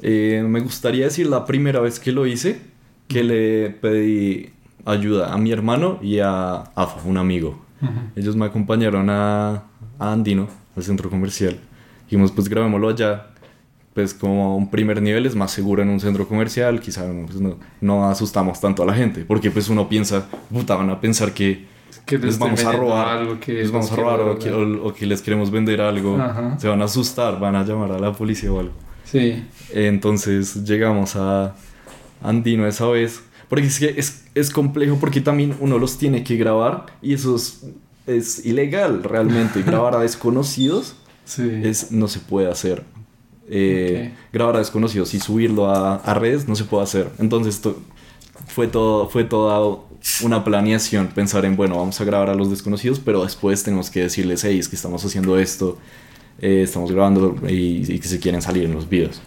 Eh, 0.03 0.45
me 0.47 0.61
gustaría 0.61 1.05
decir 1.05 1.27
la 1.29 1.47
primera 1.47 1.81
vez 1.81 1.99
que 1.99 2.13
lo 2.13 2.27
hice, 2.27 2.61
que 3.09 3.23
le 3.23 3.71
pedí 3.71 4.51
ayuda 4.85 5.33
a 5.33 5.39
mi 5.39 5.53
hermano 5.53 5.99
y 6.03 6.19
a 6.19 6.55
Afa, 6.75 7.01
un 7.05 7.17
amigo. 7.17 7.63
Ellos 8.15 8.37
me 8.37 8.47
acompañaron 8.47 9.11
a, 9.11 9.65
a 9.99 10.13
Andino, 10.13 10.49
al 10.77 10.83
centro 10.83 11.11
comercial. 11.11 11.59
Dijimos, 12.05 12.31
pues 12.31 12.49
grabémoslo 12.49 12.89
allá 12.89 13.33
pues 13.95 14.15
como 14.15 14.57
un 14.57 14.71
primer 14.71 15.03
nivel 15.03 15.27
es 15.27 15.35
más 15.35 15.51
seguro 15.51 15.83
en 15.83 15.91
un 15.91 16.01
centro 16.01 16.27
comercial, 16.27 16.81
quizá 16.81 17.05
pues 17.27 17.41
no, 17.41 17.59
no, 17.81 18.09
asustamos 18.09 18.61
tanto 18.61 18.83
a 18.83 18.87
la 18.87 18.95
gente, 18.95 19.25
porque 19.25 19.51
pues 19.51 19.69
uno 19.69 19.89
piensa, 19.89 20.27
puta, 20.51 20.77
van 20.77 20.91
a 20.91 21.01
pensar 21.01 21.33
que, 21.33 21.67
les 22.09 22.39
vamos 22.39 22.65
a 22.65 22.73
robar, 22.73 23.09
algo 23.09 23.39
que 23.39 23.53
les 23.53 23.71
vamos 23.71 23.93
a 23.93 23.97
robar 23.97 24.21
o 24.21 24.95
que, 24.95 25.07
les 25.07 25.21
queremos 25.21 25.51
vender 25.51 25.81
algo, 25.81 26.19
se 26.59 26.69
van 26.69 26.81
a 26.81 26.87
asustar, 26.87 27.39
van 27.39 27.55
a 27.55 27.65
llamar 27.65 27.93
a 27.93 27.99
la 27.99 28.13
policía 28.13 28.51
o 28.53 28.61
algo. 28.61 28.73
Sí. 29.13 29.45
Entonces 29.75 30.65
llegamos 30.65 31.17
a 31.17 31.55
Andino 32.23 32.67
esa 32.67 32.87
vez, 32.87 33.23
porque 33.49 33.67
es 33.67 33.79
que 33.79 33.95
es, 33.97 34.25
es 34.35 34.51
complejo 34.51 34.97
porque 34.99 35.21
también 35.21 35.55
uno 35.61 35.79
los 35.79 35.99
tiene 35.99 36.25
que 36.25 36.37
grabar 36.37 36.87
y 37.03 37.13
eso 37.13 37.37
es, 37.37 37.67
es 38.07 38.45
ilegal 38.47 39.05
realmente, 39.05 39.63
grabar 39.67 39.95
a 39.95 40.01
desconocidos 40.01 40.97
sí. 41.27 41.61
es, 41.63 41.93
no 41.93 42.09
se 42.09 42.21
puede 42.21 42.51
hacer 42.51 42.85
Eh, 43.49 44.13
Grabar 44.33 44.57
a 44.57 44.59
desconocidos 44.61 45.13
y 45.13 45.21
subirlo 45.21 45.67
a, 45.67 45.97
a, 45.97 46.15
redes 46.15 46.49
no 46.49 46.55
se 46.55 46.65
puede 46.65 46.85
hacer. 46.85 47.11
Entonces 47.19 47.61
fue, 48.47 48.67
todo, 48.67 49.11
fue 49.11 49.25
toda 49.25 49.79
una 50.23 50.43
planeación 50.43 51.09
pensar 51.09 51.45
en, 51.45 51.57
bueno, 51.57 51.77
vamos 51.77 52.01
a 52.01 52.05
grabar 52.05 52.31
a 52.31 52.35
los 52.35 52.49
desconocidos, 52.49 52.99
pero 52.99 53.25
después 53.25 53.63
tenemos 53.63 53.91
que 53.91 54.01
decirles, 54.01 54.43
hey, 54.45 54.59
es 54.59 54.69
que 54.69 54.77
estamos 54.77 55.05
haciendo 55.05 55.39
esto, 55.39 55.77
eh, 56.43 56.63
estamos 56.63 56.93
grabando 56.93 57.37
y, 57.49 57.91
y, 57.91 57.99
que 57.99 58.09
se 58.09 58.19
quieren 58.19 58.43
salir 58.43 58.65
en 58.65 58.75
los 58.75 58.89
videos. 58.89 59.23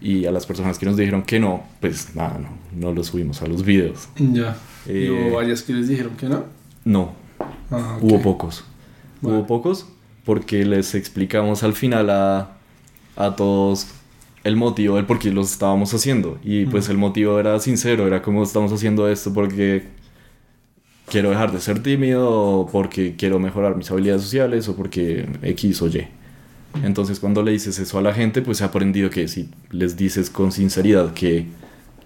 Y 0.00 0.24
a 0.24 0.32
las 0.32 0.46
personas 0.46 0.78
que 0.78 0.86
nos 0.86 0.96
dijeron 0.96 1.22
que 1.22 1.38
no, 1.38 1.62
pues 1.80 2.14
nada, 2.16 2.38
no, 2.38 2.48
no 2.74 2.92
lo 2.92 3.04
subimos 3.04 3.42
a 3.42 3.46
los 3.46 3.62
videos. 3.62 4.08
Ya. 4.16 4.56
¿Y 4.86 5.10
hubo 5.10 5.36
varias 5.36 5.62
que 5.62 5.74
les 5.74 5.88
dijeron 5.88 6.16
que 6.16 6.26
no? 6.26 6.44
No. 6.84 7.12
Ah, 7.70 7.98
hubo 8.00 8.20
pocos. 8.20 8.64
Hubo 9.22 9.46
pocos 9.46 9.86
porque 10.24 10.64
les 10.64 10.94
explicamos 10.94 11.62
al 11.62 11.74
final 11.74 12.08
a, 12.08 12.56
a 13.16 13.36
todos 13.36 13.88
el 14.42 14.56
motivo 14.56 14.96
del 14.96 15.04
por 15.04 15.18
qué 15.18 15.30
los 15.30 15.52
estábamos 15.52 15.92
haciendo. 15.92 16.38
Y 16.42 16.64
pues 16.64 16.88
el 16.88 16.96
motivo 16.96 17.38
era 17.38 17.60
sincero, 17.60 18.06
era 18.06 18.22
como 18.22 18.42
estamos 18.42 18.72
haciendo 18.72 19.08
esto 19.08 19.34
porque 19.34 19.84
quiero 21.10 21.30
dejar 21.30 21.52
de 21.52 21.60
ser 21.60 21.82
tímido, 21.82 22.30
o 22.30 22.66
porque 22.66 23.16
quiero 23.16 23.38
mejorar 23.38 23.76
mis 23.76 23.90
habilidades 23.90 24.22
sociales, 24.22 24.68
o 24.68 24.76
porque 24.76 25.28
X 25.42 25.82
o 25.82 25.88
Y. 25.88 26.08
Entonces 26.82 27.20
cuando 27.20 27.42
le 27.42 27.52
dices 27.52 27.78
eso 27.78 27.98
a 27.98 28.02
la 28.02 28.14
gente, 28.14 28.42
pues 28.42 28.60
he 28.60 28.64
aprendido 28.64 29.10
que 29.10 29.28
si 29.28 29.50
les 29.70 29.96
dices 29.96 30.30
con 30.30 30.52
sinceridad 30.52 31.12
que, 31.14 31.46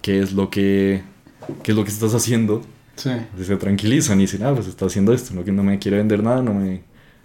que 0.01 0.21
es 0.21 0.33
lo 0.33 0.49
que, 0.49 1.01
es 1.63 1.75
lo 1.75 1.83
que 1.83 1.91
estás 1.91 2.13
haciendo, 2.13 2.61
pues 3.01 3.47
se 3.47 3.57
tranquilizan 3.57 4.19
y 4.19 4.23
dicen, 4.23 4.43
ah, 4.43 4.53
pues 4.53 4.67
está 4.67 4.85
haciendo 4.85 5.13
esto, 5.13 5.33
no, 5.33 5.43
no 5.43 5.63
me 5.63 5.79
quiere 5.79 5.97
vender 5.97 6.23
nada, 6.23 6.41
no 6.41 6.53
me, 6.53 6.81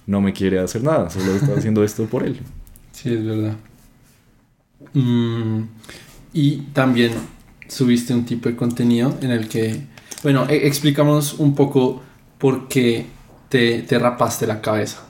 no 0.06 0.20
me 0.20 0.32
quiere 0.32 0.58
hacer 0.58 0.82
nada, 0.82 1.08
solo 1.10 1.34
está 1.34 1.54
haciendo 1.54 1.82
esto 1.84 2.04
por 2.06 2.24
él. 2.24 2.40
Sí, 2.92 3.12
es 3.12 3.24
verdad. 3.24 3.56
Mm, 4.92 5.62
y 6.32 6.56
también 6.72 7.12
subiste 7.68 8.12
un 8.12 8.24
tipo 8.24 8.48
de 8.48 8.56
contenido 8.56 9.16
en 9.20 9.30
el 9.30 9.48
que, 9.48 9.86
bueno, 10.22 10.46
e, 10.48 10.66
explicamos 10.66 11.34
un 11.34 11.54
poco 11.54 12.02
por 12.38 12.68
qué 12.68 13.06
te, 13.48 13.82
te 13.82 13.98
rapaste 13.98 14.46
la 14.46 14.60
cabeza. 14.60 15.06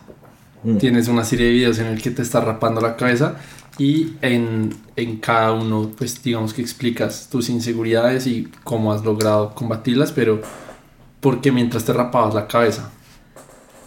Mm. 0.62 0.77
Tienes 0.77 1.09
una 1.09 1.25
serie 1.25 1.46
de 1.46 1.53
videos 1.53 1.79
en 1.79 1.87
el 1.87 2.03
que 2.03 2.11
te 2.11 2.23
estás 2.23 2.44
rapando 2.44 2.81
la 2.81 2.96
cabeza 2.96 3.37
y 3.79 4.14
en, 4.20 4.75
en, 4.96 5.18
cada 5.18 5.53
uno, 5.53 5.90
pues 5.96 6.23
digamos 6.23 6.53
que 6.53 6.61
explicas 6.61 7.29
tus 7.31 7.49
inseguridades 7.49 8.27
y 8.27 8.49
cómo 8.62 8.92
has 8.92 9.05
logrado 9.05 9.55
combatirlas, 9.55 10.12
pero 10.12 10.42
¿por 11.20 11.40
qué 11.40 11.51
mientras 11.51 11.85
te 11.85 11.92
rapabas 11.92 12.35
la 12.35 12.46
cabeza? 12.46 12.90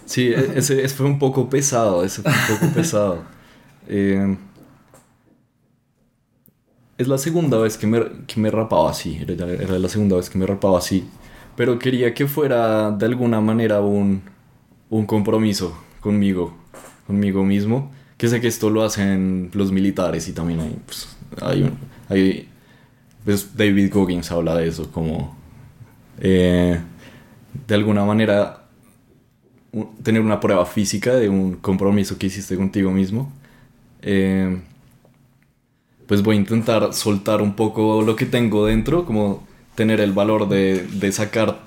Sí, 0.05 0.29
e, 0.29 0.53
ese, 0.55 0.87
fue 0.89 1.05
un 1.05 1.19
poco 1.19 1.49
pesado, 1.49 2.03
ese 2.03 2.23
fue 2.23 2.31
un 2.31 2.59
poco 2.59 2.73
pesado. 2.75 3.23
Eh, 3.87 4.35
es 6.97 7.07
la 7.07 7.17
segunda 7.17 7.57
vez 7.57 7.77
que 7.77 7.85
me, 7.85 8.01
que 8.25 8.39
me 8.39 8.49
rapaba 8.49 8.89
así, 8.89 9.19
era, 9.21 9.45
era, 9.51 9.77
la 9.77 9.89
segunda 9.89 10.15
vez 10.15 10.29
que 10.29 10.37
me 10.37 10.45
rapaba 10.45 10.77
así, 10.77 11.05
pero 11.55 11.77
quería 11.77 12.13
que 12.13 12.27
fuera 12.27 12.91
de 12.91 13.05
alguna 13.05 13.41
manera 13.41 13.81
un, 13.81 14.21
un 14.89 15.05
compromiso 15.05 15.77
conmigo, 15.99 16.62
conmigo 17.07 17.43
mismo, 17.43 17.91
que 18.17 18.27
sé 18.27 18.41
que 18.41 18.47
esto 18.47 18.69
lo 18.69 18.83
hacen 18.83 19.49
los 19.53 19.71
militares 19.71 20.27
y 20.27 20.33
también 20.33 20.59
hay, 20.61 20.75
pues, 20.85 21.07
pues 23.25 23.57
David 23.57 23.91
Goggins 23.93 24.31
habla 24.31 24.55
de 24.55 24.67
eso, 24.67 24.91
como 24.91 25.35
eh, 26.19 26.79
de 27.67 27.75
alguna 27.75 28.05
manera 28.05 28.63
tener 30.03 30.21
una 30.21 30.39
prueba 30.39 30.65
física 30.65 31.15
de 31.15 31.29
un 31.29 31.55
compromiso 31.55 32.17
que 32.17 32.27
hiciste 32.27 32.55
contigo 32.55 32.91
mismo. 32.91 33.31
Eh, 34.01 34.61
pues 36.07 36.21
voy 36.21 36.35
a 36.35 36.39
intentar 36.39 36.93
soltar 36.93 37.41
un 37.41 37.55
poco 37.55 38.01
lo 38.01 38.15
que 38.15 38.25
tengo 38.25 38.65
dentro, 38.65 39.05
como 39.05 39.47
tener 39.75 39.99
el 39.99 40.11
valor 40.11 40.47
de, 40.47 40.85
de 40.85 41.11
sacar 41.11 41.59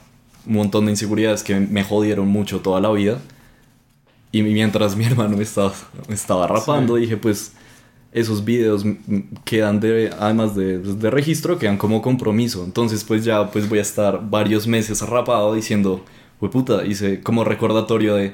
un 0.46 0.55
montón 0.55 0.87
de 0.87 0.92
inseguridades 0.92 1.42
que 1.42 1.59
me 1.59 1.83
jodieron 1.83 2.29
mucho 2.29 2.61
toda 2.61 2.81
la 2.81 2.90
vida. 2.92 3.20
Y 4.33 4.43
mientras 4.43 4.97
mi 4.97 5.05
hermano 5.07 5.37
me 5.37 5.43
estaba, 5.43 5.73
me 6.09 6.15
estaba 6.15 6.47
rapando, 6.47 6.97
dije, 6.97 7.17
pues 7.17 7.53
esos 8.12 8.45
videos 8.45 8.85
quedan 9.45 9.79
de, 9.81 10.11
además 10.19 10.55
de, 10.55 10.79
de, 10.79 11.11
registro, 11.11 11.59
quedan 11.59 11.77
como 11.77 12.01
compromiso. 12.01 12.65
Entonces, 12.65 13.05
pues 13.05 13.25
ya 13.25 13.51
pues 13.51 13.69
voy 13.69 13.79
a 13.79 13.83
estar 13.83 14.29
varios 14.31 14.67
meses 14.67 15.03
rapado 15.03 15.55
diciendo, 15.55 16.03
pues 16.41 16.51
puta, 16.51 16.85
hice 16.87 17.21
como 17.21 17.45
recordatorio 17.45 18.15
de 18.15 18.33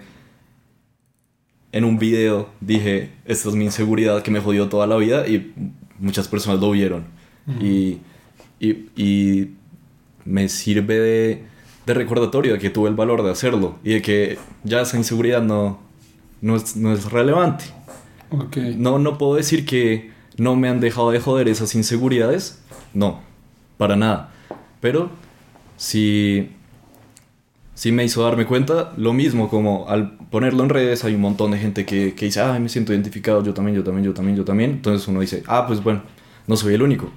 en 1.72 1.85
un 1.85 1.98
video 1.98 2.48
dije, 2.61 3.11
esta 3.24 3.48
es 3.48 3.55
mi 3.55 3.64
inseguridad 3.64 4.22
que 4.22 4.31
me 4.31 4.40
jodió 4.40 4.68
toda 4.68 4.87
la 4.87 4.96
vida 4.96 5.26
y 5.26 5.52
muchas 5.98 6.28
personas 6.28 6.61
lo 6.61 6.70
vieron. 6.70 7.07
y, 7.61 7.98
y, 8.61 8.88
y, 8.94 9.50
me 10.24 10.48
sirve 10.48 11.00
de, 11.00 11.44
de, 11.86 11.94
recordatorio 11.94 12.54
de 12.54 12.58
que 12.58 12.70
tuve 12.70 12.88
el 12.88 12.94
valor 12.94 13.22
de 13.22 13.30
hacerlo 13.30 13.76
y 13.82 13.94
de 13.94 14.02
que 14.02 14.38
ya 14.64 14.80
esa 14.80 14.96
inseguridad 14.96 15.42
no, 15.42 15.78
no, 16.40 16.56
es, 16.56 16.76
no 16.76 16.92
es 16.92 17.10
relevante. 17.10 17.64
Okay. 18.30 18.76
No, 18.76 18.98
no 18.98 19.18
puedo 19.18 19.34
decir 19.34 19.66
que 19.66 20.10
no 20.38 20.56
me 20.56 20.68
han 20.68 20.80
dejado 20.80 21.10
de 21.10 21.20
joder 21.20 21.48
esas 21.48 21.74
inseguridades. 21.74 22.62
No, 22.94 23.20
para 23.76 23.96
nada. 23.96 24.32
Pero 24.80 25.10
si 25.76 26.50
sí 27.74 27.92
me 27.92 28.04
hizo 28.04 28.22
darme 28.22 28.46
cuenta, 28.46 28.92
lo 28.96 29.12
mismo 29.12 29.48
como 29.48 29.88
al 29.88 30.16
ponerlo 30.30 30.62
en 30.62 30.68
redes 30.68 31.04
hay 31.04 31.14
un 31.14 31.20
montón 31.20 31.50
de 31.50 31.58
gente 31.58 31.84
que, 31.84 32.14
que 32.14 32.26
dice, 32.26 32.40
ah, 32.40 32.58
me 32.58 32.68
siento 32.68 32.92
identificado, 32.92 33.42
yo 33.42 33.54
también, 33.54 33.76
yo 33.76 33.84
también, 33.84 34.04
yo 34.04 34.14
también, 34.14 34.36
yo 34.36 34.44
también. 34.44 34.70
Entonces 34.70 35.06
uno 35.08 35.20
dice, 35.20 35.42
ah, 35.46 35.66
pues 35.66 35.82
bueno, 35.82 36.02
no 36.46 36.56
soy 36.56 36.74
el 36.74 36.82
único. 36.82 37.10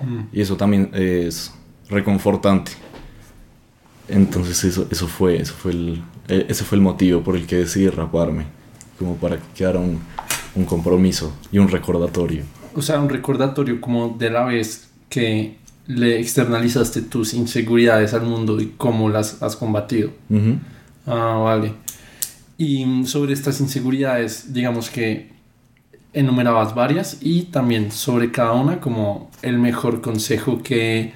Mm. 0.00 0.20
Y 0.32 0.40
eso 0.40 0.56
también 0.56 0.90
es 0.92 1.52
reconfortante. 1.88 2.72
Entonces 4.08 4.62
eso, 4.64 4.86
eso 4.90 5.08
fue, 5.08 5.40
eso 5.40 5.54
fue 5.54 5.72
el, 5.72 6.02
e, 6.28 6.46
ese 6.48 6.64
fue 6.64 6.76
el 6.76 6.82
motivo 6.82 7.22
por 7.22 7.36
el 7.36 7.46
que 7.46 7.56
decidí 7.56 7.88
raparme, 7.88 8.46
como 8.98 9.16
para 9.16 9.36
que 9.36 9.44
quedara 9.54 9.78
un, 9.78 10.00
un 10.54 10.64
compromiso 10.64 11.32
y 11.52 11.58
un 11.58 11.68
recordatorio. 11.68 12.44
O 12.74 12.82
sea, 12.82 13.00
un 13.00 13.08
recordatorio 13.08 13.80
como 13.80 14.16
de 14.18 14.30
la 14.30 14.44
vez 14.44 14.88
que 15.08 15.56
le 15.86 16.20
externalizaste 16.20 17.02
tus 17.02 17.34
inseguridades 17.34 18.12
al 18.14 18.22
mundo 18.22 18.60
y 18.60 18.74
cómo 18.76 19.08
las 19.08 19.42
has 19.42 19.56
combatido. 19.56 20.10
Ah, 21.06 21.40
vale. 21.42 21.72
Y 22.58 23.04
sobre 23.06 23.32
estas 23.32 23.60
inseguridades, 23.60 24.52
digamos 24.52 24.90
que 24.90 25.30
enumerabas 26.12 26.74
varias 26.74 27.18
y 27.20 27.42
también 27.42 27.92
sobre 27.92 28.32
cada 28.32 28.52
una 28.52 28.80
como 28.80 29.30
el 29.42 29.58
mejor 29.58 30.00
consejo 30.00 30.62
que, 30.62 31.12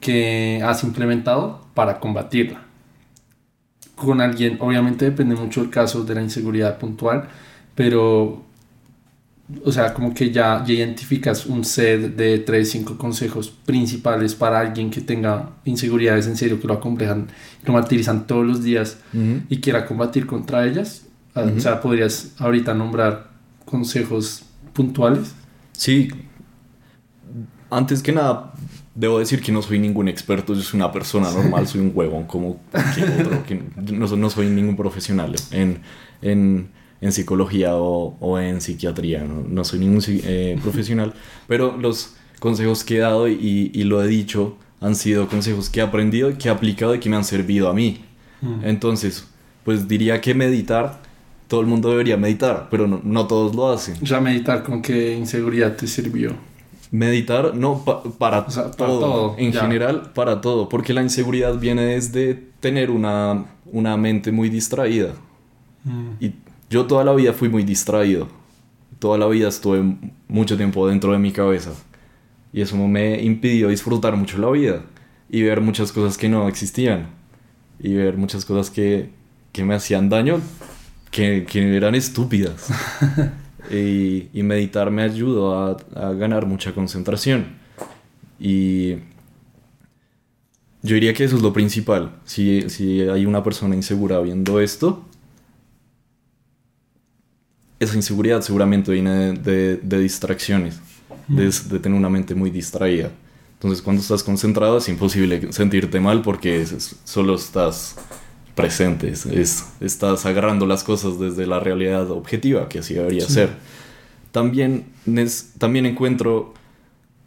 que 0.00 0.62
has 0.64 0.84
implementado 0.84 1.67
para 1.78 2.00
combatirla. 2.00 2.60
Con 3.94 4.20
alguien, 4.20 4.56
obviamente 4.58 5.04
depende 5.04 5.36
mucho 5.36 5.62
el 5.62 5.70
caso 5.70 6.02
de 6.02 6.12
la 6.12 6.22
inseguridad 6.22 6.76
puntual, 6.76 7.28
pero 7.76 8.42
o 9.64 9.70
sea, 9.70 9.94
como 9.94 10.12
que 10.12 10.32
ya, 10.32 10.64
ya 10.66 10.74
identificas 10.74 11.46
un 11.46 11.64
set 11.64 12.16
de 12.16 12.40
3, 12.40 12.68
5 12.68 12.98
consejos 12.98 13.50
principales 13.64 14.34
para 14.34 14.58
alguien 14.58 14.90
que 14.90 15.00
tenga 15.02 15.50
inseguridades 15.64 16.26
en 16.26 16.36
serio, 16.36 16.60
que 16.60 16.66
lo 16.66 16.74
acomplejan, 16.74 17.28
lo 17.64 17.72
martirizan 17.72 18.26
todos 18.26 18.44
los 18.44 18.64
días 18.64 18.98
y 19.48 19.60
quiera 19.60 19.86
combatir 19.86 20.26
contra 20.26 20.66
ellas. 20.66 21.06
Ah, 21.36 21.46
o 21.56 21.60
sea, 21.60 21.80
podrías 21.80 22.34
ahorita 22.38 22.74
nombrar 22.74 23.30
consejos 23.64 24.42
puntuales. 24.72 25.32
Sí. 25.70 26.08
Antes 27.70 28.02
que 28.02 28.10
nada, 28.10 28.52
debo 28.98 29.18
decir 29.18 29.40
que 29.40 29.52
no 29.52 29.62
soy 29.62 29.78
ningún 29.78 30.08
experto, 30.08 30.54
yo 30.54 30.62
soy 30.62 30.78
una 30.78 30.90
persona 30.90 31.30
normal, 31.30 31.66
soy 31.68 31.80
un 31.80 31.92
huevón 31.94 32.24
como 32.24 32.60
cualquier 32.70 33.10
otro, 33.20 33.44
que 33.44 33.62
no, 33.76 34.16
no 34.16 34.30
soy 34.30 34.48
ningún 34.48 34.76
profesional 34.76 35.34
en, 35.52 35.80
en 36.22 36.70
en 37.00 37.12
psicología 37.12 37.76
o, 37.76 38.38
en 38.38 38.60
psiquiatría, 38.60 39.24
no, 39.24 39.64
soy 39.64 39.78
ningún 39.80 40.02
eh, 40.06 40.58
profesional, 40.62 41.14
pero 41.46 41.76
los 41.76 42.14
consejos 42.40 42.84
que 42.84 42.96
he 42.96 43.00
dado 43.00 43.28
y, 43.28 43.70
lo 43.84 44.02
he 44.02 44.08
dicho 44.08 44.56
han 44.80 44.94
sido 44.94 45.28
consejos 45.28 45.70
que 45.70 45.80
he 45.80 45.82
aprendido, 45.82 46.36
que 46.38 46.48
he 46.48 46.50
aplicado 46.50 46.94
y 46.94 47.00
que 47.00 47.08
me 47.10 47.16
han 47.16 47.24
servido 47.24 47.68
a 47.68 47.74
mí. 47.74 48.04
Mm. 48.40 48.64
Entonces, 48.64 49.26
pues 49.64 49.88
diría 49.88 50.20
que 50.20 50.34
meditar, 50.34 51.00
todo 51.48 51.60
el 51.60 51.66
mundo 51.66 51.90
debería 51.90 52.16
meditar, 52.16 52.68
pero 52.70 52.86
no, 52.86 53.26
todos 53.26 53.56
lo 53.56 53.70
hacen. 53.70 53.96
Ya 54.02 54.20
meditar, 54.20 54.62
¿con 54.62 54.82
qué 54.82 55.14
inseguridad 55.14 55.74
te 55.76 55.86
sirvió? 55.88 56.32
Meditar, 56.90 57.54
no, 57.54 57.84
para, 58.18 58.46
todo, 58.46 59.34
en 59.36 59.52
general, 59.52 60.12
para 60.14 60.40
todo, 60.40 60.68
porque 60.68 60.94
la 60.94 61.02
inseguridad 61.02 61.58
viene 61.58 61.82
desde 61.82 62.34
tener 62.60 62.90
una, 62.90 63.44
una 63.66 63.96
mente 63.96 64.32
muy 64.32 64.48
distraída. 64.48 65.12
Mm. 65.84 66.10
Y 66.20 66.32
yo 66.70 66.86
toda 66.86 67.04
la 67.04 67.12
vida 67.12 67.32
fui 67.32 67.48
muy 67.48 67.62
distraído. 67.62 68.28
Toda 68.98 69.18
la 69.18 69.26
vida 69.26 69.48
estuve 69.48 69.96
mucho 70.28 70.56
tiempo 70.56 70.88
dentro 70.88 71.12
de 71.12 71.18
mi 71.18 71.30
cabeza. 71.32 71.72
Y 72.52 72.62
eso 72.62 72.76
me 72.76 73.22
impidió 73.22 73.68
disfrutar 73.68 74.16
mucho 74.16 74.38
la 74.38 74.50
vida. 74.50 74.82
Y 75.30 75.42
ver 75.42 75.60
muchas 75.60 75.92
cosas 75.92 76.16
que 76.16 76.28
no 76.28 76.48
existían. 76.48 77.08
Y 77.78 77.94
ver 77.94 78.16
muchas 78.16 78.44
cosas 78.44 78.70
que, 78.70 79.10
que 79.52 79.64
me 79.64 79.74
hacían 79.74 80.08
daño, 80.08 80.40
que, 81.10 81.44
que 81.44 81.76
eran 81.76 81.94
estúpidas. 81.94 82.68
y, 83.70 84.28
y 84.32 84.42
meditar 84.42 84.90
me 84.90 85.02
ayudó 85.02 85.54
a, 85.54 85.76
a 85.94 86.12
ganar 86.12 86.46
mucha 86.46 86.72
concentración. 86.74 87.46
Y 88.40 88.94
yo 90.82 90.94
diría 90.94 91.12
que 91.14 91.24
eso 91.24 91.36
es 91.36 91.42
lo 91.42 91.52
principal. 91.52 92.12
Si, 92.24 92.68
si 92.70 93.00
hay 93.02 93.26
una 93.26 93.42
persona 93.42 93.74
insegura 93.74 94.20
viendo 94.20 94.60
esto, 94.60 95.04
esa 97.80 97.94
inseguridad 97.96 98.42
seguramente 98.42 98.90
viene 98.92 99.32
de, 99.34 99.76
de 99.76 99.98
distracciones, 100.00 100.80
de, 101.28 101.44
de 101.44 101.78
tener 101.78 101.96
una 101.98 102.08
mente 102.08 102.34
muy 102.34 102.50
distraída. 102.50 103.10
Entonces 103.54 103.82
cuando 103.82 104.02
estás 104.02 104.22
concentrado 104.22 104.78
es 104.78 104.88
imposible 104.88 105.52
sentirte 105.52 106.00
mal 106.00 106.22
porque 106.22 106.60
es- 106.60 106.72
es- 106.72 106.96
solo 107.04 107.34
estás 107.34 107.96
presente, 108.62 109.08
es- 109.10 109.26
es- 109.26 109.64
estás 109.80 110.26
agarrando 110.26 110.66
las 110.66 110.84
cosas 110.84 111.18
desde 111.18 111.46
la 111.46 111.60
realidad 111.60 112.10
objetiva, 112.10 112.68
que 112.68 112.80
así 112.80 112.94
debería 112.94 113.26
Sí. 113.26 113.32
ser. 113.34 113.50
También, 114.32 114.84
también 115.58 115.86
encuentro 115.86 116.54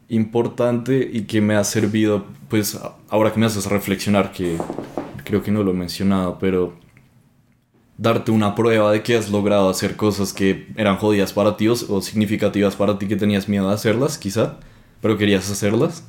importante 0.09 1.09
y 1.11 1.21
que 1.21 1.41
me 1.41 1.55
ha 1.55 1.63
servido, 1.63 2.25
pues 2.49 2.77
ahora 3.09 3.31
que 3.33 3.39
me 3.39 3.45
haces 3.45 3.65
reflexionar, 3.65 4.31
que 4.31 4.57
creo 5.23 5.41
que 5.41 5.51
no 5.51 5.63
lo 5.63 5.71
he 5.71 5.73
mencionado, 5.73 6.37
pero 6.39 6.73
darte 7.97 8.31
una 8.31 8.55
prueba 8.55 8.91
de 8.91 9.03
que 9.03 9.15
has 9.15 9.29
logrado 9.29 9.69
hacer 9.69 9.95
cosas 9.95 10.33
que 10.33 10.67
eran 10.75 10.97
jodidas 10.97 11.33
para 11.33 11.55
ti 11.55 11.67
o, 11.67 11.73
o 11.73 12.01
significativas 12.01 12.75
para 12.75 12.97
ti 12.97 13.07
que 13.07 13.15
tenías 13.15 13.47
miedo 13.47 13.67
de 13.69 13.73
hacerlas, 13.75 14.17
quizá, 14.17 14.57
pero 15.01 15.17
querías 15.17 15.49
hacerlas, 15.49 16.03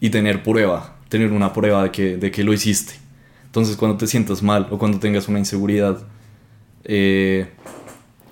y 0.00 0.10
tener 0.10 0.42
prueba, 0.42 0.96
tener 1.08 1.30
una 1.32 1.52
prueba 1.52 1.84
de 1.84 1.90
que, 1.90 2.16
de 2.16 2.30
que 2.30 2.42
lo 2.42 2.52
hiciste. 2.52 2.94
Entonces 3.54 3.76
cuando 3.76 3.96
te 3.96 4.08
sientas 4.08 4.42
mal 4.42 4.66
o 4.72 4.78
cuando 4.80 4.98
tengas 4.98 5.28
una 5.28 5.38
inseguridad 5.38 6.02
eh, 6.82 7.50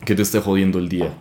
que 0.05 0.17
te 0.17 0.23
esté 0.23 0.41
jodiendo 0.41 0.81
el 0.81 0.89
día, 0.89 1.15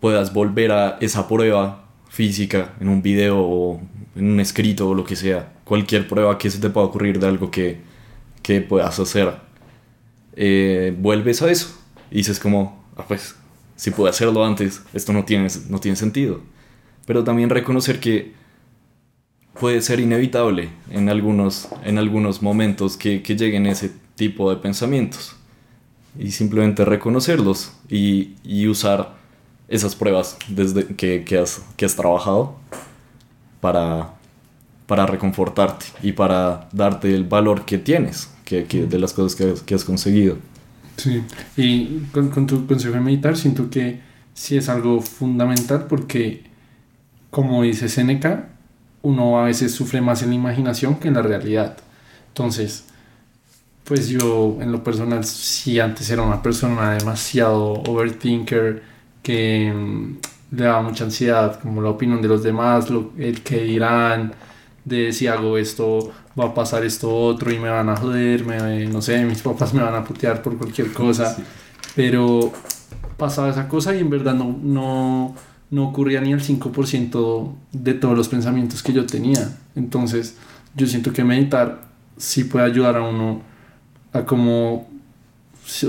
puedas 0.00 0.32
volver 0.32 0.72
a 0.72 0.96
esa 1.02 1.28
prueba 1.28 1.84
física 2.08 2.72
en 2.80 2.88
un 2.88 3.02
video 3.02 3.38
o 3.38 3.82
en 4.16 4.30
un 4.30 4.40
escrito 4.40 4.88
o 4.88 4.94
lo 4.94 5.04
que 5.04 5.16
sea, 5.16 5.52
cualquier 5.64 6.08
prueba 6.08 6.38
que 6.38 6.48
se 6.48 6.58
te 6.60 6.70
pueda 6.70 6.86
ocurrir 6.86 7.20
de 7.20 7.26
algo 7.26 7.50
que, 7.50 7.82
que 8.42 8.62
puedas 8.62 8.98
hacer, 8.98 9.34
eh, 10.34 10.96
vuelves 10.98 11.42
a 11.42 11.50
eso 11.50 11.78
y 12.10 12.16
dices 12.16 12.40
como, 12.40 12.82
ah, 12.96 13.04
pues, 13.06 13.36
si 13.76 13.90
pude 13.90 14.08
hacerlo 14.08 14.46
antes, 14.46 14.80
esto 14.94 15.12
no 15.12 15.26
tiene, 15.26 15.48
no 15.68 15.78
tiene 15.78 15.94
sentido. 15.94 16.40
Pero 17.04 17.22
también 17.22 17.50
reconocer 17.50 18.00
que 18.00 18.32
puede 19.58 19.80
ser 19.80 20.00
inevitable 20.00 20.70
en 20.90 21.08
algunos, 21.08 21.68
en 21.84 21.98
algunos 21.98 22.42
momentos 22.42 22.96
que, 22.96 23.22
que 23.22 23.36
lleguen 23.36 23.66
ese 23.66 23.90
tipo 24.14 24.50
de 24.50 24.56
pensamientos. 24.56 25.36
Y 26.18 26.32
simplemente 26.32 26.84
reconocerlos 26.84 27.72
y, 27.88 28.34
y 28.42 28.66
usar 28.66 29.14
esas 29.68 29.94
pruebas 29.94 30.36
desde 30.48 30.86
que, 30.86 31.24
que 31.24 31.38
has, 31.38 31.62
que 31.76 31.84
has 31.84 31.94
trabajado 31.94 32.56
para, 33.60 34.14
para 34.86 35.06
reconfortarte 35.06 35.86
y 36.02 36.12
para 36.12 36.68
darte 36.72 37.14
el 37.14 37.24
valor 37.24 37.64
que 37.64 37.78
tienes 37.78 38.30
que, 38.44 38.64
que 38.64 38.86
de 38.86 38.98
las 38.98 39.12
cosas 39.12 39.36
que 39.36 39.54
que 39.64 39.74
has 39.76 39.84
conseguido. 39.84 40.36
Sí, 40.96 41.22
y 41.56 42.00
con, 42.12 42.30
con 42.30 42.46
tu 42.46 42.66
consejo 42.66 42.94
de 42.94 43.00
meditar 43.00 43.36
siento 43.36 43.70
que 43.70 44.00
sí 44.34 44.56
es 44.56 44.68
algo 44.68 45.00
fundamental 45.00 45.86
porque, 45.88 46.42
como 47.30 47.62
dice 47.62 47.88
Seneca, 47.88 48.50
uno 49.02 49.40
a 49.40 49.44
veces 49.44 49.72
sufre 49.74 50.00
más 50.00 50.22
en 50.22 50.30
la 50.30 50.34
imaginación 50.36 50.96
que 50.96 51.08
en 51.08 51.14
la 51.14 51.22
realidad. 51.22 51.76
Entonces, 52.28 52.84
pues 53.84 54.08
yo 54.08 54.58
en 54.60 54.70
lo 54.72 54.84
personal 54.84 55.24
sí 55.24 55.80
antes 55.80 56.08
era 56.10 56.22
una 56.22 56.42
persona 56.42 56.92
demasiado 56.92 57.72
overthinker 57.86 58.82
que 59.22 59.72
mm, 59.74 60.56
le 60.56 60.64
daba 60.64 60.82
mucha 60.82 61.04
ansiedad, 61.04 61.60
como 61.60 61.82
la 61.82 61.90
opinión 61.90 62.22
de 62.22 62.28
los 62.28 62.42
demás, 62.42 62.90
lo, 62.90 63.12
el 63.18 63.42
que 63.42 63.62
dirán, 63.62 64.32
de 64.84 65.12
si 65.12 65.26
hago 65.26 65.58
esto 65.58 66.12
va 66.38 66.46
a 66.46 66.54
pasar 66.54 66.84
esto 66.84 67.14
otro 67.14 67.52
y 67.52 67.58
me 67.58 67.68
van 67.68 67.88
a 67.88 67.96
joder, 67.96 68.44
me, 68.44 68.86
no 68.86 69.02
sé, 69.02 69.24
mis 69.24 69.42
papás 69.42 69.74
me 69.74 69.82
van 69.82 69.94
a 69.94 70.04
putear 70.04 70.42
por 70.42 70.56
cualquier 70.56 70.92
cosa, 70.92 71.34
Sí. 71.34 71.42
pero 71.94 72.52
pasaba 73.16 73.50
esa 73.50 73.68
cosa 73.68 73.94
y 73.94 74.00
en 74.00 74.10
verdad 74.10 74.34
no, 74.34 74.56
no, 74.62 75.34
no 75.70 75.88
ocurría 75.88 76.20
ni 76.20 76.32
el 76.32 76.42
5% 76.42 77.52
de 77.72 77.94
todos 77.94 78.16
los 78.16 78.28
pensamientos 78.28 78.82
que 78.82 78.92
yo 78.92 79.06
tenía. 79.06 79.56
Entonces 79.76 80.36
yo 80.76 80.86
siento 80.86 81.12
que 81.12 81.24
meditar 81.24 81.82
sí 82.16 82.44
puede 82.44 82.66
ayudar 82.66 82.96
a 82.96 83.02
uno 83.02 83.42
a 84.12 84.24
como, 84.24 84.88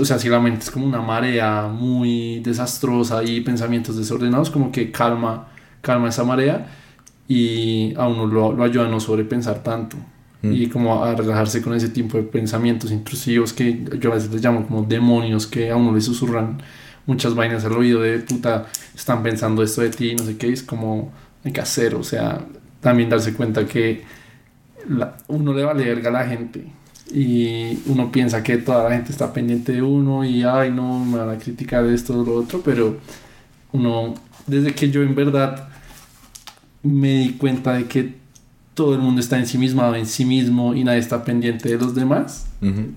o 0.00 0.04
sea, 0.04 0.18
si 0.18 0.28
la 0.28 0.38
mente 0.38 0.60
es 0.64 0.70
como 0.70 0.86
una 0.86 1.00
marea 1.00 1.66
muy 1.68 2.40
desastrosa 2.40 3.24
y 3.24 3.40
pensamientos 3.40 3.96
desordenados, 3.96 4.50
como 4.50 4.70
que 4.70 4.92
calma, 4.92 5.48
calma 5.80 6.08
esa 6.08 6.24
marea 6.24 6.68
y 7.26 7.94
a 7.96 8.06
uno 8.06 8.26
lo, 8.26 8.52
lo 8.52 8.62
ayuda 8.62 8.86
a 8.86 8.88
no 8.88 9.00
sobrepensar 9.00 9.62
tanto 9.62 9.96
Mm. 10.42 10.52
y 10.52 10.66
como 10.66 11.04
a 11.04 11.14
relajarse 11.14 11.62
con 11.62 11.74
ese 11.74 11.88
tipo 11.88 12.16
de 12.16 12.24
pensamientos 12.24 12.90
intrusivos 12.90 13.52
que 13.52 13.84
yo 14.00 14.10
a 14.10 14.16
veces 14.16 14.32
les 14.32 14.42
llamo 14.42 14.66
como 14.66 14.82
demonios 14.82 15.46
que 15.46 15.70
a 15.70 15.76
uno 15.76 15.94
le 15.94 16.00
susurran 16.00 16.58
muchas 17.06 17.34
vainas 17.34 17.64
al 17.64 17.72
oído 17.72 18.00
de 18.02 18.18
puta, 18.20 18.66
están 18.94 19.22
pensando 19.22 19.62
esto 19.62 19.80
de 19.82 19.90
ti, 19.90 20.14
no 20.14 20.24
sé 20.24 20.36
qué, 20.36 20.52
es 20.52 20.62
como 20.62 21.12
hay 21.44 21.52
que 21.52 21.60
hacer, 21.60 21.94
o 21.94 22.02
sea, 22.04 22.40
también 22.80 23.08
darse 23.10 23.34
cuenta 23.34 23.66
que 23.66 24.04
la- 24.88 25.16
uno 25.28 25.52
le 25.54 25.64
vale 25.64 25.84
verga 25.84 26.10
a 26.10 26.12
la 26.12 26.26
gente 26.26 26.64
y 27.12 27.78
uno 27.86 28.10
piensa 28.12 28.42
que 28.42 28.58
toda 28.58 28.84
la 28.88 28.94
gente 28.94 29.12
está 29.12 29.32
pendiente 29.32 29.72
de 29.72 29.82
uno 29.82 30.24
y 30.24 30.42
ay 30.44 30.70
no, 30.70 31.04
me 31.04 31.18
van 31.18 31.30
a 31.30 31.38
criticar 31.38 31.84
esto 31.86 32.20
o 32.20 32.24
lo 32.24 32.34
otro, 32.36 32.60
pero 32.64 32.98
uno, 33.72 34.14
desde 34.46 34.74
que 34.74 34.90
yo 34.90 35.02
en 35.02 35.14
verdad 35.14 35.68
me 36.82 37.18
di 37.18 37.32
cuenta 37.34 37.74
de 37.74 37.84
que 37.86 38.14
todo 38.74 38.94
el 38.94 39.00
mundo 39.00 39.20
está 39.20 39.38
ensimismado 39.38 39.94
en 39.94 40.06
sí 40.06 40.24
mismo 40.24 40.74
y 40.74 40.82
nadie 40.84 40.98
está 41.00 41.24
pendiente 41.24 41.68
de 41.68 41.78
los 41.78 41.94
demás, 41.94 42.46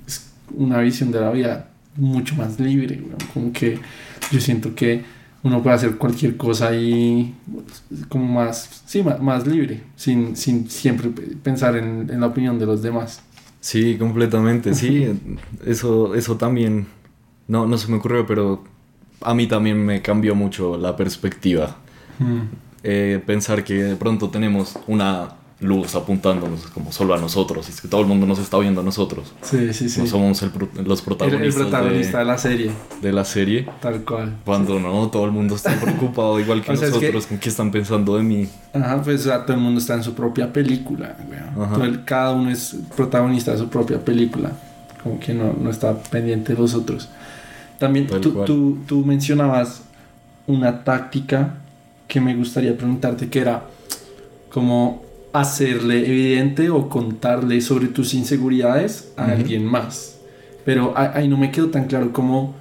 es 0.08 0.32
una 0.56 0.80
visión 0.80 1.12
de 1.12 1.20
la 1.20 1.32
vida 1.32 1.70
mucho 1.96 2.36
más 2.36 2.60
libre, 2.60 3.02
como 3.34 3.52
que 3.54 3.80
yo 4.32 4.40
siento 4.40 4.74
que 4.76 5.04
uno 5.44 5.62
puede 5.62 5.76
hacer 5.76 5.96
cualquier 5.98 6.38
cosa 6.38 6.76
y 6.76 7.34
como 8.10 8.26
más, 8.26 8.82
sí, 8.86 9.04
más, 9.04 9.22
más 9.22 9.46
libre, 9.46 9.82
sin, 9.96 10.36
sin 10.36 10.70
siempre 10.70 11.10
pe- 11.10 11.36
pensar 11.42 11.76
en, 11.78 12.10
en 12.10 12.20
la 12.20 12.28
opinión 12.28 12.58
de 12.58 12.66
los 12.66 12.82
demás. 12.82 13.22
Sí, 13.62 13.96
completamente, 13.98 14.74
sí. 14.74 15.08
Eso, 15.66 16.16
eso 16.16 16.36
también, 16.38 16.88
no, 17.48 17.66
no 17.68 17.78
se 17.78 17.90
me 17.92 17.98
ocurrió, 17.98 18.26
pero 18.26 18.64
a 19.22 19.34
mí 19.34 19.48
también 19.48 19.84
me 19.86 20.02
cambió 20.02 20.36
mucho 20.36 20.78
la 20.78 20.96
perspectiva. 20.96 21.78
Eh, 22.84 23.22
pensar 23.26 23.64
que 23.64 23.74
de 23.84 23.96
pronto 23.96 24.30
tenemos 24.30 24.78
una 24.88 25.30
luz 25.66 25.96
apuntándonos 25.96 26.68
como 26.68 26.92
solo 26.92 27.14
a 27.14 27.18
nosotros, 27.18 27.68
y 27.68 27.72
es 27.72 27.82
que 27.82 27.88
todo 27.88 28.02
el 28.02 28.08
mundo 28.08 28.26
nos 28.26 28.40
está 28.40 28.58
viendo 28.60 28.82
a 28.82 28.84
nosotros. 28.84 29.34
Sí, 29.42 29.74
sí, 29.74 29.90
sí. 29.90 30.02
No 30.02 30.08
somos 30.08 30.42
el 30.44 30.52
los 30.86 31.02
protagonistas, 31.02 31.48
el 31.48 31.70
protagonista 31.70 32.20
de, 32.20 32.24
de 32.24 32.30
la 32.32 32.38
serie, 32.38 32.72
de 33.02 33.12
la 33.12 33.26
serie. 33.26 33.68
tal 33.82 34.04
cual. 34.04 34.36
Cuando 34.46 34.80
no, 34.80 35.10
todo 35.10 35.26
el 35.26 35.32
mundo 35.32 35.56
está 35.56 35.76
preocupado, 35.82 36.40
igual 36.40 36.62
que 36.62 36.72
O 36.72 36.76
sea, 36.78 36.88
es 36.88 36.94
que- 36.94 37.00
nosotros, 37.00 37.26
con 37.28 37.38
qué 37.40 37.50
están 37.50 37.72
pensando 37.72 38.16
de 38.18 38.24
mí. 38.24 38.48
Ajá, 38.74 39.02
pues 39.04 39.22
o 39.22 39.24
sea, 39.26 39.46
todo 39.46 39.58
el 39.58 39.62
mundo 39.64 39.80
está 39.80 39.96
en 39.96 40.04
su 40.04 40.14
propia 40.14 40.52
película. 40.54 41.18
Todo 41.74 41.84
el- 41.84 42.04
cada 42.06 42.32
uno 42.32 42.50
es 42.52 42.76
protagonista 42.96 43.52
de 43.52 43.58
su 43.58 43.68
propia 43.70 44.00
película, 44.04 44.52
como 45.04 45.20
que 45.20 45.34
no, 45.34 45.54
no 45.60 45.70
está 45.70 45.98
pendiente 46.04 46.54
de 46.54 46.60
los 46.62 46.74
otros. 46.74 47.10
También 47.80 48.08
tú, 48.08 48.44
tú, 48.46 48.78
tú 48.88 49.06
mencionabas 49.06 49.82
una 50.48 50.84
táctica 50.84 51.56
que 52.08 52.22
me 52.22 52.36
gustaría 52.36 52.78
preguntarte, 52.78 53.28
que 53.30 53.40
era 53.40 53.64
como 54.50 55.04
hacerle 55.40 56.00
evidente 56.08 56.70
o 56.70 56.88
contarle 56.90 57.60
sobre 57.62 57.88
tus 57.88 58.14
inseguridades 58.14 59.12
a 59.18 59.26
alguien 59.32 59.66
más. 59.66 60.18
Pero 60.64 60.94
ahí 60.96 61.28
no 61.28 61.38
me 61.38 61.52
quedó 61.52 61.68
tan 61.70 61.86
claro 61.86 62.12
cómo 62.12 62.56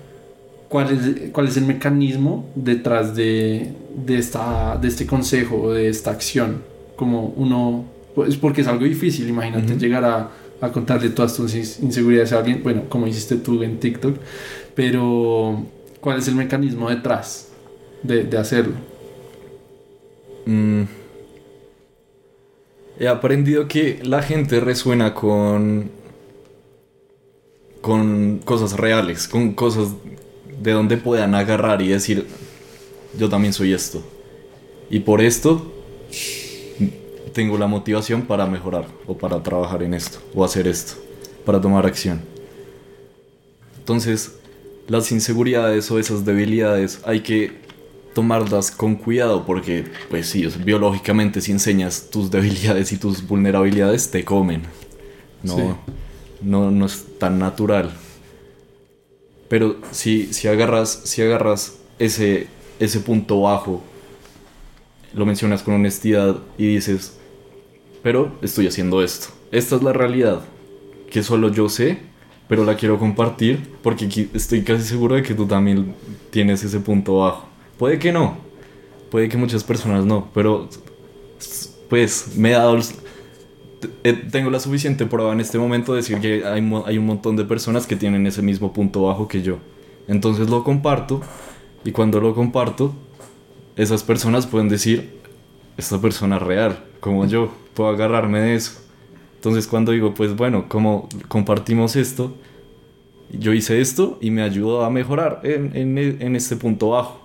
cuál 0.69 0.91
es, 0.91 1.31
cuál 1.31 1.47
es 1.49 1.57
el 1.57 1.65
mecanismo 1.67 2.47
detrás 2.55 3.15
de, 3.15 3.73
de, 3.95 4.19
esta, 4.19 4.77
de 4.77 4.89
este 4.89 5.07
consejo 5.07 5.57
o 5.63 5.73
de 5.73 5.89
esta 5.89 6.11
acción. 6.11 6.63
Como 6.97 7.29
uno, 7.37 7.85
pues 8.15 8.37
porque 8.37 8.61
es 8.63 8.67
algo 8.67 8.85
difícil, 8.85 9.29
imagínate 9.29 9.77
llegar 9.79 10.05
a, 10.05 10.31
a 10.61 10.73
contarle 10.73 11.11
todas 11.11 11.35
tus 11.37 11.55
ins- 11.55 11.81
inseguridades 11.83 12.33
a 12.33 12.39
alguien, 12.39 12.61
bueno, 12.63 12.83
como 12.89 13.07
hiciste 13.07 13.37
tú 13.37 13.63
en 13.63 13.79
TikTok, 13.79 14.17
pero 14.75 15.65
¿cuál 16.01 16.19
es 16.19 16.29
el 16.29 16.35
mecanismo 16.35 16.91
detrás 16.91 17.49
de, 18.03 18.25
de 18.25 18.37
hacerlo? 18.39 18.75
Mm. 20.47 20.83
He 22.99 23.09
aprendido 23.09 23.67
que 23.67 24.01
la 24.03 24.23
gente 24.23 24.61
resuena 24.61 25.15
con. 25.15 25.91
con 27.81 28.39
cosas 28.45 28.75
reales, 28.75 29.29
con 29.29 29.53
cosas 29.55 29.89
de 30.63 30.73
donde 30.73 30.97
puedan 30.97 31.35
agarrar 31.35 31.83
y 31.83 31.89
decir: 31.89 32.27
Yo 33.19 33.29
también 33.29 33.53
soy 33.53 33.73
esto. 33.73 34.03
Y 34.91 35.01
por 35.01 35.21
esto 35.21 35.73
tengo 37.33 37.59
la 37.59 37.67
motivación 37.67 38.23
para 38.23 38.47
mejorar, 38.47 38.87
o 39.07 39.19
para 39.19 39.43
trabajar 39.43 39.83
en 39.83 39.93
esto, 39.95 40.19
o 40.35 40.45
hacer 40.45 40.69
esto, 40.69 40.95
para 41.45 41.61
tomar 41.61 41.85
acción. 41.85 42.23
Entonces, 43.79 44.37
las 44.87 45.11
inseguridades 45.11 45.91
o 45.91 45.99
esas 45.99 46.25
debilidades 46.25 47.01
hay 47.05 47.21
que 47.21 47.64
tomarlas 48.15 48.71
con 48.71 48.95
cuidado 48.95 49.45
porque, 49.45 49.85
pues 50.09 50.29
sí, 50.29 50.47
biológicamente 50.65 51.41
si 51.41 51.53
enseñas 51.53 52.09
tus 52.11 52.31
debilidades 52.31 52.93
y 52.93 52.97
tus 52.97 53.27
vulnerabilidades 53.27 54.11
te 54.11 54.25
comen. 54.25 54.63
No, 55.43 55.77
no, 56.41 56.71
no 56.71 56.87
es 56.87 57.05
tan 57.19 57.39
natural. 57.39 57.93
Pero 59.49 59.77
si, 59.91 60.33
si 60.33 60.49
agarras, 60.49 61.03
si 61.05 61.23
agarras 61.23 61.79
ese, 61.99 62.47
ese 62.79 63.01
punto 63.01 63.43
bajo, 63.43 63.83
lo 65.13 65.27
mencionas 65.27 65.63
con 65.63 65.75
honestidad 65.75 66.39
y 66.57 66.67
dices, 66.67 67.19
pero 68.03 68.33
estoy 68.43 68.67
haciendo 68.67 69.03
esto. 69.03 69.29
Esta 69.53 69.77
es 69.77 69.83
la 69.83 69.93
realidad 69.93 70.41
que 71.11 71.23
solo 71.23 71.49
yo 71.49 71.69
sé, 71.69 71.99
pero 72.49 72.65
la 72.65 72.77
quiero 72.77 72.99
compartir 72.99 73.71
porque 73.83 74.29
estoy 74.35 74.63
casi 74.63 74.83
seguro 74.83 75.15
de 75.15 75.23
que 75.23 75.35
tú 75.35 75.47
también 75.47 75.95
tienes 76.31 76.65
ese 76.65 76.81
punto 76.81 77.19
bajo. 77.19 77.54
Puede 77.79 77.99
que 77.99 78.13
no, 78.13 78.37
puede 79.11 79.29
que 79.29 79.37
muchas 79.37 79.65
personas 79.65 80.05
no, 80.05 80.29
pero 80.33 80.69
pues 81.89 82.37
me 82.37 82.51
he 82.51 82.53
dado... 82.53 82.79
Tengo 84.31 84.51
la 84.51 84.61
suficiente 84.61 85.05
prueba 85.05 85.33
en 85.33 85.41
este 85.41 85.59
momento 85.59 85.93
de 85.93 85.99
decir 85.99 86.19
que 86.19 86.45
hay, 86.45 86.73
hay 86.87 86.99
un 86.99 87.07
montón 87.07 87.37
de 87.37 87.45
personas 87.45 87.87
que 87.87 87.97
tienen 87.97 88.27
ese 88.27 88.41
mismo 88.41 88.73
punto 88.73 89.03
bajo 89.03 89.29
que 89.29 89.43
yo. 89.43 89.59
Entonces 90.09 90.49
lo 90.49 90.65
comparto 90.65 91.21
y 91.85 91.93
cuando 91.93 92.21
lo 92.21 92.35
comparto, 92.35 92.95
esas 93.77 94.03
personas 94.03 94.47
pueden 94.47 94.69
decir, 94.69 95.21
esta 95.77 96.01
persona 96.01 96.37
es 96.37 96.43
real, 96.43 96.85
como 97.01 97.27
yo, 97.27 97.53
puedo 97.75 97.91
agarrarme 97.91 98.41
de 98.41 98.55
eso. 98.55 98.81
Entonces 99.37 99.67
cuando 99.67 99.93
digo, 99.93 100.15
pues 100.15 100.35
bueno, 100.35 100.67
como 100.69 101.09
compartimos 101.29 101.97
esto, 101.97 102.35
yo 103.31 103.53
hice 103.53 103.81
esto 103.81 104.19
y 104.21 104.31
me 104.31 104.43
ayudó 104.43 104.85
a 104.85 104.91
mejorar 104.91 105.41
en, 105.43 105.77
en, 105.77 105.99
en 105.99 106.37
este 106.37 106.57
punto 106.57 106.91
bajo. 106.91 107.24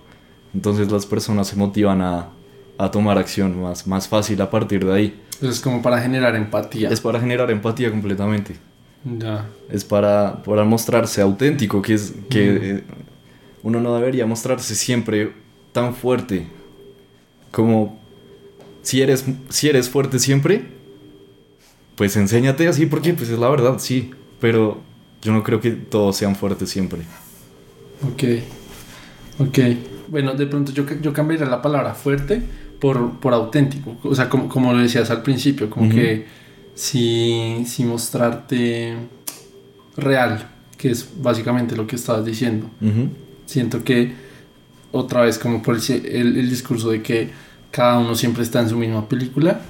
Entonces 0.53 0.91
las 0.91 1.05
personas 1.05 1.47
se 1.47 1.55
motivan 1.55 2.01
a, 2.01 2.29
a 2.77 2.91
tomar 2.91 3.17
acción 3.17 3.61
más, 3.61 3.85
más 3.85 4.07
fácil 4.07 4.41
a 4.41 4.49
partir 4.49 4.85
de 4.85 4.93
ahí. 4.93 5.21
Es 5.41 5.59
como 5.59 5.81
para 5.81 6.01
generar 6.01 6.35
empatía. 6.35 6.89
Es 6.89 7.01
para 7.01 7.19
generar 7.19 7.51
empatía 7.51 7.91
completamente. 7.91 8.55
Ya. 9.03 9.47
Es 9.69 9.85
para, 9.85 10.41
para 10.43 10.63
mostrarse 10.63 11.21
auténtico, 11.21 11.81
que 11.81 11.93
es 11.93 12.13
que 12.29 12.55
eh, 12.55 12.83
uno 13.63 13.79
no 13.79 13.95
debería 13.95 14.25
mostrarse 14.25 14.75
siempre 14.75 15.33
tan 15.71 15.93
fuerte 15.93 16.47
como 17.51 17.99
si 18.81 19.01
eres, 19.01 19.25
si 19.49 19.69
eres 19.69 19.89
fuerte 19.89 20.19
siempre, 20.19 20.65
pues 21.95 22.15
enséñate 22.17 22.67
así 22.67 22.85
porque 22.85 23.13
pues 23.13 23.29
es 23.29 23.39
la 23.39 23.49
verdad, 23.49 23.77
sí, 23.79 24.11
pero 24.39 24.79
yo 25.21 25.31
no 25.31 25.43
creo 25.43 25.61
que 25.61 25.71
todos 25.71 26.17
sean 26.17 26.35
fuertes 26.35 26.69
siempre. 26.69 27.01
Ok, 28.03 28.23
ok 29.39 29.59
bueno, 30.09 30.33
de 30.33 30.47
pronto 30.47 30.71
yo, 30.71 30.85
yo 31.01 31.13
cambiaría 31.13 31.45
la 31.45 31.61
palabra 31.61 31.93
fuerte 31.93 32.41
por, 32.79 33.19
por 33.19 33.33
auténtico, 33.33 33.97
o 34.03 34.15
sea, 34.15 34.29
como, 34.29 34.49
como 34.49 34.73
lo 34.73 34.79
decías 34.79 35.09
al 35.11 35.21
principio, 35.21 35.69
como 35.69 35.89
que 35.89 36.25
si, 36.73 37.63
si 37.65 37.83
mostrarte 37.83 38.95
real, 39.97 40.49
que 40.77 40.91
es 40.91 41.09
básicamente 41.21 41.75
lo 41.75 41.85
que 41.85 41.95
estabas 41.95 42.25
diciendo. 42.25 42.69
Siento 43.45 43.83
que 43.83 44.13
otra 44.91 45.21
vez 45.21 45.37
como 45.37 45.61
por 45.61 45.75
el, 45.75 46.37
el, 46.37 46.49
discurso 46.49 46.89
de 46.89 47.01
que 47.01 47.29
cada 47.69 47.99
uno 47.99 48.15
siempre 48.15 48.43
está 48.43 48.61
en 48.61 48.69
su 48.69 48.77
misma 48.77 49.07
película 49.07 49.61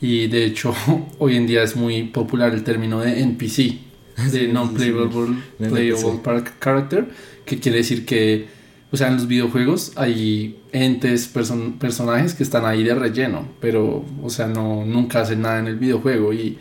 y 0.00 0.28
de 0.28 0.44
hecho 0.44 0.74
hoy 1.18 1.36
en 1.36 1.46
día 1.46 1.62
es 1.62 1.74
muy 1.74 2.04
popular 2.04 2.52
el 2.52 2.62
término 2.62 3.00
de 3.00 3.20
NPC, 3.20 3.78
de 4.30 4.48
Non-Playable 4.48 5.36
Playable 5.58 6.44
Character, 6.60 7.08
que 7.44 7.58
quiere 7.58 7.78
decir 7.78 8.04
que 8.04 8.57
o 8.90 8.96
sea, 8.96 9.08
en 9.08 9.14
los 9.14 9.26
videojuegos 9.26 9.92
hay 9.96 10.58
entes, 10.72 11.28
personajes 11.28 12.34
que 12.34 12.42
están 12.42 12.64
ahí 12.64 12.82
de 12.82 12.94
relleno, 12.94 13.46
pero, 13.60 14.04
o 14.22 14.30
sea, 14.30 14.46
no, 14.46 14.84
nunca 14.86 15.20
hacen 15.20 15.42
nada 15.42 15.58
en 15.58 15.66
el 15.66 15.76
videojuego. 15.76 16.32
Y, 16.32 16.56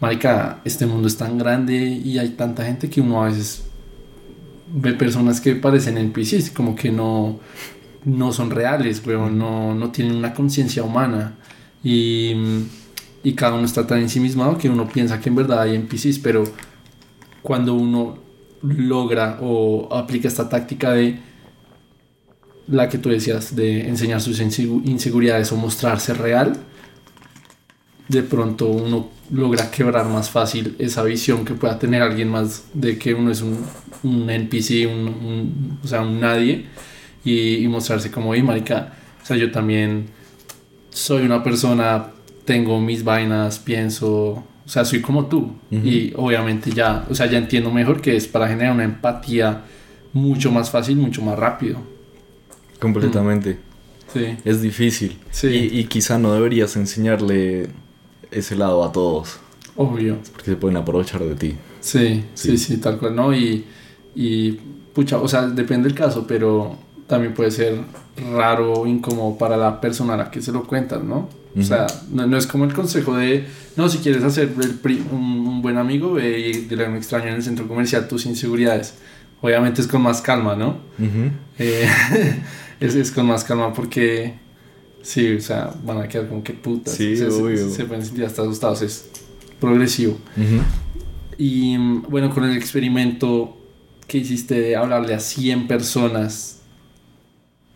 marica, 0.00 0.60
este 0.64 0.86
mundo 0.86 1.08
es 1.08 1.18
tan 1.18 1.36
grande 1.36 1.76
y 1.76 2.18
hay 2.18 2.30
tanta 2.30 2.64
gente 2.64 2.88
que 2.88 3.02
uno 3.02 3.22
a 3.22 3.26
veces 3.28 3.64
ve 4.72 4.94
personas 4.94 5.42
que 5.42 5.56
parecen 5.56 5.98
NPCs, 5.98 6.50
como 6.50 6.74
que 6.74 6.90
no, 6.90 7.38
no 8.04 8.32
son 8.32 8.50
reales, 8.50 9.06
no, 9.06 9.74
no 9.74 9.90
tienen 9.90 10.16
una 10.16 10.32
conciencia 10.32 10.82
humana. 10.82 11.34
Y, 11.84 12.32
y 13.22 13.34
cada 13.34 13.54
uno 13.54 13.66
está 13.66 13.86
tan 13.86 13.98
ensimismado 13.98 14.56
que 14.56 14.70
uno 14.70 14.88
piensa 14.88 15.20
que 15.20 15.28
en 15.28 15.36
verdad 15.36 15.62
hay 15.62 15.74
NPCs, 15.74 16.18
pero 16.20 16.44
cuando 17.42 17.74
uno 17.74 18.18
logra 18.62 19.38
o 19.42 19.94
aplica 19.94 20.28
esta 20.28 20.48
táctica 20.48 20.92
de 20.92 21.27
la 22.68 22.88
que 22.88 22.98
tú 22.98 23.08
decías 23.08 23.56
de 23.56 23.88
enseñar 23.88 24.20
sus 24.20 24.40
inseguridades 24.40 25.50
o 25.52 25.56
mostrarse 25.56 26.14
real, 26.14 26.58
de 28.08 28.22
pronto 28.22 28.68
uno 28.68 29.10
logra 29.30 29.70
quebrar 29.70 30.06
más 30.06 30.30
fácil 30.30 30.74
esa 30.78 31.02
visión 31.02 31.44
que 31.44 31.54
pueda 31.54 31.78
tener 31.78 32.02
alguien 32.02 32.30
más 32.30 32.64
de 32.72 32.98
que 32.98 33.14
uno 33.14 33.30
es 33.30 33.42
un, 33.42 33.58
un 34.02 34.30
NPC, 34.30 34.88
un, 34.88 35.78
o 35.82 35.86
sea, 35.86 36.00
un 36.00 36.20
nadie, 36.20 36.66
y, 37.24 37.66
mostrarse 37.68 38.10
como, 38.10 38.34
y 38.34 38.42
marica, 38.42 38.94
o 39.22 39.26
sea, 39.26 39.36
yo 39.36 39.50
también 39.50 40.06
soy 40.88 41.24
una 41.24 41.42
persona, 41.42 42.06
tengo 42.46 42.80
mis 42.80 43.04
vainas, 43.04 43.58
pienso, 43.58 44.08
o 44.08 44.68
sea, 44.68 44.84
soy 44.86 45.02
como 45.02 45.26
tú, 45.26 45.52
y 45.70 46.12
obviamente 46.16 46.70
ya, 46.70 47.04
o 47.10 47.14
sea, 47.14 47.26
ya 47.26 47.36
entiendo 47.36 47.70
mejor 47.70 48.00
que 48.00 48.16
es 48.16 48.26
para 48.26 48.48
generar 48.48 48.72
una 48.72 48.84
empatía 48.84 49.64
mucho 50.14 50.50
más 50.50 50.70
fácil, 50.70 50.96
mucho 50.96 51.20
más 51.20 51.38
rápido. 51.38 51.97
Completamente. 52.80 53.58
Sí. 54.12 54.36
Es 54.44 54.62
difícil. 54.62 55.18
Sí. 55.30 55.68
Y, 55.72 55.84
quizá 55.84 56.18
no 56.18 56.32
deberías 56.32 56.76
enseñarle 56.76 57.68
ese 58.30 58.56
lado 58.56 58.84
a 58.84 58.92
todos. 58.92 59.38
Obvio. 59.76 60.18
Porque 60.32 60.52
se 60.52 60.56
pueden 60.56 60.76
aprovechar 60.76 61.22
de 61.22 61.34
ti. 61.34 61.56
Sí, 61.80 62.24
sí, 62.34 62.56
sí, 62.58 62.78
tal 62.78 62.98
cual, 62.98 63.14
¿no? 63.14 63.34
Y, 63.34 63.64
y, 64.14 64.52
pucha, 64.94 65.18
o 65.18 65.28
sea, 65.28 65.46
depende 65.46 65.88
del 65.88 65.96
caso, 65.96 66.26
pero 66.26 66.76
también 67.06 67.34
puede 67.34 67.50
ser 67.50 67.80
raro 68.32 68.72
o 68.72 68.86
incómodo 68.86 69.36
para 69.38 69.56
la 69.56 69.80
persona 69.80 70.14
a 70.14 70.16
la 70.16 70.30
que 70.30 70.42
se 70.42 70.52
lo 70.52 70.64
cuentas, 70.64 71.02
¿no? 71.02 71.28
O 71.58 71.62
sea, 71.62 71.86
no, 72.10 72.36
es 72.36 72.46
como 72.46 72.64
el 72.64 72.72
consejo 72.72 73.16
de, 73.16 73.44
no, 73.76 73.88
si 73.88 73.98
quieres 73.98 74.22
hacer 74.22 74.50
un, 75.10 75.60
buen 75.60 75.76
amigo, 75.76 76.12
ve 76.12 76.38
y 76.38 76.52
dile 76.52 76.86
a 76.86 76.88
un 76.88 76.96
extraño 76.96 77.28
en 77.28 77.34
el 77.34 77.42
centro 77.42 77.66
comercial 77.66 78.06
tus 78.06 78.26
inseguridades. 78.26 78.94
Obviamente 79.40 79.80
es 79.80 79.88
con 79.88 80.02
más 80.02 80.20
calma, 80.20 80.54
¿no? 80.54 80.76
eh, 81.58 81.88
es, 82.80 83.10
con 83.10 83.26
más 83.26 83.44
calma 83.44 83.72
porque 83.72 84.34
sí, 85.02 85.34
o 85.36 85.40
sea, 85.40 85.72
van 85.84 85.98
a 85.98 86.08
quedar 86.08 86.28
como 86.28 86.42
que 86.42 86.52
putas. 86.52 86.94
Sí, 86.94 87.16
se, 87.16 87.30
Se, 87.70 87.84
pueden 87.84 88.04
sentir 88.04 88.24
hasta 88.24 88.42
asustados, 88.42 88.82
es 88.82 89.08
progresivo. 89.60 90.18
Y 91.36 91.76
bueno, 91.76 92.32
con 92.34 92.44
el 92.44 92.56
experimento 92.56 93.56
que 94.06 94.18
hiciste 94.18 94.60
de 94.60 94.76
hablarle 94.76 95.14
a 95.14 95.20
100 95.20 95.68
personas 95.68 96.60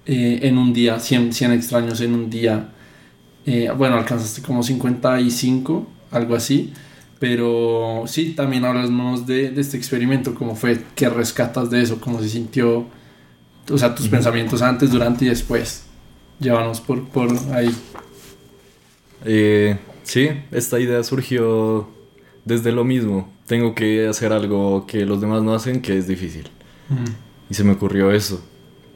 eh, 0.07 0.41
en 0.43 0.59
un 0.59 0.73
día, 0.73 0.99
100, 0.99 1.33
100 1.33 1.53
extraños 1.53 2.01
en 2.01 2.15
un 2.15 2.31
día, 2.31 2.71
eh, 3.47 3.71
bueno, 3.77 3.97
alcanzaste 3.97 4.43
como 4.43 4.63
55, 4.63 5.87
algo 6.11 6.35
así. 6.35 6.73
Pero 7.19 8.03
sí, 8.07 8.31
también 8.31 8.65
hablas 8.65 8.91
de, 9.29 9.51
de 9.51 9.61
este 9.61 9.77
experimento, 9.77 10.35
cómo 10.35 10.57
fue, 10.57 10.83
qué 10.97 11.09
rescatas 11.09 11.71
de 11.71 11.81
eso, 11.81 12.01
cómo 12.01 12.21
se 12.21 12.29
sintió 12.29 12.87
o 13.71 13.79
sea, 13.79 13.95
tus 13.95 14.09
pensamientos 14.09 14.63
antes, 14.63 14.91
durante 14.91 15.25
y 15.25 15.29
después. 15.29 15.85
Llévanos 16.41 16.81
por, 16.81 17.05
por 17.09 17.29
ahí. 17.53 17.75
Eh, 19.25 19.79
sí, 20.03 20.29
esta 20.51 20.81
idea 20.81 21.03
surgió 21.03 21.89
desde 22.45 22.73
lo 22.73 22.85
mismo. 22.85 23.33
Tengo 23.47 23.75
que 23.75 24.09
hacer 24.09 24.33
algo 24.33 24.87
que 24.87 25.07
los 25.07 25.21
demás 25.21 25.43
no 25.43 25.55
hacen, 25.55 25.81
que 25.81 25.97
es 25.97 26.07
difícil. 26.07 26.49
Y 27.49 27.55
se 27.55 27.65
me 27.65 27.73
ocurrió 27.73 28.11
eso. 28.11 28.43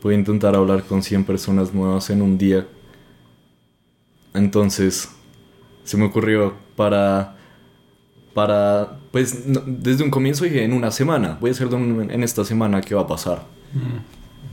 Voy 0.02 0.14
a 0.14 0.18
intentar 0.18 0.54
hablar 0.54 0.84
con 0.84 1.02
100 1.02 1.24
personas 1.24 1.72
nuevas 1.72 2.10
en 2.10 2.22
un 2.22 2.38
día. 2.38 2.66
Entonces, 4.34 5.10
se 5.84 5.96
me 5.96 6.04
ocurrió 6.04 6.54
para... 6.74 7.36
Para... 8.34 8.98
Pues 9.10 9.44
desde 9.66 10.04
un 10.04 10.10
comienzo 10.10 10.44
dije, 10.44 10.62
en 10.62 10.72
una 10.72 10.90
semana. 10.90 11.38
Voy 11.40 11.50
a 11.50 11.52
hacer 11.52 11.68
en 11.72 12.22
esta 12.22 12.44
semana 12.44 12.80
qué 12.82 12.94
va 12.94 13.02
a 13.02 13.06
pasar. 13.06 13.46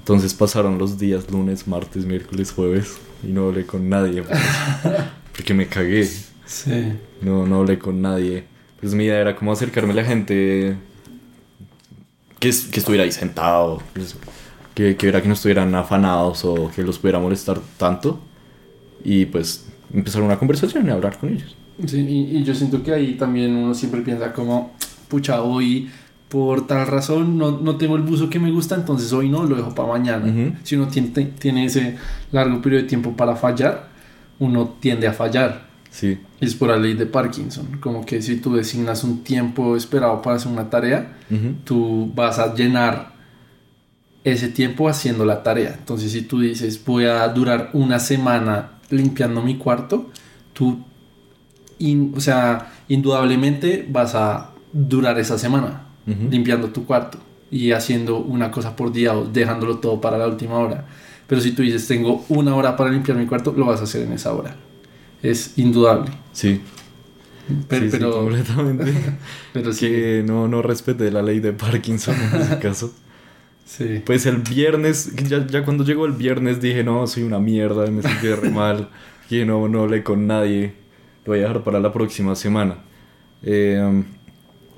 Entonces 0.04 0.34
pasaron 0.34 0.78
los 0.78 1.00
días 1.00 1.32
lunes, 1.32 1.66
martes, 1.66 2.06
miércoles, 2.06 2.52
jueves 2.52 2.98
y 3.24 3.28
no 3.28 3.48
hablé 3.48 3.66
con 3.66 3.88
nadie. 3.88 4.22
Pues, 4.22 4.38
porque 5.32 5.54
me 5.54 5.66
cagué. 5.68 6.06
Sí. 6.46 6.92
No, 7.22 7.48
no 7.48 7.62
hablé 7.62 7.80
con 7.80 8.02
nadie. 8.02 8.44
Pues 8.82 8.94
mi 8.94 9.06
idea 9.06 9.22
era 9.22 9.34
como 9.34 9.54
acercarme 9.54 9.94
a 9.94 9.96
la 9.96 10.04
gente 10.04 10.76
que, 12.38 12.50
que 12.50 12.80
estuviera 12.80 13.06
ahí 13.06 13.14
sentado. 13.14 13.82
Pues, 13.94 14.18
que, 14.76 14.98
que, 14.98 15.10
que 15.10 15.28
no 15.30 15.36
estuvieran 15.36 15.74
afanados 15.74 16.44
o 16.44 16.70
que 16.76 16.84
los 16.84 17.00
pudiera 17.00 17.20
molestar 17.20 17.62
tanto. 17.78 18.20
Y 19.06 19.28
pues 19.28 19.68
empezar 19.94 20.22
una 20.22 20.38
conversación 20.38 20.86
y 20.86 20.90
hablar 20.90 21.18
con 21.18 21.30
ellos. 21.30 21.56
Sí, 21.88 22.02
y, 22.02 22.40
y 22.40 22.44
yo 22.44 22.54
siento 22.54 22.84
que 22.84 22.92
ahí 22.92 23.14
también 23.14 23.56
uno 23.56 23.74
siempre 23.74 24.02
piensa 24.02 24.34
como, 24.34 24.76
pucha, 25.08 25.42
hoy 25.42 25.90
por 26.34 26.66
tal 26.66 26.88
razón 26.88 27.38
no, 27.38 27.52
no 27.62 27.76
tengo 27.76 27.96
el 27.96 28.02
buzo 28.02 28.28
que 28.28 28.40
me 28.40 28.50
gusta, 28.50 28.74
entonces 28.74 29.14
hoy 29.14 29.30
no, 29.30 29.44
lo 29.44 29.56
dejo 29.56 29.76
para 29.76 29.90
mañana. 29.90 30.26
Ujú. 30.26 30.56
Si 30.64 30.76
uno 30.76 30.88
tiene, 30.88 31.10
tiene 31.38 31.66
ese 31.66 31.96
largo 32.32 32.60
periodo 32.60 32.82
de 32.82 32.90
tiempo 32.90 33.12
para 33.16 33.36
fallar, 33.36 33.90
uno 34.40 34.74
tiende 34.80 35.06
a 35.06 35.14
fallar. 35.14 35.68
Sí, 35.92 36.18
Es 36.42 36.56
por 36.56 36.70
la 36.70 36.78
ley 36.78 36.96
de 36.96 37.06
Parkinson. 37.06 37.78
Como 37.80 38.04
que 38.04 38.20
si 38.24 38.38
tú 38.38 38.56
designas 38.56 39.04
un 39.04 39.24
tiempo 39.24 39.76
esperado 39.78 40.24
para 40.24 40.38
hacer 40.38 40.52
una 40.52 40.68
tarea, 40.72 41.18
Ujú. 41.30 41.54
tú 41.66 42.12
vas 42.16 42.40
a 42.40 42.56
llenar 42.56 43.14
ese 44.24 44.48
tiempo 44.48 44.90
haciendo 44.90 45.26
la 45.26 45.44
tarea. 45.44 45.76
Entonces, 45.78 46.12
si 46.14 46.24
tú 46.24 46.40
dices, 46.40 46.84
voy 46.84 47.06
a 47.06 47.28
durar 47.28 47.70
una 47.74 48.00
semana 48.00 48.72
limpiando 48.90 49.44
mi 49.44 49.58
cuarto, 49.58 50.10
tú, 50.54 50.80
in- 51.78 52.14
o 52.18 52.20
sea, 52.20 52.72
indudablemente 52.88 53.86
vas 53.88 54.16
a 54.16 54.50
durar 54.72 55.20
esa 55.20 55.38
semana 55.38 55.90
Ujú. 56.08 56.30
limpiando 56.30 56.70
tu 56.72 56.86
cuarto 56.86 57.20
y 57.52 57.72
haciendo 57.72 58.18
una 58.18 58.52
cosa 58.52 58.76
por 58.76 58.92
día 58.92 59.14
o 59.16 59.26
dejándolo 59.26 59.80
todo 59.80 60.02
para 60.02 60.18
la 60.18 60.28
última 60.28 60.56
hora. 60.60 60.88
Pero 61.28 61.42
si 61.42 61.52
tú 61.54 61.62
dices, 61.62 61.88
tengo 61.88 62.26
una 62.30 62.56
hora 62.56 62.76
para 62.76 62.92
limpiar 62.92 63.18
mi 63.18 63.26
cuarto, 63.28 63.54
lo 63.56 63.66
vas 63.66 63.82
a 63.82 63.84
hacer 63.84 64.04
en 64.04 64.14
esa 64.14 64.34
hora. 64.34 64.58
Es 65.22 65.58
indudable. 65.58 66.12
sí, 66.32 66.62
Pero, 67.68 67.86
sí, 67.86 67.92
sí, 67.92 67.98
pero, 67.98 68.12
completamente. 68.12 68.94
pero 69.52 69.74
sí, 69.74 69.88
que 69.90 70.24
no, 70.26 70.48
no 70.48 70.62
respete 70.62 71.12
la 71.12 71.22
ley 71.22 71.40
de 71.40 71.54
Parkinson 71.54 72.22
en 72.22 72.36
ese 72.36 72.58
caso. 72.58 72.94
sí. 73.66 74.04
Pues 74.04 74.26
el 74.26 74.40
viernes, 74.40 75.14
ya, 75.28 75.46
ya 75.48 75.64
cuando 75.64 75.86
llegó 75.86 76.06
el 76.06 76.12
viernes 76.14 76.60
dije, 76.62 76.84
no, 76.84 77.08
soy 77.08 77.24
una 77.24 77.40
mierda, 77.40 77.90
me 77.90 78.04
sentí 78.04 78.28
re 78.34 78.50
mal, 78.52 78.90
que 79.30 79.46
no, 79.46 79.68
no 79.70 79.84
hablé 79.84 80.04
con 80.04 80.28
nadie, 80.28 80.74
lo 81.26 81.32
voy 81.32 81.40
a 81.40 81.44
dejar 81.44 81.64
para 81.64 81.80
la 81.80 81.94
próxima 81.94 82.36
semana. 82.36 82.80
Eh, 83.44 84.04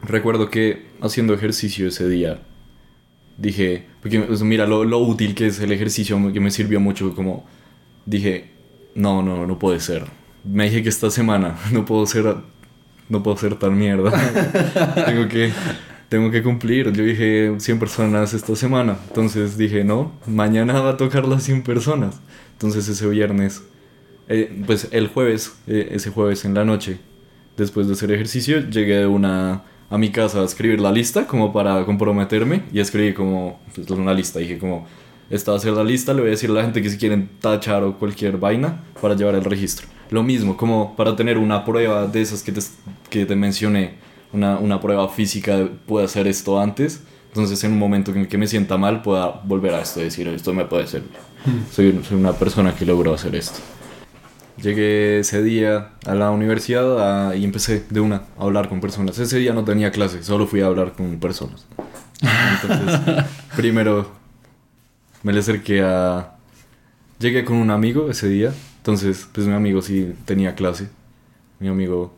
recuerdo 0.04 0.50
que 0.50 0.85
haciendo 1.02 1.34
ejercicio 1.34 1.88
ese 1.88 2.08
día, 2.08 2.42
dije, 3.38 3.86
porque 4.02 4.26
sea, 4.36 4.46
mira 4.46 4.66
lo, 4.66 4.84
lo 4.84 5.00
útil 5.00 5.36
que 5.36 5.48
es 5.48 5.60
el 5.60 5.72
ejercicio, 5.72 6.20
que 6.32 6.40
me 6.40 6.52
sirvió 6.52 6.80
mucho, 6.80 7.14
como 7.16 7.46
dije, 8.06 8.52
no, 8.94 9.22
no, 9.22 9.46
no 9.46 9.60
puede 9.60 9.80
ser. 9.80 10.06
Me 10.44 10.66
dije 10.66 10.84
que 10.84 10.90
esta 10.90 11.10
semana 11.10 11.58
no 11.72 11.86
puedo 11.86 12.06
ser, 12.06 12.36
no 13.10 13.24
puedo 13.24 13.38
ser 13.38 13.56
tan 13.56 13.78
mierda. 13.78 14.12
Tengo 15.06 15.28
que 15.28 15.52
tengo 16.10 16.32
que 16.32 16.44
cumplir. 16.44 16.92
Yo 16.92 17.04
dije 17.04 17.56
100 17.58 17.80
personas 17.80 18.34
esta 18.34 18.56
semana. 18.56 18.98
Entonces 19.08 19.58
dije, 19.58 19.84
no, 19.84 20.14
mañana 20.28 20.80
va 20.80 20.92
a 20.92 20.98
tocar 20.98 21.28
las 21.28 21.44
100 21.44 21.64
personas. 21.64 22.22
Entonces 22.54 22.88
ese 22.88 23.08
viernes, 23.08 23.64
eh, 24.28 24.64
pues 24.66 24.88
el 24.92 25.08
jueves, 25.08 25.54
eh, 25.68 25.90
ese 25.92 26.12
jueves 26.12 26.46
en 26.46 26.54
la 26.54 26.64
noche, 26.64 27.00
después 27.58 27.88
de 27.88 27.94
hacer 27.94 28.12
ejercicio, 28.12 28.60
llegué 28.70 29.00
de 29.00 29.08
una, 29.08 29.64
a 29.90 29.98
mi 29.98 30.10
casa 30.12 30.42
a 30.42 30.46
escribir 30.46 30.80
la 30.82 30.92
lista 30.92 31.28
como 31.28 31.54
para 31.54 31.86
comprometerme 31.86 32.64
y 32.72 32.80
escribí 32.80 33.14
como 33.14 33.60
pues, 33.74 33.90
una 33.92 34.14
lista. 34.14 34.40
Dije 34.40 34.58
como, 34.58 34.88
esta 35.30 35.52
va 35.52 35.58
a 35.58 35.60
ser 35.60 35.74
la 35.74 35.84
lista, 35.84 36.14
le 36.14 36.22
voy 36.22 36.30
a 36.30 36.32
decir 36.32 36.50
a 36.50 36.54
la 36.54 36.64
gente 36.64 36.82
que 36.82 36.90
si 36.90 36.98
quieren 36.98 37.30
tachar 37.40 37.84
o 37.84 37.98
cualquier 37.98 38.38
vaina 38.38 38.84
para 39.02 39.16
llevar 39.16 39.36
el 39.36 39.44
registro. 39.44 39.88
Lo 40.10 40.24
mismo, 40.24 40.56
como 40.56 40.96
para 40.96 41.16
tener 41.16 41.38
una 41.38 41.66
prueba 41.66 42.08
de 42.08 42.22
esas 42.22 42.44
que 42.44 42.52
te, 42.52 42.62
que 43.10 43.26
te 43.26 43.36
mencioné, 43.36 43.96
una, 44.34 44.58
una 44.58 44.80
prueba 44.80 45.08
física, 45.10 45.58
de, 45.58 45.66
puedo 45.66 46.06
hacer 46.06 46.28
esto 46.28 46.60
antes. 46.60 47.02
Entonces 47.30 47.64
en 47.64 47.74
un 47.74 47.80
momento 47.80 48.12
en 48.12 48.20
el 48.20 48.28
que 48.28 48.38
me 48.38 48.48
sienta 48.48 48.78
mal 48.78 49.02
pueda 49.02 49.42
volver 49.44 49.74
a 49.74 49.82
esto 49.82 50.00
y 50.00 50.06
decir, 50.06 50.28
esto 50.28 50.54
me 50.54 50.66
puede 50.66 50.88
servir. 50.88 51.12
Soy, 51.72 52.00
soy 52.08 52.18
una 52.18 52.34
persona 52.34 52.74
que 52.74 52.86
logró 52.86 53.14
hacer 53.14 53.36
esto. 53.36 53.60
Llegué 54.62 55.20
ese 55.20 55.44
día 55.44 55.90
a 56.06 56.16
la 56.16 56.32
universidad 56.32 57.30
a- 57.30 57.36
y 57.36 57.44
empecé 57.44 57.84
de 57.90 58.00
una 58.00 58.24
a 58.40 58.44
hablar 58.44 58.70
con 58.70 58.80
personas. 58.80 59.18
Ese 59.20 59.38
día 59.40 59.54
no 59.54 59.64
tenía 59.66 59.92
clase, 59.92 60.24
solo 60.24 60.48
fui 60.48 60.62
a 60.62 60.68
hablar 60.68 60.94
con 60.94 61.20
personas. 61.20 61.66
Entonces, 62.62 63.26
primero 63.56 64.12
me 65.24 65.34
le 65.34 65.40
acerqué 65.40 65.82
a... 65.84 66.32
Llegué 67.20 67.44
con 67.46 67.58
un 67.58 67.72
amigo 67.72 68.10
ese 68.10 68.28
día, 68.28 68.54
entonces 68.78 69.28
pues 69.32 69.48
mi 69.48 69.54
amigo 69.54 69.82
sí 69.82 70.14
tenía 70.26 70.56
clase. 70.56 70.90
Mi 71.60 71.68
amigo, 71.70 72.14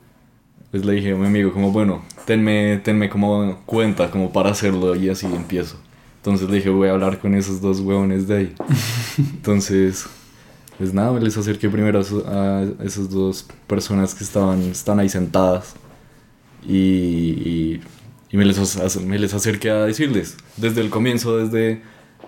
pues 0.71 0.83
le 0.85 0.93
dije 0.93 1.13
a 1.13 1.15
mi 1.15 1.27
amigo 1.27 1.53
como, 1.53 1.71
bueno, 1.71 2.03
tenme, 2.25 2.77
tenme 2.83 3.09
como 3.09 3.61
cuenta 3.65 4.09
como 4.11 4.31
para 4.33 4.49
hacerlo 4.51 4.95
y 4.95 5.09
así 5.09 5.25
empiezo. 5.27 5.77
Entonces 6.17 6.49
le 6.49 6.57
dije, 6.57 6.69
voy 6.69 6.89
a 6.89 6.91
hablar 6.91 7.19
con 7.19 7.35
esos 7.35 7.61
dos 7.61 7.79
huevones 7.79 8.27
de 8.27 8.37
ahí. 8.37 8.55
Entonces, 9.17 10.07
pues 10.77 10.93
nada, 10.93 11.11
me 11.11 11.19
les 11.21 11.37
acerqué 11.37 11.69
primero 11.69 12.01
a, 12.27 12.59
a 12.59 12.83
esas 12.83 13.09
dos 13.09 13.45
personas 13.67 14.13
que 14.15 14.23
estaban, 14.23 14.61
están 14.63 14.99
ahí 14.99 15.09
sentadas 15.09 15.75
y, 16.67 16.75
y, 16.77 17.81
y 18.31 18.37
me, 18.37 18.45
les, 18.45 18.97
me 19.05 19.19
les 19.19 19.33
acerqué 19.33 19.69
a 19.71 19.85
decirles 19.85 20.37
desde 20.57 20.81
el 20.81 20.89
comienzo, 20.89 21.37
desde, 21.37 21.81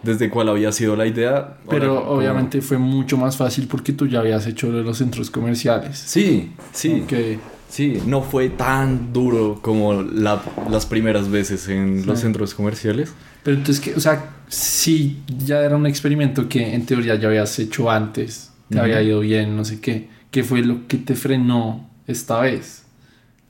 desde 0.03 0.29
cuál 0.29 0.49
había 0.49 0.71
sido 0.71 0.95
la 0.95 1.05
idea. 1.05 1.57
Pero 1.69 1.89
Ahora, 1.91 2.01
como- 2.05 2.17
obviamente 2.17 2.61
fue 2.61 2.77
mucho 2.77 3.17
más 3.17 3.37
fácil 3.37 3.67
porque 3.67 3.93
tú 3.93 4.07
ya 4.07 4.19
habías 4.19 4.45
hecho 4.47 4.69
los 4.69 4.97
centros 4.97 5.29
comerciales. 5.29 5.97
Sí, 5.97 6.53
sí. 6.71 7.03
Que 7.07 7.39
Sí, 7.69 8.01
no 8.07 8.23
fue 8.23 8.49
tan 8.49 9.13
duro 9.13 9.59
como 9.61 10.01
la- 10.01 10.41
las 10.71 10.87
primeras 10.87 11.29
veces 11.29 11.67
en 11.69 12.03
los 12.07 12.17
Sí. 12.17 12.23
centros 12.23 12.55
comerciales. 12.55 13.13
Pero 13.43 13.57
entonces, 13.57 13.83
que, 13.83 13.95
o 13.95 13.99
sea, 13.99 14.29
sí, 14.47 15.21
ya 15.45 15.61
era 15.61 15.75
un 15.75 15.85
experimento 15.85 16.47
que 16.49 16.73
en 16.73 16.85
teoría 16.85 17.15
ya 17.15 17.27
habías 17.27 17.57
hecho 17.59 17.89
antes, 17.89 18.51
te 18.69 18.75
Ujú. 18.75 18.83
había 18.83 19.01
ido 19.01 19.19
bien, 19.21 19.55
no 19.55 19.65
sé 19.65 19.79
qué. 19.79 20.09
¿Qué 20.31 20.43
fue 20.43 20.61
lo 20.61 20.87
que 20.87 20.97
te 20.97 21.15
frenó 21.15 21.89
esta 22.07 22.39
vez? 22.41 22.83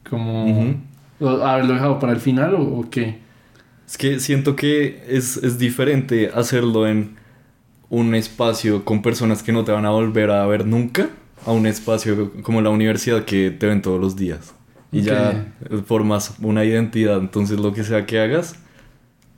Como 0.09 0.45
Ujú. 0.45 0.75
o 1.19 1.29
haberlo 1.43 1.73
dejado 1.73 1.99
para 1.99 2.13
el 2.13 2.19
final 2.19 2.55
o, 2.55 2.61
o 2.61 2.89
qué? 2.89 3.19
Es 3.87 3.97
que 3.97 4.19
siento 4.19 4.55
que 4.55 5.03
es, 5.07 5.37
es 5.37 5.57
diferente 5.57 6.29
hacerlo 6.33 6.87
en 6.87 7.15
un 7.89 8.13
espacio 8.13 8.85
con 8.85 9.01
personas 9.01 9.41
que 9.41 9.51
no 9.51 9.63
te 9.63 9.71
van 9.71 9.85
a 9.85 9.89
volver 9.89 10.29
a 10.29 10.45
ver 10.45 10.65
nunca 10.65 11.09
a 11.45 11.51
un 11.51 11.65
espacio 11.65 12.31
como 12.43 12.61
la 12.61 12.69
universidad 12.69 13.25
que 13.25 13.49
te 13.51 13.65
ven 13.65 13.81
todos 13.81 13.99
los 13.99 14.15
días. 14.15 14.53
Y 14.91 15.01
ya 15.01 15.53
formas 15.85 16.35
una 16.41 16.65
identidad, 16.65 17.19
entonces 17.19 17.59
lo 17.59 17.73
que 17.73 17.83
sea 17.83 18.05
que 18.05 18.19
hagas, 18.19 18.55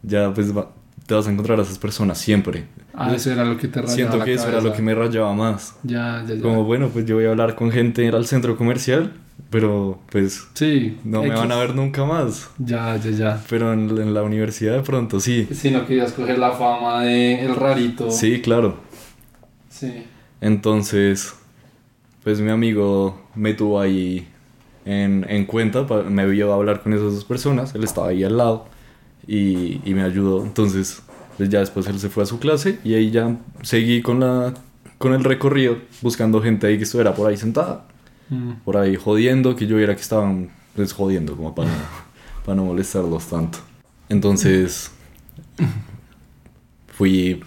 ya 0.04 0.34
pues 0.34 0.56
va- 0.56 0.70
te 1.06 1.14
vas 1.16 1.28
a 1.28 1.32
encontrar 1.32 1.60
a 1.60 1.64
esas 1.64 1.78
personas 1.78 2.18
siempre. 2.18 2.66
Ah, 2.94 3.14
eso 3.16 3.32
era 3.32 3.44
lo 3.44 3.58
que 3.58 3.68
te 3.68 3.80
rayaba 3.82 3.96
Siento 3.96 4.18
la 4.18 4.26
que 4.26 4.34
eso 4.34 4.48
era 4.48 4.62
lo 4.62 4.72
que 4.74 4.82
me 4.82 4.94
rayaba 4.96 5.34
más. 5.34 5.76
Ya, 5.84 6.24
ya, 6.28 6.36
ya. 6.36 6.42
Como 6.42 6.64
bueno, 6.64 6.90
pues 6.90 7.06
yo 7.06 7.16
voy 7.16 7.26
a 7.26 7.30
hablar 7.32 7.56
con 7.56 7.72
gente 7.72 8.08
al 8.10 8.26
centro 8.26 8.56
comercial, 8.56 9.14
pero 9.50 10.00
pues 10.12 10.48
Sí. 10.54 10.98
no 11.04 11.22
me 11.24 11.30
van 11.30 11.52
a 11.52 11.58
ver 11.58 11.76
nunca 11.76 12.06
más. 12.06 12.50
Ya, 12.60 12.96
ya, 12.98 13.12
ya. 13.12 13.44
Pero 13.50 13.74
en, 13.74 13.90
en 13.98 14.14
la 14.14 14.24
universidad 14.24 14.74
de 14.76 14.82
pronto 14.82 15.20
sí. 15.20 15.48
Si 15.52 15.72
no 15.72 15.86
querías 15.86 16.14
coger 16.14 16.38
la 16.40 16.52
fama 16.52 17.04
de 17.04 17.44
el 17.46 17.56
rarito. 17.56 18.10
Sí, 18.12 18.42
claro. 18.42 18.78
Sí. 19.70 20.06
Entonces, 20.40 21.34
pues 22.24 22.40
mi 22.42 22.52
amigo 22.52 23.20
me 23.36 23.54
tuvo 23.54 23.80
ahí 23.80 24.28
en, 24.86 25.26
en 25.30 25.46
cuenta, 25.46 25.84
me 26.10 26.26
vio 26.28 26.54
hablar 26.54 26.82
con 26.82 26.94
esas 26.94 27.14
dos 27.14 27.26
personas, 27.26 27.74
él 27.76 27.84
estaba 27.84 28.10
ahí 28.10 28.24
al 28.24 28.38
lado 28.38 28.66
y, 29.28 29.82
y 29.90 29.94
me 29.94 30.04
ayudó. 30.04 30.44
Entonces, 30.46 31.02
pues 31.38 31.50
ya 31.50 31.60
después 31.60 31.88
él 31.88 32.00
se 32.00 32.10
fue 32.10 32.24
a 32.24 32.26
su 32.26 32.40
clase 32.40 32.80
y 32.84 32.94
ahí 32.94 33.12
ya 33.12 33.36
seguí 33.62 34.02
con, 34.02 34.20
la, 34.20 34.54
con 34.98 35.14
el 35.14 35.24
recorrido, 35.24 35.78
buscando 36.02 36.42
gente 36.42 36.68
ahí 36.68 36.78
que 36.78 36.84
estuviera 36.84 37.14
por 37.16 37.30
ahí 37.30 37.38
sentada, 37.38 37.86
Mm. 38.30 38.52
por 38.64 38.78
ahí 38.78 38.96
jodiendo, 38.96 39.58
que 39.58 39.68
yo 39.68 39.76
viera 39.76 39.94
que 39.94 40.02
estaban 40.02 40.50
pues 40.74 40.94
jodiendo 40.94 41.36
como 41.36 41.54
para, 41.54 41.70
para 42.46 42.56
no 42.56 42.64
molestarlos 42.64 43.28
tanto. 43.28 43.58
Entonces, 44.08 44.90
fui 46.98 47.42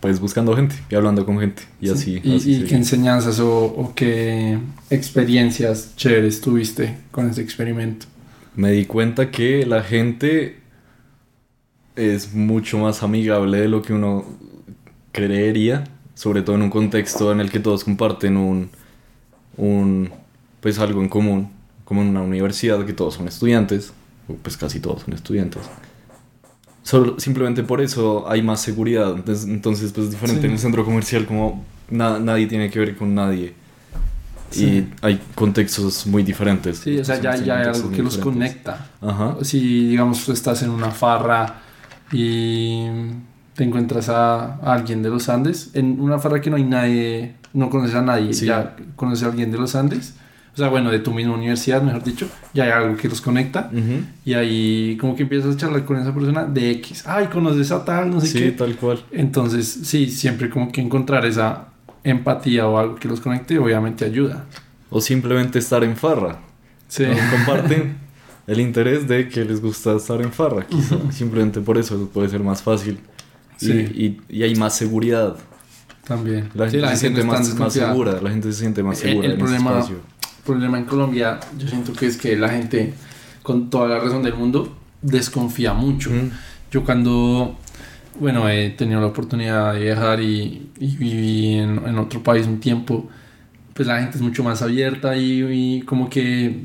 pues 0.00 0.18
buscando 0.18 0.56
gente 0.56 0.76
y 0.90 0.94
hablando 0.94 1.26
con 1.26 1.38
gente 1.40 1.62
y 1.80 1.88
Sí. 1.88 1.92
así. 1.92 2.20
¿Y, 2.24 2.36
así 2.36 2.54
y 2.54 2.64
qué 2.64 2.74
enseñanzas 2.74 3.38
o, 3.40 3.64
o 3.64 3.92
qué 3.94 4.58
experiencias 4.88 5.94
chéveres 5.96 6.40
tuviste 6.40 6.96
con 7.10 7.28
ese 7.28 7.42
experimento? 7.42 8.06
Me 8.56 8.72
di 8.72 8.86
cuenta 8.86 9.30
que 9.30 9.66
la 9.66 9.82
gente 9.82 10.59
es 11.96 12.32
mucho 12.34 12.78
más 12.78 13.02
amigable 13.02 13.60
de 13.60 13.68
lo 13.68 13.82
que 13.82 13.92
uno 13.92 14.24
creería, 15.12 15.84
sobre 16.14 16.42
todo 16.42 16.56
en 16.56 16.62
un 16.62 16.70
contexto 16.70 17.32
en 17.32 17.40
el 17.40 17.50
que 17.50 17.60
todos 17.60 17.84
comparten 17.84 18.36
un, 18.36 18.70
un 19.56 20.10
pues 20.60 20.78
algo 20.78 21.00
en 21.02 21.08
común, 21.08 21.50
como 21.84 22.02
en 22.02 22.08
una 22.08 22.22
universidad 22.22 22.84
que 22.84 22.92
todos 22.92 23.14
son 23.14 23.28
estudiantes, 23.28 23.92
o 24.28 24.34
pues 24.34 24.56
casi 24.56 24.80
todos 24.80 25.02
son 25.02 25.14
estudiantes. 25.14 25.62
Solo, 26.82 27.18
simplemente 27.20 27.62
por 27.62 27.80
eso 27.80 28.28
hay 28.28 28.42
más 28.42 28.60
seguridad. 28.60 29.12
Entonces, 29.14 29.46
entonces 29.46 29.92
pues 29.92 30.06
es 30.06 30.12
diferente 30.12 30.42
Sí. 30.42 30.46
en 30.46 30.52
el 30.52 30.58
centro 30.58 30.84
comercial, 30.84 31.26
como 31.26 31.64
na- 31.90 32.18
nadie 32.18 32.46
tiene 32.46 32.70
que 32.70 32.78
ver 32.78 32.96
con 32.96 33.14
nadie. 33.14 33.54
Sí. 34.50 34.64
Y 34.66 34.88
hay 35.02 35.20
contextos 35.34 36.06
muy 36.06 36.22
diferentes. 36.24 36.78
Sí, 36.78 36.98
o 36.98 37.04
sea, 37.04 37.20
ya, 37.20 37.36
ya 37.36 37.58
hay 37.60 37.66
algo 37.68 37.90
que 37.90 38.02
los 38.02 38.16
diferentes. 38.16 38.20
conecta. 38.22 38.88
Ajá. 39.00 39.36
Si, 39.42 39.88
digamos, 39.88 40.24
tú 40.24 40.32
estás 40.32 40.62
en 40.62 40.70
una 40.70 40.90
farra 40.90 41.62
y 42.12 42.86
te 43.54 43.64
encuentras 43.64 44.08
a, 44.08 44.54
a 44.56 44.72
alguien 44.72 45.02
de 45.02 45.10
los 45.10 45.28
Andes, 45.28 45.70
en 45.74 46.00
una 46.00 46.18
farra 46.18 46.40
que 46.40 46.50
no 46.50 46.56
hay 46.56 46.64
nadie, 46.64 47.34
no 47.52 47.68
conoces 47.70 47.94
a 47.96 48.02
nadie, 48.02 48.32
Sí. 48.32 48.46
ya 48.46 48.76
conoces 48.96 49.24
a 49.24 49.28
alguien 49.30 49.50
de 49.52 49.58
los 49.58 49.74
Andes, 49.74 50.14
o 50.54 50.56
sea, 50.56 50.68
bueno, 50.68 50.90
de 50.90 50.98
tu 50.98 51.12
misma 51.12 51.34
universidad, 51.34 51.80
mejor 51.82 52.02
dicho, 52.02 52.26
ya 52.54 52.64
hay 52.64 52.70
algo 52.70 52.96
que 52.96 53.08
los 53.08 53.20
conecta 53.20 53.70
y 54.24 54.34
ahí 54.34 54.96
como 55.00 55.14
que 55.14 55.22
empiezas 55.22 55.54
a 55.54 55.58
charlar 55.58 55.84
con 55.84 55.96
esa 55.98 56.12
persona 56.14 56.44
de 56.44 56.70
X, 56.72 57.04
ay, 57.06 57.26
conoces 57.26 57.70
a 57.70 57.84
tal, 57.84 58.10
no 58.10 58.20
sé 58.20 58.26
Sí, 58.26 58.38
qué. 58.40 58.50
tal 58.52 58.74
cual. 58.76 59.00
Entonces, 59.12 59.66
sí, 59.84 60.10
siempre 60.10 60.50
como 60.50 60.72
que 60.72 60.80
encontrar 60.80 61.24
esa 61.24 61.66
empatía 62.02 62.66
o 62.66 62.78
algo 62.78 62.94
que 62.96 63.08
los 63.08 63.20
conecte, 63.20 63.58
obviamente 63.58 64.04
ayuda. 64.04 64.44
O 64.90 65.00
simplemente 65.00 65.58
estar 65.60 65.84
en 65.84 65.96
farra. 65.96 66.38
Sí. 66.88 67.04
Comparten 67.30 67.98
el 68.46 68.60
interés 68.60 69.06
de 69.08 69.28
que 69.28 69.44
les 69.44 69.60
gusta 69.60 69.94
estar 69.96 70.20
en 70.22 70.32
farra, 70.32 70.66
quizá. 70.66 70.96
Simplemente 71.12 71.60
por 71.60 71.78
eso 71.78 72.08
puede 72.12 72.28
ser 72.28 72.42
más 72.42 72.62
fácil. 72.62 72.98
Y- 73.60 73.64
Sí. 73.66 74.18
Y, 74.28 74.36
y 74.38 74.42
hay 74.42 74.54
más 74.56 74.74
seguridad. 74.76 75.36
También. 76.06 76.48
La 76.54 76.68
Sí, 76.68 76.76
gente 76.78 76.88
se 76.90 76.96
siente 76.96 77.20
no 77.20 77.26
más, 77.32 77.54
más 77.56 77.72
segura. 77.72 78.20
La 78.22 78.30
gente 78.30 78.50
se 78.52 78.58
siente 78.60 78.82
más 78.82 79.02
El- 79.02 79.08
segura 79.10 79.26
el 79.26 79.32
en 79.34 79.38
problema- 79.38 79.70
ese 79.70 79.78
espacio. 79.78 79.96
El 80.38 80.44
problema 80.44 80.78
en 80.78 80.84
Colombia, 80.86 81.38
yo 81.58 81.68
siento 81.68 81.92
que 81.92 82.06
es 82.06 82.16
que 82.16 82.36
la 82.36 82.48
gente, 82.48 82.94
con 83.42 83.68
toda 83.70 83.88
la 83.88 84.00
razón 84.00 84.22
del 84.22 84.34
mundo, 84.34 84.76
desconfía 85.02 85.72
mucho. 85.74 86.10
Mm. 86.10 86.30
Yo 86.72 86.84
cuando, 86.84 87.58
bueno, 88.18 88.48
he 88.48 88.70
tenido 88.70 89.00
la 89.00 89.08
oportunidad 89.08 89.74
de 89.74 89.80
viajar 89.80 90.20
y, 90.20 90.70
y 90.80 90.96
viví 90.96 91.54
en, 91.54 91.86
en 91.86 91.98
otro 91.98 92.22
país 92.22 92.46
un 92.46 92.58
tiempo, 92.60 93.08
pues 93.74 93.86
la 93.86 94.00
gente 94.00 94.16
es 94.16 94.22
mucho 94.22 94.42
más 94.42 94.62
abierta 94.62 95.16
y, 95.16 95.42
y 95.78 95.82
como 95.82 96.08
que 96.10 96.64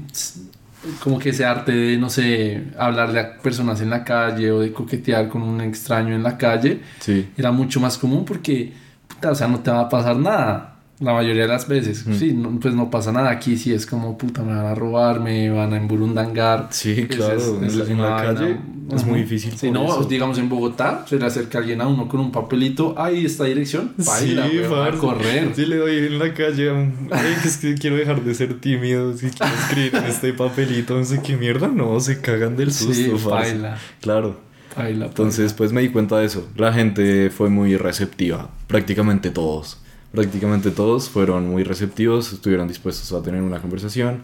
como 1.04 1.20
que 1.20 1.30
ese 1.30 1.46
arte 1.46 1.72
de, 1.72 1.98
no 1.98 2.10
sé, 2.10 2.64
hablarle 2.78 3.20
a 3.20 3.38
personas 3.38 3.82
en 3.82 3.90
la 3.90 4.04
calle 4.04 4.52
o 4.52 4.60
de 4.60 4.72
coquetear 4.72 5.28
con 5.30 5.42
un 5.42 5.62
extraño 5.62 6.14
en 6.16 6.24
la 6.24 6.38
calle, 6.38 6.82
Sí. 7.00 7.30
era 7.38 7.52
mucho 7.52 7.80
más 7.80 7.98
común 7.98 8.26
porque, 8.26 8.72
puta, 9.08 9.32
o 9.32 9.36
sea, 9.36 9.48
no 9.48 9.60
te 9.60 9.72
va 9.72 9.82
a 9.82 9.90
pasar 9.90 10.16
nada. 10.18 10.75
La 11.02 11.12
mayoría 11.14 11.42
de 11.42 11.48
las 11.50 11.68
veces, 11.68 12.08
Mm. 12.08 12.14
sí, 12.14 12.34
no- 12.34 12.58
pues 12.60 12.74
no 12.74 12.90
pasa 12.90 13.12
nada. 13.12 13.30
Aquí 13.30 13.58
sí 13.58 13.74
es 13.74 13.86
como, 13.86 14.18
puta, 14.18 14.44
me 14.44 14.56
van 14.56 14.66
a 14.66 14.76
robar, 14.76 15.20
me 15.20 15.50
van 15.50 15.74
a 15.74 15.78
emburundangar. 15.78 16.68
Sí, 16.72 17.06
claro. 17.08 17.36
es- 17.36 17.48
en 17.48 17.64
esa 17.66 17.78
la, 17.78 17.84
es 17.84 17.90
en 17.90 18.02
la 18.02 18.16
calle 18.16 18.58
es 18.96 19.06
muy 19.06 19.22
difícil. 19.22 19.58
Si 19.58 19.72
no, 19.72 19.86
eso. 19.86 20.04
digamos 20.06 20.38
en 20.38 20.48
Bogotá, 20.48 21.04
se 21.08 21.18
le 21.20 21.26
acerca 21.26 21.58
alguien 21.58 21.82
a 21.82 21.88
uno 21.88 22.08
con 22.08 22.20
un 22.22 22.32
papelito, 22.32 22.94
ahí 22.98 23.26
esta 23.26 23.44
dirección, 23.46 23.92
baila, 23.98 24.48
sí, 24.48 24.58
weón, 24.60 24.88
a 24.88 24.98
correr. 24.98 25.52
Sí, 25.56 25.66
le 25.66 25.78
doy 25.78 25.98
en 25.98 26.20
la 26.20 26.34
calle. 26.34 26.70
Ay, 27.12 27.36
que 27.42 27.48
es 27.50 27.58
que 27.58 27.74
quiero 27.76 27.98
dejar 27.98 28.24
de 28.24 28.34
ser 28.34 28.60
tímido. 28.62 29.18
Si 29.18 29.28
quiero 29.32 29.54
escribir 29.54 29.96
en 29.96 30.04
este 30.06 30.34
papelito, 30.34 30.98
no 30.98 31.04
sé 31.04 31.20
qué 31.22 31.36
mierda. 31.36 31.68
No, 31.68 32.00
se 32.00 32.22
cagan 32.22 32.56
del 32.56 32.72
susto, 32.72 32.94
Sí, 32.94 33.12
baila, 33.28 33.78
Claro. 34.02 34.40
baila. 34.78 35.08
Entonces, 35.08 35.52
pues 35.54 35.74
me 35.74 35.82
di 35.82 35.90
cuenta 35.90 36.20
de 36.20 36.26
eso. 36.28 36.48
La 36.56 36.72
gente 36.72 37.30
fue 37.32 37.50
muy 37.50 37.76
receptiva. 37.76 38.50
Prácticamente 38.68 39.30
todos. 39.32 39.82
Prácticamente 40.16 40.72
todos 40.72 41.10
fueron 41.10 41.50
muy 41.50 41.64
receptivos, 41.64 42.32
estuvieron 42.34 42.68
dispuestos 42.68 43.12
a 43.12 43.22
tener 43.24 43.42
una 43.42 43.60
conversación 43.62 44.24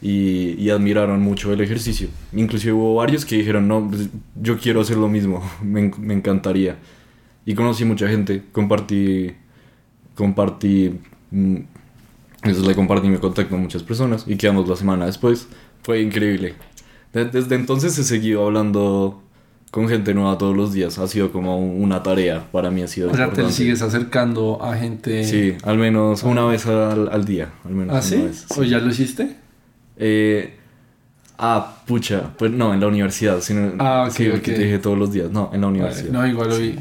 y, 0.00 0.70
admiraron 0.70 1.20
mucho 1.20 1.52
el 1.52 1.60
ejercicio. 1.60 2.08
Inclusive 2.32 2.72
hubo 2.72 2.94
varios 2.96 3.24
que 3.24 3.36
dijeron, 3.36 3.68
no, 3.68 3.88
pues, 3.88 4.08
yo 4.40 4.58
quiero 4.58 4.80
hacer 4.80 4.96
lo 4.96 5.08
mismo, 5.08 5.42
me, 5.62 5.80
en- 5.80 5.94
me 5.98 6.14
encantaría. 6.14 6.78
Y 7.44 7.54
conocí 7.54 7.84
mucha 7.84 8.08
gente, 8.08 8.42
compartí, 8.52 9.32
compartí, 10.14 10.98
mm, 11.30 11.56
eso 12.44 12.66
le 12.68 12.74
compartí 12.74 13.08
mi 13.08 13.18
contacto 13.18 13.54
a 13.54 13.58
muchas 13.58 13.82
personas 13.82 14.24
y 14.26 14.36
quedamos 14.36 14.68
la 14.68 14.76
semana 14.76 15.06
después. 15.06 15.48
Fue 15.82 16.00
increíble. 16.02 16.54
De- 17.12 17.24
desde 17.26 17.54
entonces 17.54 17.98
he 17.98 18.04
seguido 18.04 18.44
hablando 18.46 19.22
con 19.70 19.88
gente 19.88 20.14
nueva 20.14 20.38
todos 20.38 20.56
los 20.56 20.72
días. 20.72 20.98
Ha 20.98 21.06
sido 21.08 21.30
como 21.30 21.58
una 21.58 22.02
tarea 22.02 22.46
para 22.50 22.70
mí. 22.70 22.82
Ha 22.82 22.88
sido 22.88 23.08
O 23.08 23.10
sea, 23.14 23.24
te 23.26 23.30
importante. 23.30 23.52
sigues 23.52 23.82
acercando 23.82 24.62
a 24.62 24.76
gente. 24.76 25.24
Sí, 25.24 25.54
al 25.62 25.76
menos 25.78 26.22
una 26.22 26.44
vez 26.46 26.66
al, 26.66 27.08
al 27.12 27.24
día. 27.24 27.50
Al 27.64 27.72
menos 27.72 27.90
¿Ah, 27.94 27.98
una 27.98 28.02
sí? 28.02 28.16
vez, 28.16 28.46
¿O 28.56 28.62
ya 28.62 28.78
lo 28.78 28.90
hiciste? 28.90 29.36
Eh, 29.96 30.54
ah, 31.38 31.82
pucha. 31.86 32.30
Pues 32.38 32.50
no, 32.52 32.72
en 32.72 32.80
la 32.80 32.86
universidad. 32.86 33.40
Sino, 33.40 33.72
Ah, 33.78 34.04
ok, 34.08 34.14
sí, 34.14 34.24
el 34.24 34.32
ok. 34.36 34.40
que 34.42 34.52
te 34.52 34.62
dije 34.64 34.78
todos 34.78 34.98
los 34.98 35.12
días. 35.12 35.30
No, 35.30 35.50
en 35.52 35.60
la 35.60 35.66
universidad. 35.66 36.10
No, 36.12 36.26
igual 36.26 36.50
hoy. 36.52 36.78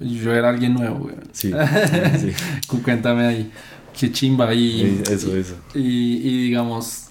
Yo 0.00 0.32
era 0.34 0.48
alguien 0.48 0.74
nuevo, 0.74 0.98
güey. 1.00 1.14
Sí, 1.32 1.52
sí. 2.20 2.32
Cu- 2.66 2.82
Cuéntame 2.82 3.26
ahí. 3.26 3.50
Qué 3.98 4.10
chimba. 4.10 4.52
Y, 4.54 5.02
Sí, 5.06 5.12
Eso, 5.12 5.36
eso. 5.36 5.54
y, 5.74 5.80
y 6.16 6.42
digamos, 6.44 7.01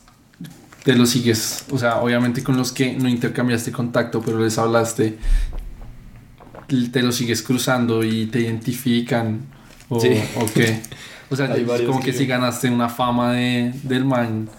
te 0.83 0.95
lo 0.95 1.05
sigues. 1.05 1.65
O 1.71 1.77
sea, 1.77 1.97
obviamente 2.01 2.43
con 2.43 2.57
los 2.57 2.71
que 2.71 2.93
no 2.93 3.07
intercambiaste 3.09 3.71
contacto, 3.71 4.21
pero 4.21 4.39
les 4.39 4.57
hablaste, 4.57 5.17
te 6.91 7.01
lo 7.03 7.11
sigues 7.11 7.41
cruzando 7.41 8.03
y 8.03 8.27
te 8.27 8.41
identifican. 8.41 9.41
O, 9.89 9.99
Sí. 9.99 10.09
o 10.37 10.45
qué. 10.53 10.81
O 11.29 11.35
sea, 11.35 11.47
como 11.85 11.99
que 11.99 12.05
que- 12.07 12.13
si 12.13 12.25
ganaste 12.25 12.69
una 12.69 12.89
fama 12.89 13.33
de, 13.33 13.73
del 13.83 14.05
man 14.05 14.49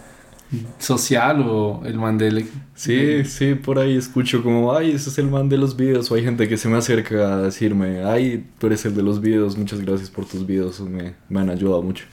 social 0.77 1.41
o 1.47 1.81
el 1.85 1.95
man 1.97 2.17
del. 2.19 2.47
Sí, 2.75 3.25
sí, 3.25 3.55
por 3.55 3.79
ahí 3.79 3.97
escucho 3.97 4.43
como, 4.43 4.75
ay, 4.75 4.91
ese 4.91 5.09
es 5.09 5.17
el 5.17 5.27
man 5.27 5.49
de 5.49 5.57
los 5.57 5.75
videos. 5.75 6.11
O 6.11 6.15
hay 6.15 6.23
gente 6.23 6.47
que 6.47 6.57
se 6.57 6.69
me 6.69 6.77
acerca 6.77 7.33
a 7.33 7.37
decirme, 7.41 8.03
ay, 8.03 8.45
tú 8.59 8.67
eres 8.67 8.85
el 8.85 8.95
de 8.95 9.01
los 9.01 9.19
videos, 9.19 9.57
muchas 9.57 9.81
gracias 9.81 10.09
por 10.11 10.25
tus 10.25 10.45
videos, 10.45 10.79
me, 10.81 11.15
me 11.29 11.39
han 11.39 11.49
ayudado 11.49 11.81
mucho. 11.81 12.05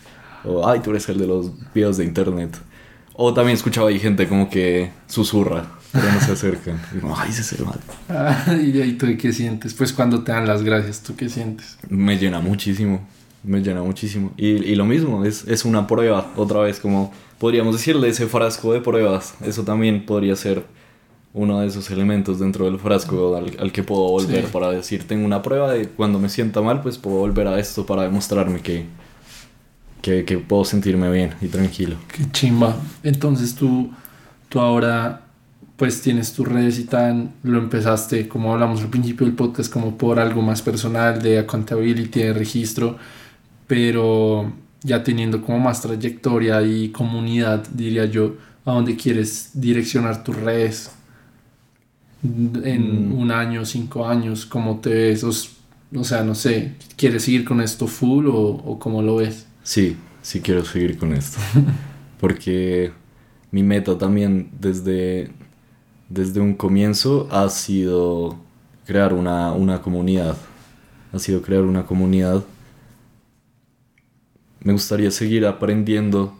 O, 0.44 0.66
ay, 0.66 0.80
tú 0.80 0.90
eres 0.90 1.06
el 1.10 1.18
de 1.18 1.26
los 1.26 1.52
videos 1.74 1.98
de 1.98 2.04
internet. 2.06 2.56
O 3.22 3.34
también 3.34 3.54
escuchaba 3.54 3.90
ahí 3.90 3.98
gente 3.98 4.26
como 4.26 4.48
que 4.48 4.90
susurra, 5.06 5.66
pero 5.92 6.10
no 6.10 6.20
se 6.20 6.32
acercan. 6.32 6.80
Y 6.96 6.98
como, 7.00 7.18
ay, 7.18 7.28
ese 7.28 7.42
es 7.42 7.52
el 7.52 7.66
man. 7.66 7.78
Ah, 8.08 8.56
y 8.58 8.72
de 8.72 8.82
ahí 8.82 8.92
tú 8.94 9.06
qué 9.18 9.30
sientes. 9.34 9.74
Pues 9.74 9.92
cuando 9.92 10.22
te 10.24 10.32
dan 10.32 10.46
las 10.46 10.62
gracias, 10.62 11.02
¿tú 11.02 11.14
qué 11.16 11.28
sientes? 11.28 11.76
Me 11.90 12.16
llena 12.16 12.40
muchísimo, 12.40 13.06
me 13.44 13.60
llena 13.60 13.82
muchísimo. 13.82 14.32
Y, 14.38 14.46
y 14.48 14.74
lo 14.74 14.86
mismo, 14.86 15.26
es, 15.26 15.46
es 15.48 15.66
una 15.66 15.86
prueba, 15.86 16.32
otra 16.36 16.60
vez, 16.60 16.80
como 16.80 17.12
podríamos 17.38 17.74
decirle, 17.76 18.08
ese 18.08 18.26
frasco 18.26 18.72
de 18.72 18.80
pruebas. 18.80 19.34
Eso 19.44 19.64
también 19.64 20.06
podría 20.06 20.34
ser 20.34 20.64
uno 21.34 21.60
de 21.60 21.66
esos 21.66 21.90
elementos 21.90 22.38
dentro 22.40 22.64
del 22.64 22.78
frasco 22.78 23.36
al, 23.36 23.54
al 23.60 23.70
que 23.70 23.82
puedo 23.82 24.08
volver 24.08 24.46
Sí. 24.46 24.50
para 24.50 24.70
decir, 24.70 25.06
tengo 25.06 25.26
una 25.26 25.42
prueba 25.42 25.70
de 25.74 25.88
cuando 25.88 26.18
me 26.18 26.30
sienta 26.30 26.62
mal, 26.62 26.80
pues 26.80 26.96
puedo 26.96 27.18
volver 27.18 27.48
a 27.48 27.58
esto 27.60 27.84
para 27.84 28.02
demostrarme 28.04 28.60
que, 28.62 28.86
que, 30.02 30.24
que 30.24 30.38
puedo 30.38 30.64
sentirme 30.64 31.10
bien 31.10 31.34
y 31.40 31.48
tranquilo. 31.48 31.96
Qué 32.08 32.30
chimba. 32.32 32.76
Entonces 33.02 33.54
tú, 33.54 33.90
tú 34.48 34.60
ahora 34.60 35.22
pues 35.76 36.02
tienes 36.02 36.34
tus 36.34 36.46
redes 36.46 36.78
y 36.78 36.84
tan, 36.84 37.32
lo 37.42 37.58
empezaste, 37.58 38.28
como 38.28 38.52
hablamos 38.52 38.82
al 38.82 38.88
principio 38.88 39.26
del 39.26 39.34
podcast, 39.34 39.72
como 39.72 39.96
por 39.96 40.18
algo 40.18 40.42
más 40.42 40.60
personal, 40.60 41.22
de 41.22 41.38
accountability, 41.38 42.20
de 42.20 42.32
registro, 42.34 42.98
pero 43.66 44.52
ya 44.82 45.02
teniendo 45.02 45.40
como 45.40 45.58
más 45.58 45.80
trayectoria 45.80 46.60
y 46.60 46.90
comunidad, 46.90 47.66
diría 47.72 48.04
yo, 48.04 48.34
a 48.66 48.72
dónde 48.72 48.94
quieres 48.94 49.52
direccionar 49.54 50.22
tus 50.22 50.36
redes 50.36 50.90
en 52.22 53.08
Mm. 53.12 53.18
un 53.18 53.30
año, 53.30 53.64
cinco 53.64 54.06
años, 54.06 54.44
cómo 54.44 54.80
te 54.80 54.90
ves, 54.90 55.24
o, 55.24 56.04
sea, 56.04 56.22
no 56.22 56.34
sé, 56.34 56.74
¿quieres 56.96 57.24
seguir 57.24 57.44
con 57.44 57.60
esto 57.62 57.86
full 57.86 58.26
o, 58.26 58.34
o 58.36 58.78
cómo 58.78 59.00
lo 59.00 59.16
ves? 59.16 59.46
Sí, 59.70 59.96
sí 60.20 60.40
quiero 60.40 60.64
seguir 60.64 60.98
con 60.98 61.14
esto. 61.14 61.38
Porque 62.20 62.92
mi 63.52 63.62
meta 63.62 63.96
también 63.96 64.50
desde, 64.58 65.30
desde 66.08 66.40
un 66.40 66.54
comienzo 66.54 67.28
ha 67.30 67.48
sido 67.50 68.36
crear 68.84 69.12
una, 69.12 69.52
una 69.52 69.80
comunidad. 69.80 70.36
Ha 71.12 71.20
sido 71.20 71.40
crear 71.40 71.62
una 71.62 71.86
comunidad. 71.86 72.42
Me 74.58 74.72
gustaría 74.72 75.12
seguir 75.12 75.46
aprendiendo. 75.46 76.34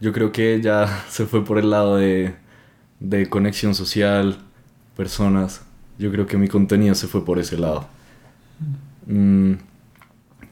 Yo 0.00 0.12
creo 0.12 0.30
que 0.30 0.60
ya 0.62 1.04
se 1.10 1.26
fue 1.26 1.44
por 1.44 1.58
el 1.58 1.70
lado 1.70 1.96
de, 1.96 2.36
de 3.00 3.28
conexión 3.28 3.74
social, 3.74 4.38
personas. 4.96 5.62
Yo 5.98 6.12
creo 6.12 6.28
que 6.28 6.36
mi 6.36 6.46
contenido 6.46 6.94
se 6.94 7.08
fue 7.08 7.24
por 7.24 7.40
ese 7.40 7.58
lado. 7.58 7.88
Mm, 9.06 9.54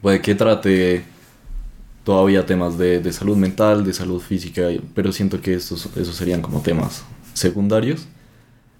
puede 0.01 0.21
que 0.21 0.35
trate 0.35 1.14
todavía 2.05 2.45
temas 2.45 2.77
de, 2.77 2.99
de 2.99 3.11
salud 3.11 3.35
mental, 3.35 3.83
de 3.83 3.91
salud 3.91 4.21
física, 4.21 4.67
pero 4.93 5.11
siento 5.11 5.41
que 5.41 5.55
estos, 5.55 5.89
esos 5.97 6.15
serían 6.15 6.41
como 6.41 6.61
temas 6.61 7.03
secundarios. 7.33 8.07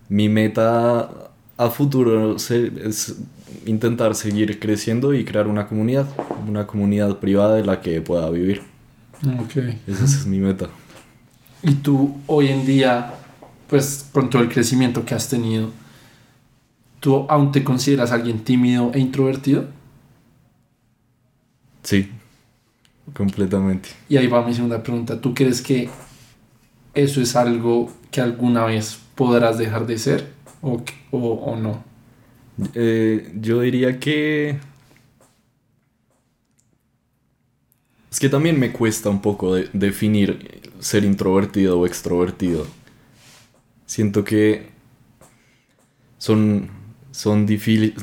Mi 0.07 0.29
meta 0.29 1.31
a 1.57 1.69
futuro 1.71 2.35
es 2.35 3.15
intentar 3.65 4.13
seguir 4.13 4.59
creciendo 4.59 5.13
y 5.13 5.25
crear 5.25 5.47
una 5.47 5.67
comunidad, 5.67 6.07
una 6.47 6.67
comunidad 6.67 7.17
privada 7.17 7.59
en 7.59 7.65
la 7.65 7.81
que 7.81 7.99
pueda 7.99 8.29
vivir. 8.29 8.61
Ok. 9.39 9.57
Esa 9.87 10.05
es 10.05 10.27
mi 10.27 10.37
meta. 10.37 10.67
Y 11.63 11.73
tú 11.73 12.17
hoy 12.27 12.49
en 12.49 12.63
día, 12.63 13.15
pues 13.67 14.07
con 14.11 14.29
todo 14.29 14.43
el 14.43 14.49
crecimiento 14.49 15.03
que 15.03 15.15
has 15.15 15.27
tenido, 15.27 15.71
¿tú 16.99 17.25
aún 17.27 17.51
te 17.51 17.63
consideras 17.63 18.11
alguien 18.11 18.43
tímido 18.43 18.91
e 18.93 18.99
introvertido? 18.99 19.65
Sí, 21.81 22.11
completamente. 23.13 23.89
Y 24.09 24.17
ahí 24.17 24.27
va 24.27 24.45
mi 24.45 24.53
segunda 24.53 24.81
pregunta. 24.81 25.19
¿Tú 25.19 25.33
crees 25.33 25.61
que 25.61 25.89
eso 26.93 27.21
es 27.21 27.35
algo 27.35 27.91
que 28.11 28.21
alguna 28.21 28.65
vez 28.65 28.99
podrás 29.15 29.57
dejar 29.57 29.85
de 29.85 29.97
ser 29.97 30.27
o, 30.61 30.81
o, 31.11 31.17
o 31.33 31.55
no? 31.55 31.83
Eh, 32.73 33.33
yo 33.41 33.61
diría 33.61 33.99
que 33.99 34.57
Es 38.11 38.19
que 38.19 38.29
también 38.29 38.59
me 38.59 38.71
cuesta 38.71 39.09
un 39.11 39.21
poco 39.21 39.53
de- 39.53 39.69
definir 39.73 40.61
ser 40.79 41.03
introvertido 41.03 41.79
o 41.79 41.85
extrovertido. 41.85 42.65
Siento 43.85 44.23
que 44.23 44.69
son, 46.17 46.69
son, 47.11 47.45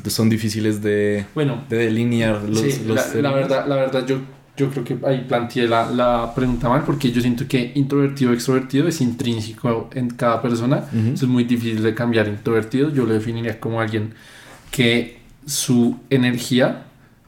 son 0.07 0.29
difíciles 0.29 0.81
de, 0.81 1.25
Bueno, 1.33 1.63
de 1.69 1.77
delinear 1.77 2.43
los, 2.43 2.61
sí, 2.61 2.83
los 2.85 3.15
la, 3.15 3.31
verdad, 3.31 3.67
la 3.67 3.75
verdad 3.75 4.05
yo, 4.05 4.19
yo 4.55 4.69
creo 4.69 4.83
que 4.83 4.97
ahí 5.05 5.25
planteé 5.27 5.67
la, 5.67 5.89
la 5.89 6.33
pregunta 6.35 6.69
mal 6.69 6.83
porque 6.83 7.11
yo 7.11 7.21
siento 7.21 7.47
que 7.47 7.71
introvertido 7.75 8.31
extrovertido 8.33 8.87
es 8.87 9.01
intrínseco 9.01 9.89
en 9.93 10.11
cada 10.11 10.41
persona. 10.41 10.85
Ujú. 10.93 11.13
Eso 11.13 11.25
es 11.25 11.31
muy 11.31 11.43
difícil 11.43 11.81
de 11.81 11.95
cambiar. 11.95 12.27
Introvertido 12.27 12.89
yo 12.89 13.05
lo 13.05 13.13
definiría 13.13 13.59
como 13.59 13.81
alguien 13.81 14.13
que 14.69 15.19
su 15.45 15.97
energía 16.09 16.83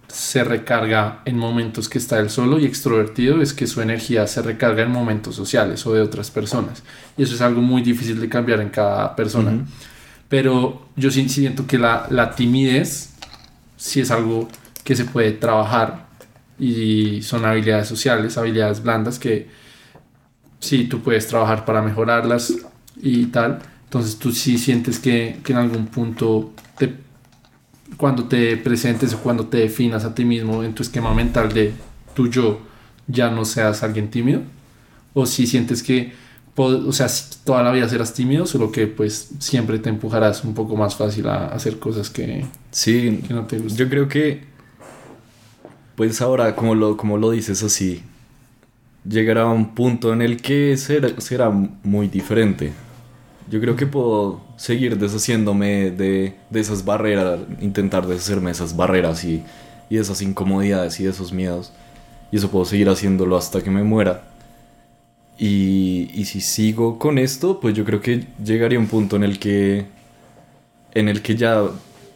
se 0.07 0.43
recarga 0.43 1.21
en 1.25 1.37
momentos 1.37 1.89
que 1.89 1.97
está 1.97 2.19
él 2.19 2.29
solo 2.29 2.59
y 2.59 2.65
extrovertido 2.65 3.41
es 3.41 3.53
que 3.53 3.65
su 3.65 3.81
energía 3.81 4.27
se 4.27 4.41
recarga 4.41 4.83
en 4.83 4.91
momentos 4.91 5.35
sociales 5.35 5.85
o 5.87 5.93
de 5.93 6.01
otras 6.01 6.29
personas. 6.29 6.83
Y 7.17 7.23
eso 7.23 7.33
es 7.33 7.41
algo 7.41 7.61
muy 7.61 7.81
difícil 7.81 8.21
de 8.21 8.29
cambiar 8.29 8.61
en 8.61 8.69
cada 8.69 9.15
persona. 9.15 9.51
Ujú. 9.51 9.63
Pero 10.29 10.87
yo 10.95 11.09
sí 11.09 11.27
siento 11.27 11.65
que 11.65 11.79
la, 11.79 12.05
la 12.11 12.35
timidez 12.35 13.13
sí 13.77 13.99
es 13.99 14.11
algo 14.11 14.47
que 14.83 14.95
se 14.95 15.05
puede 15.05 15.31
trabajar 15.31 16.04
y 16.59 17.21
son 17.21 17.45
habilidades 17.45 17.87
sociales, 17.87 18.37
habilidades 18.37 18.81
blandas 18.83 19.19
que 19.19 19.47
sí 20.59 20.85
tú 20.85 21.01
puedes 21.01 21.27
trabajar 21.27 21.65
para 21.65 21.81
mejorarlas 21.81 22.53
y 23.01 23.25
tal. 23.27 23.59
Entonces 23.85 24.17
tú 24.17 24.31
sí 24.31 24.57
sientes 24.57 24.99
que, 24.99 25.39
que 25.43 25.53
en 25.53 25.59
algún 25.59 25.87
punto 25.87 26.53
te- 26.77 26.95
cuando 27.97 28.25
te 28.25 28.57
presentes 28.57 29.13
o 29.13 29.19
cuando 29.19 29.45
te 29.47 29.57
definas 29.57 30.03
a 30.05 30.13
ti 30.15 30.25
mismo 30.25 30.63
en 30.63 30.73
tu 30.73 30.83
esquema 30.83 31.13
mental 31.13 31.53
de 31.53 31.73
tu 32.13 32.29
yo 32.29 32.59
ya 33.07 33.29
no 33.29 33.45
seas 33.45 33.83
alguien 33.83 34.09
tímido 34.09 34.41
o 35.13 35.25
si 35.25 35.47
sientes 35.47 35.83
que 35.83 36.13
o 36.57 36.91
sea, 36.93 37.07
toda 37.43 37.63
la 37.63 37.71
vida 37.73 37.89
serás 37.89 38.13
tímido, 38.13 38.45
solo 38.45 38.71
que 38.71 38.87
pues 38.87 39.29
siempre 39.39 39.77
te 39.79 39.89
empujarás 39.89 40.43
un 40.45 40.53
poco 40.53 40.77
más 40.77 40.95
fácil 40.95 41.27
a 41.27 41.47
hacer 41.47 41.79
cosas 41.79 42.09
que, 42.09 42.45
Sí, 42.71 43.21
que 43.27 43.33
no 43.33 43.45
te 43.45 43.57
gustan. 43.59 43.77
yo 43.77 43.89
creo 43.89 44.07
que, 44.07 44.45
pues 45.95 46.21
ahora, 46.21 46.55
como 46.55 46.75
lo, 46.75 46.97
como 46.97 47.17
lo 47.17 47.31
dices 47.31 47.63
así, 47.63 48.03
llegará 49.07 49.45
un 49.47 49.75
punto 49.75 50.13
en 50.13 50.21
el 50.21 50.41
que 50.41 50.75
será, 50.77 51.09
será 51.19 51.49
muy 51.49 52.07
diferente. 52.07 52.73
Yo 53.49 53.61
creo 53.61 53.75
que 53.75 53.85
puedo 53.85 54.41
seguir 54.57 54.97
deshaciéndome 54.97 55.91
de, 55.91 56.35
de 56.49 56.59
esas 56.59 56.83
barreras, 56.83 57.39
intentar 57.61 58.07
deshacerme 58.07 58.47
de 58.47 58.51
esas 58.53 58.75
barreras 58.75 59.23
y, 59.23 59.43
y 59.89 59.95
de 59.95 60.01
esas 60.01 60.21
incomodidades 60.21 60.99
y 60.99 61.03
de 61.03 61.11
esos 61.11 61.31
miedos. 61.31 61.71
Y 62.31 62.37
eso 62.37 62.49
puedo 62.49 62.65
seguir 62.65 62.89
haciéndolo 62.89 63.37
hasta 63.37 63.61
que 63.61 63.69
me 63.69 63.83
muera. 63.83 64.23
Y, 65.37 66.09
y 66.13 66.25
si 66.25 66.41
sigo 66.41 66.97
con 66.97 67.17
esto, 67.17 67.59
pues 67.59 67.75
yo 67.75 67.85
creo 67.85 68.01
que 68.01 68.25
llegaría 68.43 68.79
un 68.79 68.87
punto 68.87 69.15
en 69.15 69.23
el 69.23 69.37
que 69.37 69.85
en 70.93 71.09
el 71.09 71.21
que 71.21 71.35
ya 71.35 71.61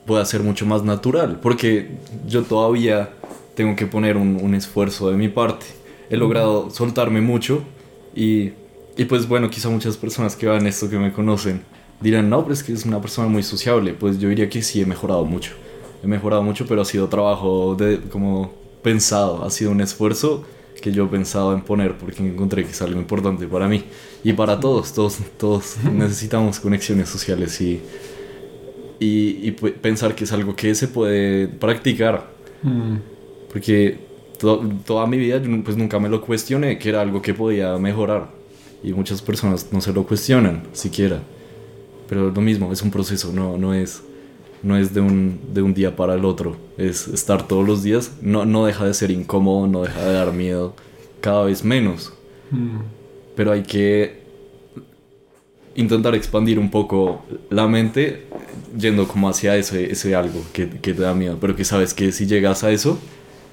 pueda 0.05 0.25
ser 0.25 0.41
mucho 0.41 0.65
más 0.65 0.83
natural, 0.83 1.39
porque 1.41 1.97
yo 2.25 2.43
todavía 2.43 3.09
tengo 3.59 3.75
que 3.75 3.85
poner 3.87 4.15
un, 4.15 4.39
un 4.41 4.55
esfuerzo 4.55 5.11
de 5.11 5.17
mi 5.17 5.27
parte. 5.27 5.65
He 6.09 6.15
logrado 6.15 6.69
soltarme 6.69 7.19
mucho 7.19 7.61
y, 8.15 8.51
y 8.95 9.03
pues 9.09 9.27
bueno, 9.27 9.49
quizá 9.49 9.67
muchas 9.69 9.97
personas 9.97 10.37
que 10.37 10.45
vean 10.47 10.65
esto 10.65 10.89
que 10.89 10.97
me 10.97 11.11
conocen 11.11 11.61
dirán, 11.99 12.29
no, 12.29 12.41
pero 12.43 12.53
es 12.53 12.63
que 12.63 12.71
es 12.71 12.85
una 12.85 13.01
persona 13.01 13.27
muy 13.27 13.43
sociable. 13.43 13.93
Pues 13.93 14.17
yo 14.17 14.29
diría 14.29 14.47
que 14.49 14.61
sí, 14.61 14.79
he 14.81 14.85
mejorado 14.85 15.25
mucho. 15.25 15.51
He 16.01 16.07
mejorado 16.07 16.41
mucho, 16.41 16.65
pero 16.65 16.79
ha 16.81 16.85
sido 16.85 17.09
trabajo 17.09 17.75
de, 17.75 17.99
como 18.09 18.53
pensado, 18.81 19.43
ha 19.43 19.49
sido 19.49 19.71
un 19.71 19.81
esfuerzo 19.81 20.45
que 20.81 20.93
yo 20.93 21.03
he 21.03 21.07
pensado 21.09 21.53
en 21.53 21.59
poner 21.59 21.97
porque 21.97 22.25
encontré 22.25 22.63
que 22.63 22.71
es 22.71 22.81
algo 22.81 22.97
importante 23.01 23.45
para 23.47 23.67
mí 23.67 23.83
y 24.23 24.31
para 24.31 24.57
todos, 24.61 24.93
todos, 24.93 25.17
todos 25.37 25.75
necesitamos 25.93 26.61
conexiones 26.61 27.09
sociales 27.09 27.59
y, 27.59 27.81
y, 29.01 29.47
y 29.47 29.51
pu- 29.59 29.73
pensar 29.73 30.15
que 30.15 30.23
es 30.23 30.31
algo 30.31 30.55
que 30.55 30.73
se 30.75 30.87
puede 30.87 31.47
practicar 31.49 32.39
Mm, 32.61 32.95
porque 33.51 33.97
to- 34.39 34.61
toda 34.85 35.05
mi 35.07 35.17
vida 35.17 35.41
yo 35.41 35.63
pues 35.63 35.77
nunca 35.77 35.99
me 35.99 36.09
lo 36.09 36.21
cuestioné 36.21 36.77
que 36.77 36.89
era 36.89 37.01
algo 37.01 37.21
que 37.21 37.33
podía 37.33 37.77
mejorar 37.77 38.29
y 38.83 38.93
muchas 38.93 39.21
personas 39.21 39.67
no 39.71 39.81
se 39.81 39.93
lo 39.93 40.03
cuestionan 40.05 40.63
siquiera 40.73 41.21
pero 42.07 42.31
lo 42.31 42.41
mismo 42.41 42.71
es 42.71 42.81
un 42.81 42.91
proceso 42.91 43.31
no, 43.33 43.57
no 43.57 43.73
es 43.73 44.01
no 44.61 44.75
es 44.77 44.93
de 44.93 44.99
un, 45.01 45.39
de 45.53 45.61
un 45.61 45.73
día 45.73 45.95
para 45.95 46.15
el 46.15 46.25
otro 46.25 46.57
es 46.77 47.07
estar 47.07 47.47
todos 47.47 47.65
los 47.65 47.83
días 47.83 48.13
no, 48.21 48.45
no 48.45 48.65
deja 48.65 48.85
de 48.85 48.93
ser 48.93 49.11
incómodo 49.11 49.67
no 49.67 49.83
deja 49.83 50.03
de 50.05 50.13
dar 50.13 50.33
miedo 50.33 50.73
cada 51.21 51.43
vez 51.43 51.65
menos. 51.65 52.13
Mm, 52.49 52.77
pero 53.35 53.51
hay 53.51 53.63
que 53.63 54.19
intentar 55.75 56.15
expandir 56.15 56.59
un 56.59 56.69
poco 56.71 57.21
la 57.49 57.67
mente 57.67 58.23
yendo 58.77 59.07
como 59.07 59.29
hacia 59.29 59.55
ese, 59.55 59.91
ese 59.91 60.15
algo 60.15 60.41
que, 60.51 60.69
que 60.69 60.93
te 60.93 61.01
da 61.01 61.13
miedo, 61.13 61.37
pero 61.39 61.55
que 61.55 61.63
sabes 61.63 61.93
que 61.93 62.11
si 62.11 62.25
llegas 62.25 62.63
a 62.63 62.71
eso 62.71 62.97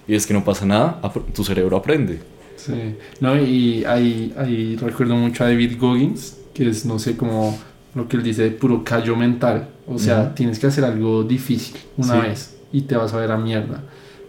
y 0.08 0.14
es 0.14 0.26
que 0.26 0.34
no 0.34 0.44
pasa 0.44 0.66
nada, 0.66 1.00
tu 1.34 1.44
cerebro 1.44 1.76
aprende. 1.76 2.20
sí. 2.56 2.94
No, 3.20 3.36
y 3.40 3.84
ahí, 3.84 4.34
ahí 4.36 4.76
recuerdo 4.76 5.14
mucho 5.16 5.44
a 5.44 5.48
David 5.48 5.76
Goggins, 5.78 6.36
que 6.54 6.68
es, 6.68 6.84
no 6.86 6.98
sé, 6.98 7.16
como 7.16 7.58
lo 7.94 8.08
que 8.08 8.16
él 8.16 8.22
dice, 8.22 8.50
puro 8.50 8.82
callo 8.84 9.16
mental. 9.16 9.68
O 9.86 9.98
sea, 9.98 10.34
tienes 10.34 10.58
que 10.58 10.66
hacer 10.66 10.84
algo 10.84 11.22
difícil 11.22 11.76
una 11.96 12.14
Sí. 12.14 12.20
vez 12.28 12.56
y 12.72 12.82
te 12.82 12.96
vas 12.96 13.12
a 13.14 13.18
ver 13.18 13.30
a 13.30 13.36
mierda. 13.36 13.82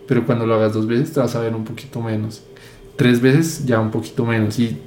Pero 0.07 0.25
cuando 0.25 0.45
lo 0.45 0.53
hagas 0.55 0.73
dos 0.73 0.87
veces 0.87 1.11
te 1.13 1.19
vas 1.19 1.35
a 1.35 1.41
ver 1.41 1.53
un 1.55 1.63
poquito 1.65 1.99
menos. 2.01 2.41
Tres 2.95 3.19
veces 3.21 3.65
ya 3.65 3.79
un 3.79 3.91
poquito 3.91 4.25
menos. 4.25 4.57
Y 4.59 4.77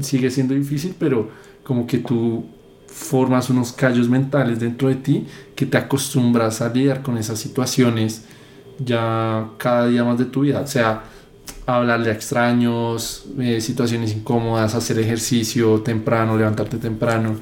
sigue 0.00 0.30
siendo 0.30 0.54
difícil, 0.54 0.94
pero 0.98 1.28
como 1.64 1.86
que 1.86 1.98
tú 1.98 2.44
formas 2.86 3.50
unos 3.50 3.72
callos 3.72 4.08
mentales 4.08 4.58
dentro 4.58 4.88
de 4.88 4.96
ti 4.96 5.26
que 5.54 5.66
te 5.66 5.76
acostumbras 5.78 6.60
a 6.60 6.68
lidiar 6.72 7.02
con 7.02 7.16
esas 7.18 7.38
situaciones 7.38 8.24
ya 8.84 9.48
cada 9.58 9.86
día 9.86 10.04
más 10.04 10.18
de 10.18 10.24
tu 10.26 10.40
vida. 10.42 10.60
O 10.60 10.66
sea, 10.66 11.02
hablarle 11.66 12.10
a 12.10 12.14
extraños, 12.14 13.26
eh, 13.38 13.60
situaciones 13.60 14.12
incómodas, 14.14 14.74
hacer 14.74 14.98
ejercicio 14.98 15.80
temprano, 15.80 16.36
levantarte 16.36 16.78
temprano. 16.78 17.36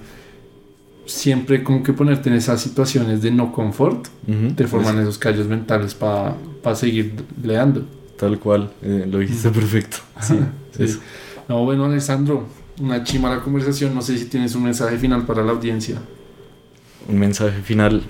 Siempre 1.06 1.62
como 1.64 1.82
que 1.82 1.94
ponerte 1.94 2.28
en 2.28 2.34
esas 2.36 2.60
situaciones 2.60 3.22
de 3.22 3.30
no 3.30 3.50
confort, 3.52 4.08
Ujú, 4.26 4.52
te 4.54 4.66
forman 4.66 4.94
pues, 4.96 5.04
esos 5.04 5.18
callos 5.18 5.46
mentales 5.46 5.94
para 5.94 6.34
seguir 6.74 7.14
leando. 7.42 7.86
tal 8.18 8.38
cual, 8.38 8.70
eh, 8.82 9.06
lo 9.10 9.18
dijiste 9.18 9.50
perfecto. 9.50 9.98
Sí, 10.20 10.34
Sí. 10.76 10.82
eso. 10.84 10.98
No, 11.48 11.64
bueno, 11.64 11.86
Alessandro, 11.86 12.44
una 12.80 13.02
chima 13.04 13.30
la 13.34 13.40
conversación. 13.40 13.94
No 13.94 14.02
sé 14.02 14.18
si 14.18 14.26
tienes 14.26 14.54
un 14.54 14.64
mensaje 14.64 14.98
final 14.98 15.24
para 15.24 15.42
la 15.42 15.52
audiencia. 15.52 15.96
Un 17.08 17.18
mensaje 17.18 17.62
final. 17.62 18.02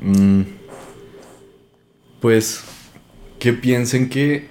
Mm, 0.00 0.40
pues 2.24 2.64
que 3.38 3.52
piensen 3.52 4.08
que, 4.08 4.48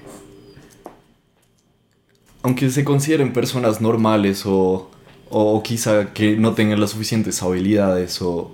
aunque 2.43 2.69
se 2.69 2.83
consideren 2.83 3.33
personas 3.33 3.81
normales 3.81 4.43
o, 4.45 4.91
o 5.31 5.63
quizá 5.63 6.13
que 6.13 6.37
no 6.37 6.53
tengan 6.53 6.79
las 6.79 6.91
suficientes 6.91 7.41
habilidades 7.41 8.21
o, 8.21 8.51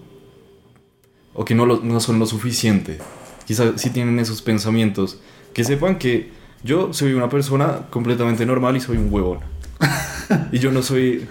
o 1.34 1.44
que 1.44 1.54
no, 1.54 1.66
lo- 1.66 1.82
no 1.82 2.00
son 2.00 2.18
lo 2.18 2.26
suficiente, 2.26 3.00
quizá 3.46 3.78
si 3.78 3.90
tienen 3.90 4.20
esos 4.20 4.42
pensamientos, 4.42 5.20
que 5.54 5.66
sepan 5.66 5.98
que 6.00 6.30
yo 6.64 6.94
soy 6.94 7.12
una 7.12 7.28
persona 7.28 7.88
completamente 7.90 8.46
normal 8.46 8.78
y 8.78 8.80
soy 8.80 8.96
un 8.96 9.14
huevón. 9.14 9.40
y 10.54 10.60
yo 10.60 10.72
no 10.72 10.82
soy 10.82 11.28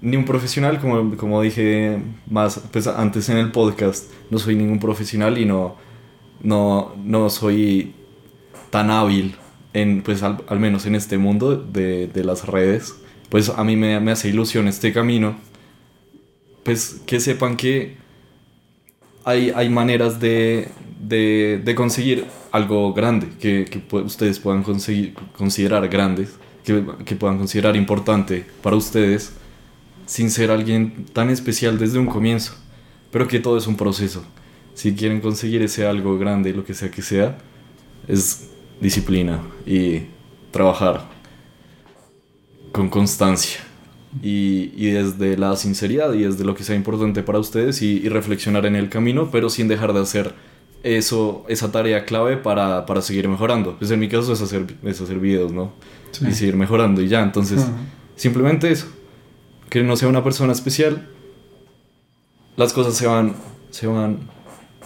ni 0.00 0.16
un 0.16 0.24
profesional, 0.24 0.80
como, 0.80 1.14
como 1.18 1.42
dije 1.42 2.00
más 2.30 2.58
pues, 2.72 2.86
antes 2.86 3.28
en 3.28 3.36
el 3.36 3.52
podcast, 3.52 4.10
no 4.30 4.38
soy 4.38 4.56
ningún 4.56 4.78
profesional 4.78 5.36
y 5.36 5.44
no, 5.44 5.76
no, 6.42 6.94
no 7.02 7.30
soy 7.30 7.94
tan 8.70 8.90
hábil, 8.90 9.36
en, 9.72 10.02
pues 10.02 10.22
al, 10.22 10.42
al 10.48 10.60
menos 10.60 10.86
en 10.86 10.94
este 10.94 11.18
mundo 11.18 11.56
de, 11.56 12.06
de 12.08 12.24
las 12.24 12.46
redes. 12.46 12.94
Pues 13.28 13.48
a 13.48 13.64
mí 13.64 13.76
me, 13.76 13.98
me 14.00 14.12
hace 14.12 14.28
ilusión 14.28 14.68
este 14.68 14.92
camino. 14.92 15.36
Pues 16.62 17.00
que 17.06 17.18
sepan 17.20 17.56
que 17.56 17.96
hay, 19.24 19.50
hay 19.50 19.68
maneras 19.68 20.20
de, 20.20 20.68
de, 21.00 21.60
de 21.64 21.74
conseguir 21.74 22.26
algo 22.50 22.92
grande, 22.92 23.28
que, 23.40 23.64
que 23.64 23.82
ustedes 23.96 24.38
puedan 24.38 24.62
conseguir, 24.62 25.14
considerar 25.36 25.88
grandes, 25.88 26.36
que, 26.64 26.84
que 27.04 27.16
puedan 27.16 27.38
considerar 27.38 27.74
importante 27.76 28.44
para 28.62 28.76
ustedes 28.76 29.32
sin 30.06 30.30
ser 30.30 30.50
alguien 30.50 31.06
tan 31.12 31.30
especial 31.30 31.78
desde 31.78 31.98
un 31.98 32.06
comienzo, 32.06 32.54
pero 33.10 33.26
que 33.26 33.38
todo 33.38 33.56
es 33.56 33.66
un 33.66 33.76
proceso. 33.76 34.24
Si 34.74 34.94
quieren 34.94 35.20
conseguir 35.20 35.62
ese 35.62 35.86
algo 35.86 36.18
grande, 36.18 36.52
lo 36.52 36.64
que 36.64 36.74
sea 36.74 36.90
que 36.90 37.02
sea, 37.02 37.38
es 38.08 38.48
disciplina 38.80 39.40
y 39.66 40.02
trabajar 40.50 41.08
con 42.72 42.88
constancia 42.88 43.60
y, 44.22 44.72
y 44.76 44.90
desde 44.90 45.36
la 45.36 45.56
sinceridad 45.56 46.12
y 46.14 46.22
desde 46.22 46.44
lo 46.44 46.54
que 46.54 46.64
sea 46.64 46.74
importante 46.74 47.22
para 47.22 47.38
ustedes 47.38 47.80
y, 47.82 47.98
y 47.98 48.08
reflexionar 48.08 48.66
en 48.66 48.76
el 48.76 48.88
camino, 48.88 49.30
pero 49.30 49.48
sin 49.50 49.68
dejar 49.68 49.92
de 49.92 50.00
hacer 50.00 50.34
eso, 50.82 51.44
esa 51.48 51.70
tarea 51.70 52.04
clave 52.04 52.36
para, 52.36 52.86
para 52.86 53.02
seguir 53.02 53.28
mejorando. 53.28 53.76
Pues 53.78 53.90
en 53.90 54.00
mi 54.00 54.08
caso 54.08 54.32
es 54.32 54.40
hacer, 54.40 54.74
es 54.82 55.00
hacer 55.00 55.18
videos, 55.18 55.52
¿no? 55.52 55.72
Sí. 56.10 56.26
Y 56.28 56.32
seguir 56.32 56.56
mejorando 56.56 57.00
y 57.00 57.08
ya. 57.08 57.22
Entonces, 57.22 57.64
simplemente 58.16 58.70
eso. 58.70 58.86
Que 59.70 59.82
no 59.82 59.96
sea 59.96 60.08
una 60.08 60.22
persona 60.22 60.52
especial, 60.52 61.08
las 62.56 62.72
cosas 62.72 62.94
se 62.94 63.06
van, 63.06 63.34
se 63.70 63.86
van 63.86 64.18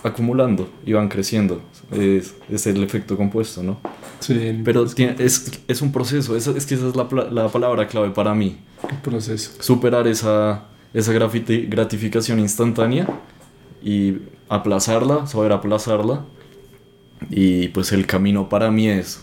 acumulando 0.07 0.69
y 0.85 0.93
van 0.93 1.09
creciendo. 1.09 1.61
Es, 1.93 2.35
es 2.51 2.67
el 2.67 2.83
efecto 2.83 3.17
compuesto, 3.17 3.63
¿no? 3.63 3.79
Sí, 4.21 4.61
Pero 4.65 4.87
tiene- 4.87 5.17
es, 5.19 5.61
es 5.69 5.83
un 5.83 5.93
proceso, 5.93 6.37
es, 6.37 6.47
es 6.47 6.65
que 6.67 6.75
esa 6.75 6.89
es 6.89 6.97
la, 6.97 7.07
la 7.31 7.49
palabra 7.49 7.87
clave 7.87 8.11
para 8.11 8.35
mí. 8.35 8.57
el 8.91 8.97
proceso. 8.99 9.53
Superar 9.61 10.07
esa, 10.07 10.65
esa 10.95 11.13
gratificación 11.13 12.41
instantánea 12.41 13.07
y 13.83 14.19
aplazarla, 14.49 15.27
saber 15.27 15.53
aplazarla. 15.53 16.25
Y 17.31 17.69
pues 17.69 17.93
el 17.93 18.07
camino 18.07 18.49
para 18.49 18.71
mí 18.71 18.89
es 18.89 19.23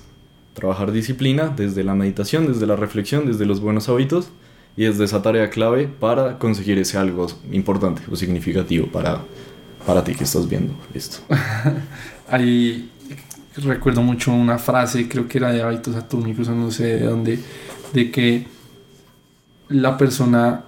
trabajar 0.53 0.91
disciplina 0.91 1.53
desde 1.55 1.83
la 1.83 1.95
meditación, 1.95 2.47
desde 2.47 2.65
la 2.67 2.75
reflexión, 2.75 3.25
desde 3.25 3.45
los 3.45 3.59
buenos 3.59 3.89
hábitos 3.89 4.29
y 4.75 4.83
desde 4.85 5.03
esa 5.05 5.21
tarea 5.21 5.49
clave 5.49 5.87
para 5.99 6.39
conseguir 6.39 6.77
ese 6.79 6.97
algo 6.97 7.27
importante 7.51 8.01
o 8.11 8.15
significativo 8.15 8.87
para, 8.87 9.21
para 9.85 10.03
ti 10.03 10.15
que 10.15 10.23
estás 10.23 10.47
viendo 10.47 10.73
esto. 10.93 11.17
Ahí 12.29 12.89
recuerdo 13.57 14.01
mucho 14.01 14.31
una 14.31 14.57
frase, 14.57 15.07
creo 15.07 15.27
que 15.27 15.37
era 15.37 15.51
de 15.51 15.61
hábitos 15.61 15.95
atómicos 15.95 16.49
no 16.49 16.71
sé 16.71 16.85
de 16.85 17.05
dónde, 17.05 17.39
de 17.93 18.11
que 18.11 18.47
la 19.69 19.97
persona 19.97 20.63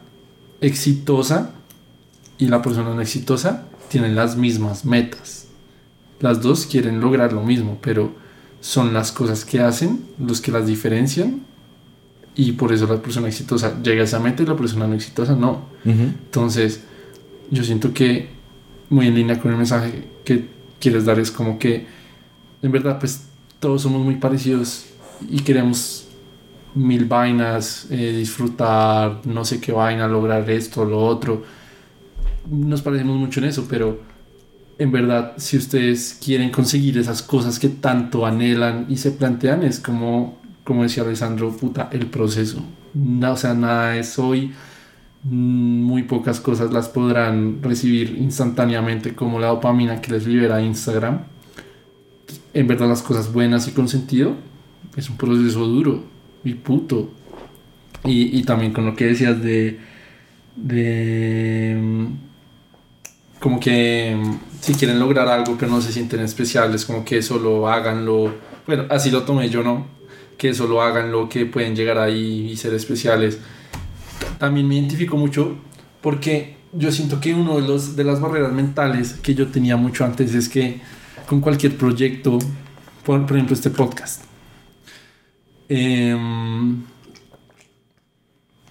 exitosa 0.62 1.52
y 2.38 2.48
la 2.48 2.62
persona 2.62 2.94
no 2.94 3.02
exitosa 3.02 3.66
tienen 3.90 4.16
las 4.16 4.36
mismas 4.36 4.86
metas. 4.86 5.48
Las 6.20 6.42
dos 6.42 6.66
quieren 6.66 7.00
lograr 7.00 7.34
lo 7.34 7.44
mismo, 7.44 7.78
pero 7.82 8.14
son 8.62 8.94
las 8.94 9.12
cosas 9.12 9.46
que 9.46 9.62
hacen 9.62 10.06
los 10.20 10.42
que 10.42 10.52
las 10.52 10.66
diferencian 10.66 11.42
y 12.36 12.54
por 12.54 12.74
eso 12.74 12.88
la 12.88 13.02
persona 13.02 13.28
exitosa 13.28 13.82
llega 13.82 14.02
a 14.02 14.06
esa 14.06 14.20
meta 14.20 14.44
y 14.44 14.46
la 14.46 14.56
persona 14.56 14.88
no 14.88 14.96
exitosa 14.96 15.36
no. 15.36 15.66
Entonces, 15.86 16.82
yo 17.52 17.64
siento 17.64 17.94
que 17.94 18.35
muy 18.96 19.08
en 19.08 19.16
línea 19.16 19.38
con 19.40 19.52
el 19.52 19.58
mensaje 19.58 20.06
que 20.24 20.48
quieres 20.80 21.04
dar 21.04 21.20
es 21.20 21.30
como 21.30 21.60
que 21.60 21.86
en 22.62 22.72
verdad 22.72 22.98
pues 22.98 23.26
todos 23.60 23.82
somos 23.82 24.02
muy 24.02 24.16
parecidos 24.16 24.86
y 25.30 25.42
queremos 25.42 26.08
mil 26.74 27.04
vainas, 27.06 27.88
eh, 27.90 28.14
disfrutar 28.18 29.22
no 29.26 29.44
sé 29.44 29.60
qué 29.60 29.74
vaina, 29.74 30.08
lograr 30.08 30.50
esto, 30.50 30.86
lo 30.86 31.00
otro. 31.06 31.44
Nos 32.50 32.82
parecemos 32.82 33.18
mucho 33.18 33.40
en 33.42 33.48
eso, 33.48 33.66
pero 33.70 34.00
en 34.78 34.92
verdad 34.92 35.34
si 35.38 35.58
ustedes 35.58 36.18
quieren 36.24 36.50
conseguir 36.50 36.98
esas 36.98 37.22
cosas 37.22 37.60
que 37.60 37.70
tanto 37.70 38.26
anhelan 38.26 38.86
y 38.88 38.96
se 38.96 39.12
plantean 39.12 39.64
es 39.64 39.80
como, 39.80 40.40
como 40.64 40.84
decía 40.84 41.04
Alessandro, 41.04 41.52
puta, 41.52 41.90
el 41.92 42.06
proceso. 42.08 42.64
No, 42.94 43.34
o 43.34 43.38
sea, 43.38 43.54
nada 43.54 43.98
es 43.98 44.18
hoy 44.18 44.54
muy 45.26 46.04
pocas 46.04 46.40
cosas 46.40 46.72
las 46.72 46.88
podrán 46.88 47.64
recibir 47.64 48.16
instantáneamente 48.20 49.16
como 49.16 49.40
la 49.40 49.48
dopamina 49.48 50.00
que 50.00 50.12
les 50.12 50.28
libera 50.28 50.62
Instagram. 50.62 51.24
En 52.54 52.68
verdad 52.68 52.88
las 52.88 53.02
cosas 53.02 53.34
buenas 53.34 53.68
y 53.68 53.72
con 53.72 53.88
sentido 53.88 54.36
es 54.96 55.10
un 55.10 55.18
proceso 55.18 55.66
duro 55.66 56.04
y 56.44 56.54
puto. 56.54 57.10
Y, 58.04 58.38
y 58.38 58.44
también 58.44 58.72
con 58.72 58.86
lo 58.86 58.96
que 58.96 59.06
decías 59.06 59.42
de... 59.42 59.80
de 60.56 61.76
mm, 61.82 62.06
como 63.40 63.60
que 63.60 64.16
mm, 64.16 64.36
si 64.62 64.76
quieren 64.76 65.00
lograr 65.00 65.28
algo 65.28 65.56
pero 65.60 65.72
no 65.72 65.82
se 65.82 65.92
sienten 65.92 66.20
especiales, 66.20 66.86
como 66.86 67.04
que 67.04 67.24
solo 67.24 67.68
háganlo. 67.68 68.32
Bueno, 68.68 68.86
así 68.90 69.10
lo 69.10 69.24
tomé 69.24 69.50
yo, 69.50 69.64
¿no? 69.64 69.88
Que 70.38 70.54
solo 70.54 70.84
háganlo, 70.84 71.30
que 71.30 71.48
pueden 71.48 71.76
llegar 71.76 71.98
ahí 71.98 72.52
y 72.52 72.58
ser 72.58 72.76
especiales 72.76 73.40
también 74.38 74.68
me 74.68 74.76
identifico 74.76 75.18
mucho 75.18 75.56
porque 76.02 76.58
yo 76.74 76.92
siento 76.92 77.20
que 77.20 77.34
uno 77.34 77.60
de, 77.60 77.68
los, 77.68 77.96
de 77.96 78.04
las 78.04 78.20
barreras 78.20 78.52
mentales 78.52 79.14
que 79.14 79.34
yo 79.34 79.48
tenía 79.48 79.78
mucho 79.78 80.06
antes 80.06 80.34
es 80.36 80.50
que 80.50 80.82
con 81.28 81.42
cualquier 81.42 81.78
proyecto, 81.78 82.38
por, 83.06 83.26
por 83.26 83.36
ejemplo 83.36 83.56
este 83.56 83.70
podcast, 83.70 84.24
em, 85.70 86.84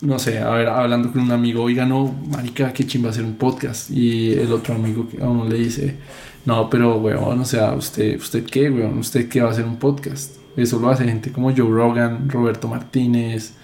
no 0.01 0.19
sé, 0.19 0.39
a 0.39 0.51
ver, 0.51 0.69
hablando 0.69 1.11
con 1.11 1.23
un 1.23 1.33
amigo, 1.33 1.63
oiga, 1.63 1.87
no, 1.87 2.15
marica, 2.29 2.73
qué 2.73 2.87
chimba 2.87 3.11
hacer 3.11 3.25
un 3.25 3.37
podcast. 3.37 3.91
Y 3.91 4.33
el 4.33 4.53
otro 4.53 4.75
amigo 4.75 5.09
a 5.21 5.29
uno 5.29 5.47
le 5.47 5.57
dice, 5.57 5.97
no, 6.45 6.69
pero, 6.69 6.99
weón, 6.99 7.41
o 7.41 7.45
sea, 7.45 7.73
¿usted, 7.73 8.19
usted 8.19 8.45
qué, 8.45 8.71
weón? 8.71 8.99
¿Usted 8.99 9.29
qué 9.29 9.41
va 9.41 9.49
a 9.49 9.53
hacer 9.53 9.65
un 9.65 9.79
podcast? 9.79 10.37
Eso 10.57 10.79
lo 10.79 10.91
hace 10.91 11.05
gente 11.05 11.33
como 11.33 11.51
Joe 11.57 11.71
Rogan, 11.71 12.29
Roberto 12.29 12.69
Martínez, 12.69 13.55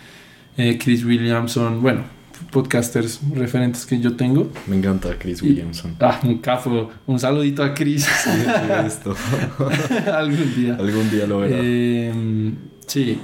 eh, 0.60 0.78
Chris 0.78 1.04
Williamson, 1.04 1.80
bueno, 1.82 2.02
podcasters 2.50 3.20
referentes 3.34 3.86
que 3.86 3.98
yo 4.00 4.16
tengo. 4.16 4.50
Me 4.66 4.76
encanta 4.76 5.16
Chris 5.18 5.42
Y- 5.42 5.46
Williamson. 5.48 5.96
Ah, 6.00 6.20
un 6.22 6.38
cafo, 6.38 6.90
un 7.06 7.18
saludito 7.18 7.62
a 7.62 7.74
Chris 7.74 8.04
Sí, 8.04 8.30
sí, 8.30 8.86
esto. 8.86 9.14
algún 10.12 10.54
día. 10.54 10.74
Algún 10.78 11.10
día 11.10 11.26
lo 11.26 11.40
verá. 11.40 11.56
Eh, 11.60 12.52
sí, 12.86 13.18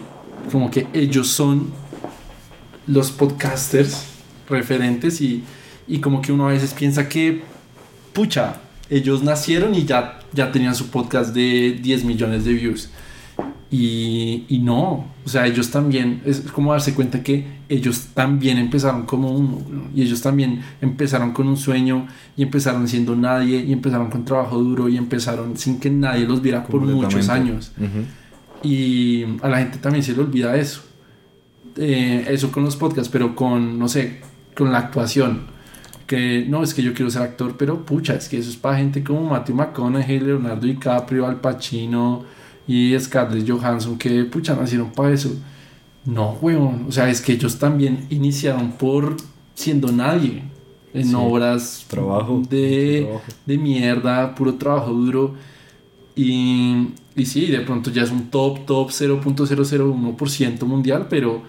como 0.51 0.71
que 0.71 0.87
ellos 0.93 1.29
son 1.29 1.71
los 2.87 3.11
podcasters 3.11 4.05
referentes 4.49 5.21
y, 5.21 5.43
y 5.89 5.99
como 5.99 6.23
que 6.23 6.31
uno 6.33 6.49
a 6.49 6.53
veces 6.53 6.73
piensa 6.73 7.09
que, 7.09 7.43
pucha, 8.13 8.57
ellos 8.89 9.23
nacieron 9.25 9.75
y 9.75 9.85
ya, 9.85 10.21
ya 10.33 10.53
tenían 10.53 10.75
su 10.77 10.89
podcast 10.89 11.35
de 11.35 11.79
10 11.83 12.05
millones 12.05 12.45
de 12.45 12.53
views. 12.53 12.91
Y, 13.69 14.45
y 14.49 14.59
no, 14.61 15.07
o 15.25 15.29
sea, 15.29 15.47
ellos 15.47 15.71
también, 15.71 16.23
es 16.25 16.41
como 16.41 16.71
darse 16.71 16.95
cuenta 16.95 17.23
que 17.23 17.45
ellos 17.69 18.09
también 18.15 18.59
empezaron 18.59 19.07
como 19.07 19.33
uno, 19.33 19.61
¿no? 19.69 19.89
y 19.93 20.03
ellos 20.03 20.23
también 20.23 20.63
empezaron 20.81 21.33
con 21.33 21.49
un 21.49 21.57
sueño, 21.57 22.07
y 22.37 22.45
empezaron 22.45 22.87
siendo 22.87 23.17
nadie, 23.17 23.65
y 23.65 23.73
empezaron 23.73 24.09
con 24.09 24.25
trabajo 24.25 24.57
duro, 24.59 24.89
y 24.89 24.97
empezaron 24.97 25.57
sin 25.57 25.81
que 25.81 25.91
nadie 25.91 26.27
los 26.27 26.41
viera 26.43 26.65
por 26.65 26.81
muchos 26.83 27.29
años. 27.29 27.73
Ujú. 27.77 28.05
Y 28.63 29.25
a 29.43 29.49
la 29.49 29.59
gente 29.59 29.79
también 29.79 30.05
se 30.05 30.13
le 30.13 30.21
olvida 30.21 30.57
eso. 30.57 30.83
Eh, 31.77 32.25
eso 32.31 32.53
con 32.53 32.65
los 32.65 32.77
podcasts, 32.77 33.11
pero 33.11 33.35
con, 33.35 33.79
no 33.79 33.89
sé, 33.89 34.21
con 34.57 34.71
la 34.71 34.79
actuación. 34.79 35.55
Que 36.07 36.47
no, 36.49 36.63
es 36.63 36.73
que 36.73 36.85
yo 36.85 36.95
quiero 36.95 37.11
ser 37.11 37.23
actor, 37.23 37.57
pero 37.59 37.85
pucha, 37.85 38.15
es 38.15 38.29
que 38.29 38.39
eso 38.39 38.49
es 38.49 38.57
para 38.57 38.79
gente 38.79 39.03
como 39.03 39.29
Matthew 39.29 39.57
McConaughey, 39.57 40.21
Leonardo 40.21 40.67
DiCaprio, 40.67 41.27
Al 41.27 41.41
Pacino 41.41 42.25
y 42.67 42.99
Scarlett 42.99 43.49
Johansson, 43.49 43.97
que 43.99 44.25
pucha, 44.25 44.55
nacieron 44.57 44.91
para 44.93 45.13
eso. 45.13 45.35
No, 46.05 46.33
weón. 46.41 46.87
O 46.89 46.93
sea, 46.93 47.09
es 47.11 47.21
que 47.21 47.33
ellos 47.33 47.59
también 47.59 48.07
iniciaron 48.11 48.73
por 48.73 49.17
siendo 49.55 49.91
nadie. 49.93 50.43
En 50.95 51.09
Sí. 51.09 51.15
obras 51.15 51.85
Trabajo. 51.89 52.43
de, 52.49 53.03
trabajo. 53.07 53.25
de 53.45 53.59
mierda, 53.59 54.35
puro 54.35 54.55
trabajo 54.55 54.93
duro. 54.93 55.35
Y, 56.15 56.89
y 57.15 57.27
sí, 57.27 57.47
de 57.47 57.61
pronto 57.61 57.91
ya 57.91 58.03
es 58.03 58.11
un 58.11 58.31
top, 58.31 58.65
top 58.65 58.91
0.001% 58.91 60.63
mundial, 60.65 61.07
pero 61.11 61.43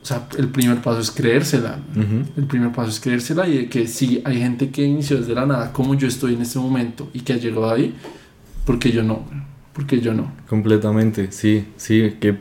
o 0.00 0.04
sea, 0.08 0.26
el 0.38 0.48
primer 0.48 0.80
paso 0.80 1.00
es 1.00 1.10
creérsela. 1.10 1.78
Ujú. 1.92 2.24
El 2.36 2.44
primer 2.46 2.72
paso 2.72 2.90
es 2.90 2.98
creérsela 3.00 3.46
y 3.48 3.56
de 3.58 3.68
que 3.68 3.86
sí, 3.86 4.22
hay 4.24 4.38
gente 4.38 4.70
que 4.70 4.84
inició 4.84 5.18
desde 5.18 5.34
la 5.34 5.44
nada, 5.46 5.72
como 5.72 5.94
yo 5.94 6.08
estoy 6.08 6.34
en 6.34 6.42
este 6.42 6.58
momento 6.58 7.08
y 7.12 7.20
que 7.20 7.34
ha 7.34 7.36
llegado 7.36 7.70
ahí, 7.70 7.94
porque 8.64 8.90
yo 8.90 9.02
no, 9.02 9.22
porque 9.78 10.00
yo 10.00 10.12
no. 10.12 10.32
Completamente, 10.48 11.30
sí, 11.30 11.66
sí, 11.76 12.16
que 12.20 12.36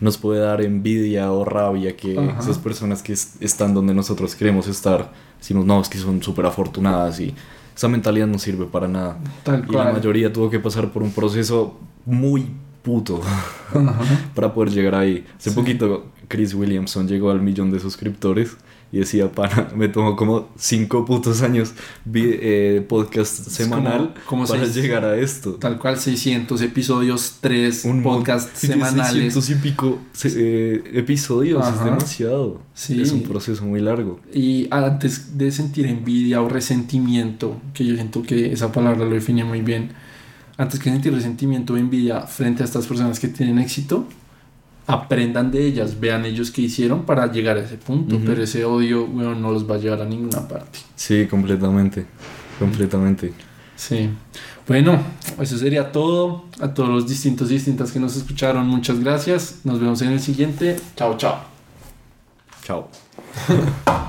nos 0.00 0.16
puede 0.16 0.38
dar 0.40 0.62
envidia 0.62 1.32
o 1.32 1.44
rabia 1.44 1.96
que 1.96 2.16
Ajá. 2.16 2.38
esas 2.38 2.58
personas 2.58 3.02
que 3.02 3.12
es- 3.14 3.34
están 3.40 3.74
donde 3.74 3.94
nosotros 3.94 4.36
queremos 4.36 4.68
estar, 4.68 5.12
decimos, 5.40 5.66
no, 5.66 5.80
es 5.80 5.88
que 5.88 5.98
son 5.98 6.22
súper 6.22 6.46
afortunadas 6.46 7.18
y 7.18 7.34
esa 7.76 7.88
mentalidad 7.88 8.28
no 8.28 8.38
sirve 8.38 8.66
para 8.66 8.86
nada. 8.86 9.18
Tal 9.42 9.64
Y 9.68 9.72
la 9.72 9.92
mayoría 9.92 10.32
tuvo 10.32 10.48
que 10.50 10.60
pasar 10.60 10.92
por 10.92 11.02
un 11.02 11.10
proceso 11.10 11.80
muy 12.06 12.46
puto 12.82 13.20
para 14.34 14.54
poder 14.54 14.70
llegar 14.72 14.94
ahí. 14.94 15.24
Hace 15.36 15.50
Sí. 15.50 15.56
poquito 15.56 16.06
Chris 16.28 16.54
Williamson 16.54 17.08
llegó 17.08 17.30
al 17.32 17.40
millón 17.42 17.70
de 17.72 17.80
suscriptores 17.80 18.56
y 18.92 18.98
decía, 18.98 19.32
pana, 19.32 19.70
me 19.74 19.88
tomó 19.88 20.14
como 20.16 20.50
cinco 20.56 21.06
putos 21.06 21.40
años 21.40 21.72
eh, 22.42 22.84
podcast 22.86 23.48
semanal 23.48 24.12
como 24.26 24.46
para 24.46 24.64
seis- 24.66 24.74
llegar 24.74 25.04
a 25.06 25.16
esto. 25.16 25.52
Tal 25.54 25.78
cual, 25.78 25.98
600 25.98 26.60
episodios, 26.60 27.38
3 27.40 27.86
Un 27.86 28.02
tiene 28.60 28.74
semanales. 28.84 29.32
600 29.34 29.50
y 29.50 29.54
pico 29.54 29.98
eh, 30.24 30.82
episodios, 30.92 31.62
Ajá. 31.64 31.74
es 31.78 31.84
demasiado. 31.86 32.60
Sí. 32.74 33.00
Es 33.00 33.12
un 33.12 33.22
proceso 33.22 33.64
muy 33.64 33.80
largo. 33.80 34.20
Y 34.32 34.68
antes 34.70 35.38
de 35.38 35.50
sentir 35.52 35.86
envidia 35.86 36.42
o 36.42 36.48
resentimiento, 36.50 37.60
que 37.72 37.86
yo 37.86 37.94
siento 37.94 38.22
que 38.22 38.52
esa 38.52 38.72
palabra 38.72 39.06
lo 39.06 39.10
define 39.14 39.42
muy 39.44 39.62
bien, 39.62 39.92
antes 40.58 40.78
que 40.78 40.90
sentir 40.90 41.14
resentimiento 41.14 41.72
o 41.72 41.76
envidia 41.78 42.20
frente 42.26 42.62
a 42.62 42.66
estas 42.66 42.86
personas 42.86 43.18
que 43.18 43.28
tienen 43.28 43.58
éxito, 43.58 44.06
aprendan 44.92 45.50
de 45.50 45.66
ellas, 45.66 45.98
vean 45.98 46.24
ellos 46.24 46.50
qué 46.50 46.62
hicieron 46.62 47.04
para 47.04 47.30
llegar 47.32 47.56
a 47.56 47.60
ese 47.60 47.76
punto, 47.76 48.20
pero 48.24 48.42
ese 48.42 48.64
odio 48.64 49.06
bueno, 49.06 49.34
no 49.34 49.50
los 49.50 49.68
va 49.68 49.76
a 49.76 49.78
llevar 49.78 50.02
a 50.02 50.04
ninguna 50.04 50.46
parte. 50.46 50.78
Sí, 50.94 51.26
completamente, 51.26 52.06
completamente. 52.58 53.32
Sí. 53.74 54.10
Bueno, 54.68 55.02
eso 55.40 55.58
sería 55.58 55.90
todo. 55.90 56.44
A 56.60 56.72
todos 56.72 56.88
los 56.88 57.08
distintos 57.08 57.50
y 57.50 57.54
distintas 57.54 57.90
que 57.90 57.98
nos 57.98 58.16
escucharon, 58.16 58.68
muchas 58.68 59.00
gracias. 59.00 59.60
Nos 59.64 59.80
vemos 59.80 60.00
en 60.02 60.10
el 60.10 60.20
siguiente. 60.20 60.76
Chao, 60.94 61.16
chao. 61.16 61.40
Chao. 62.62 62.88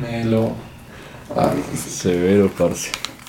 Melo. 0.00 0.52
Ay. 1.34 1.64
Severo, 1.74 2.48
parce. 2.56 2.92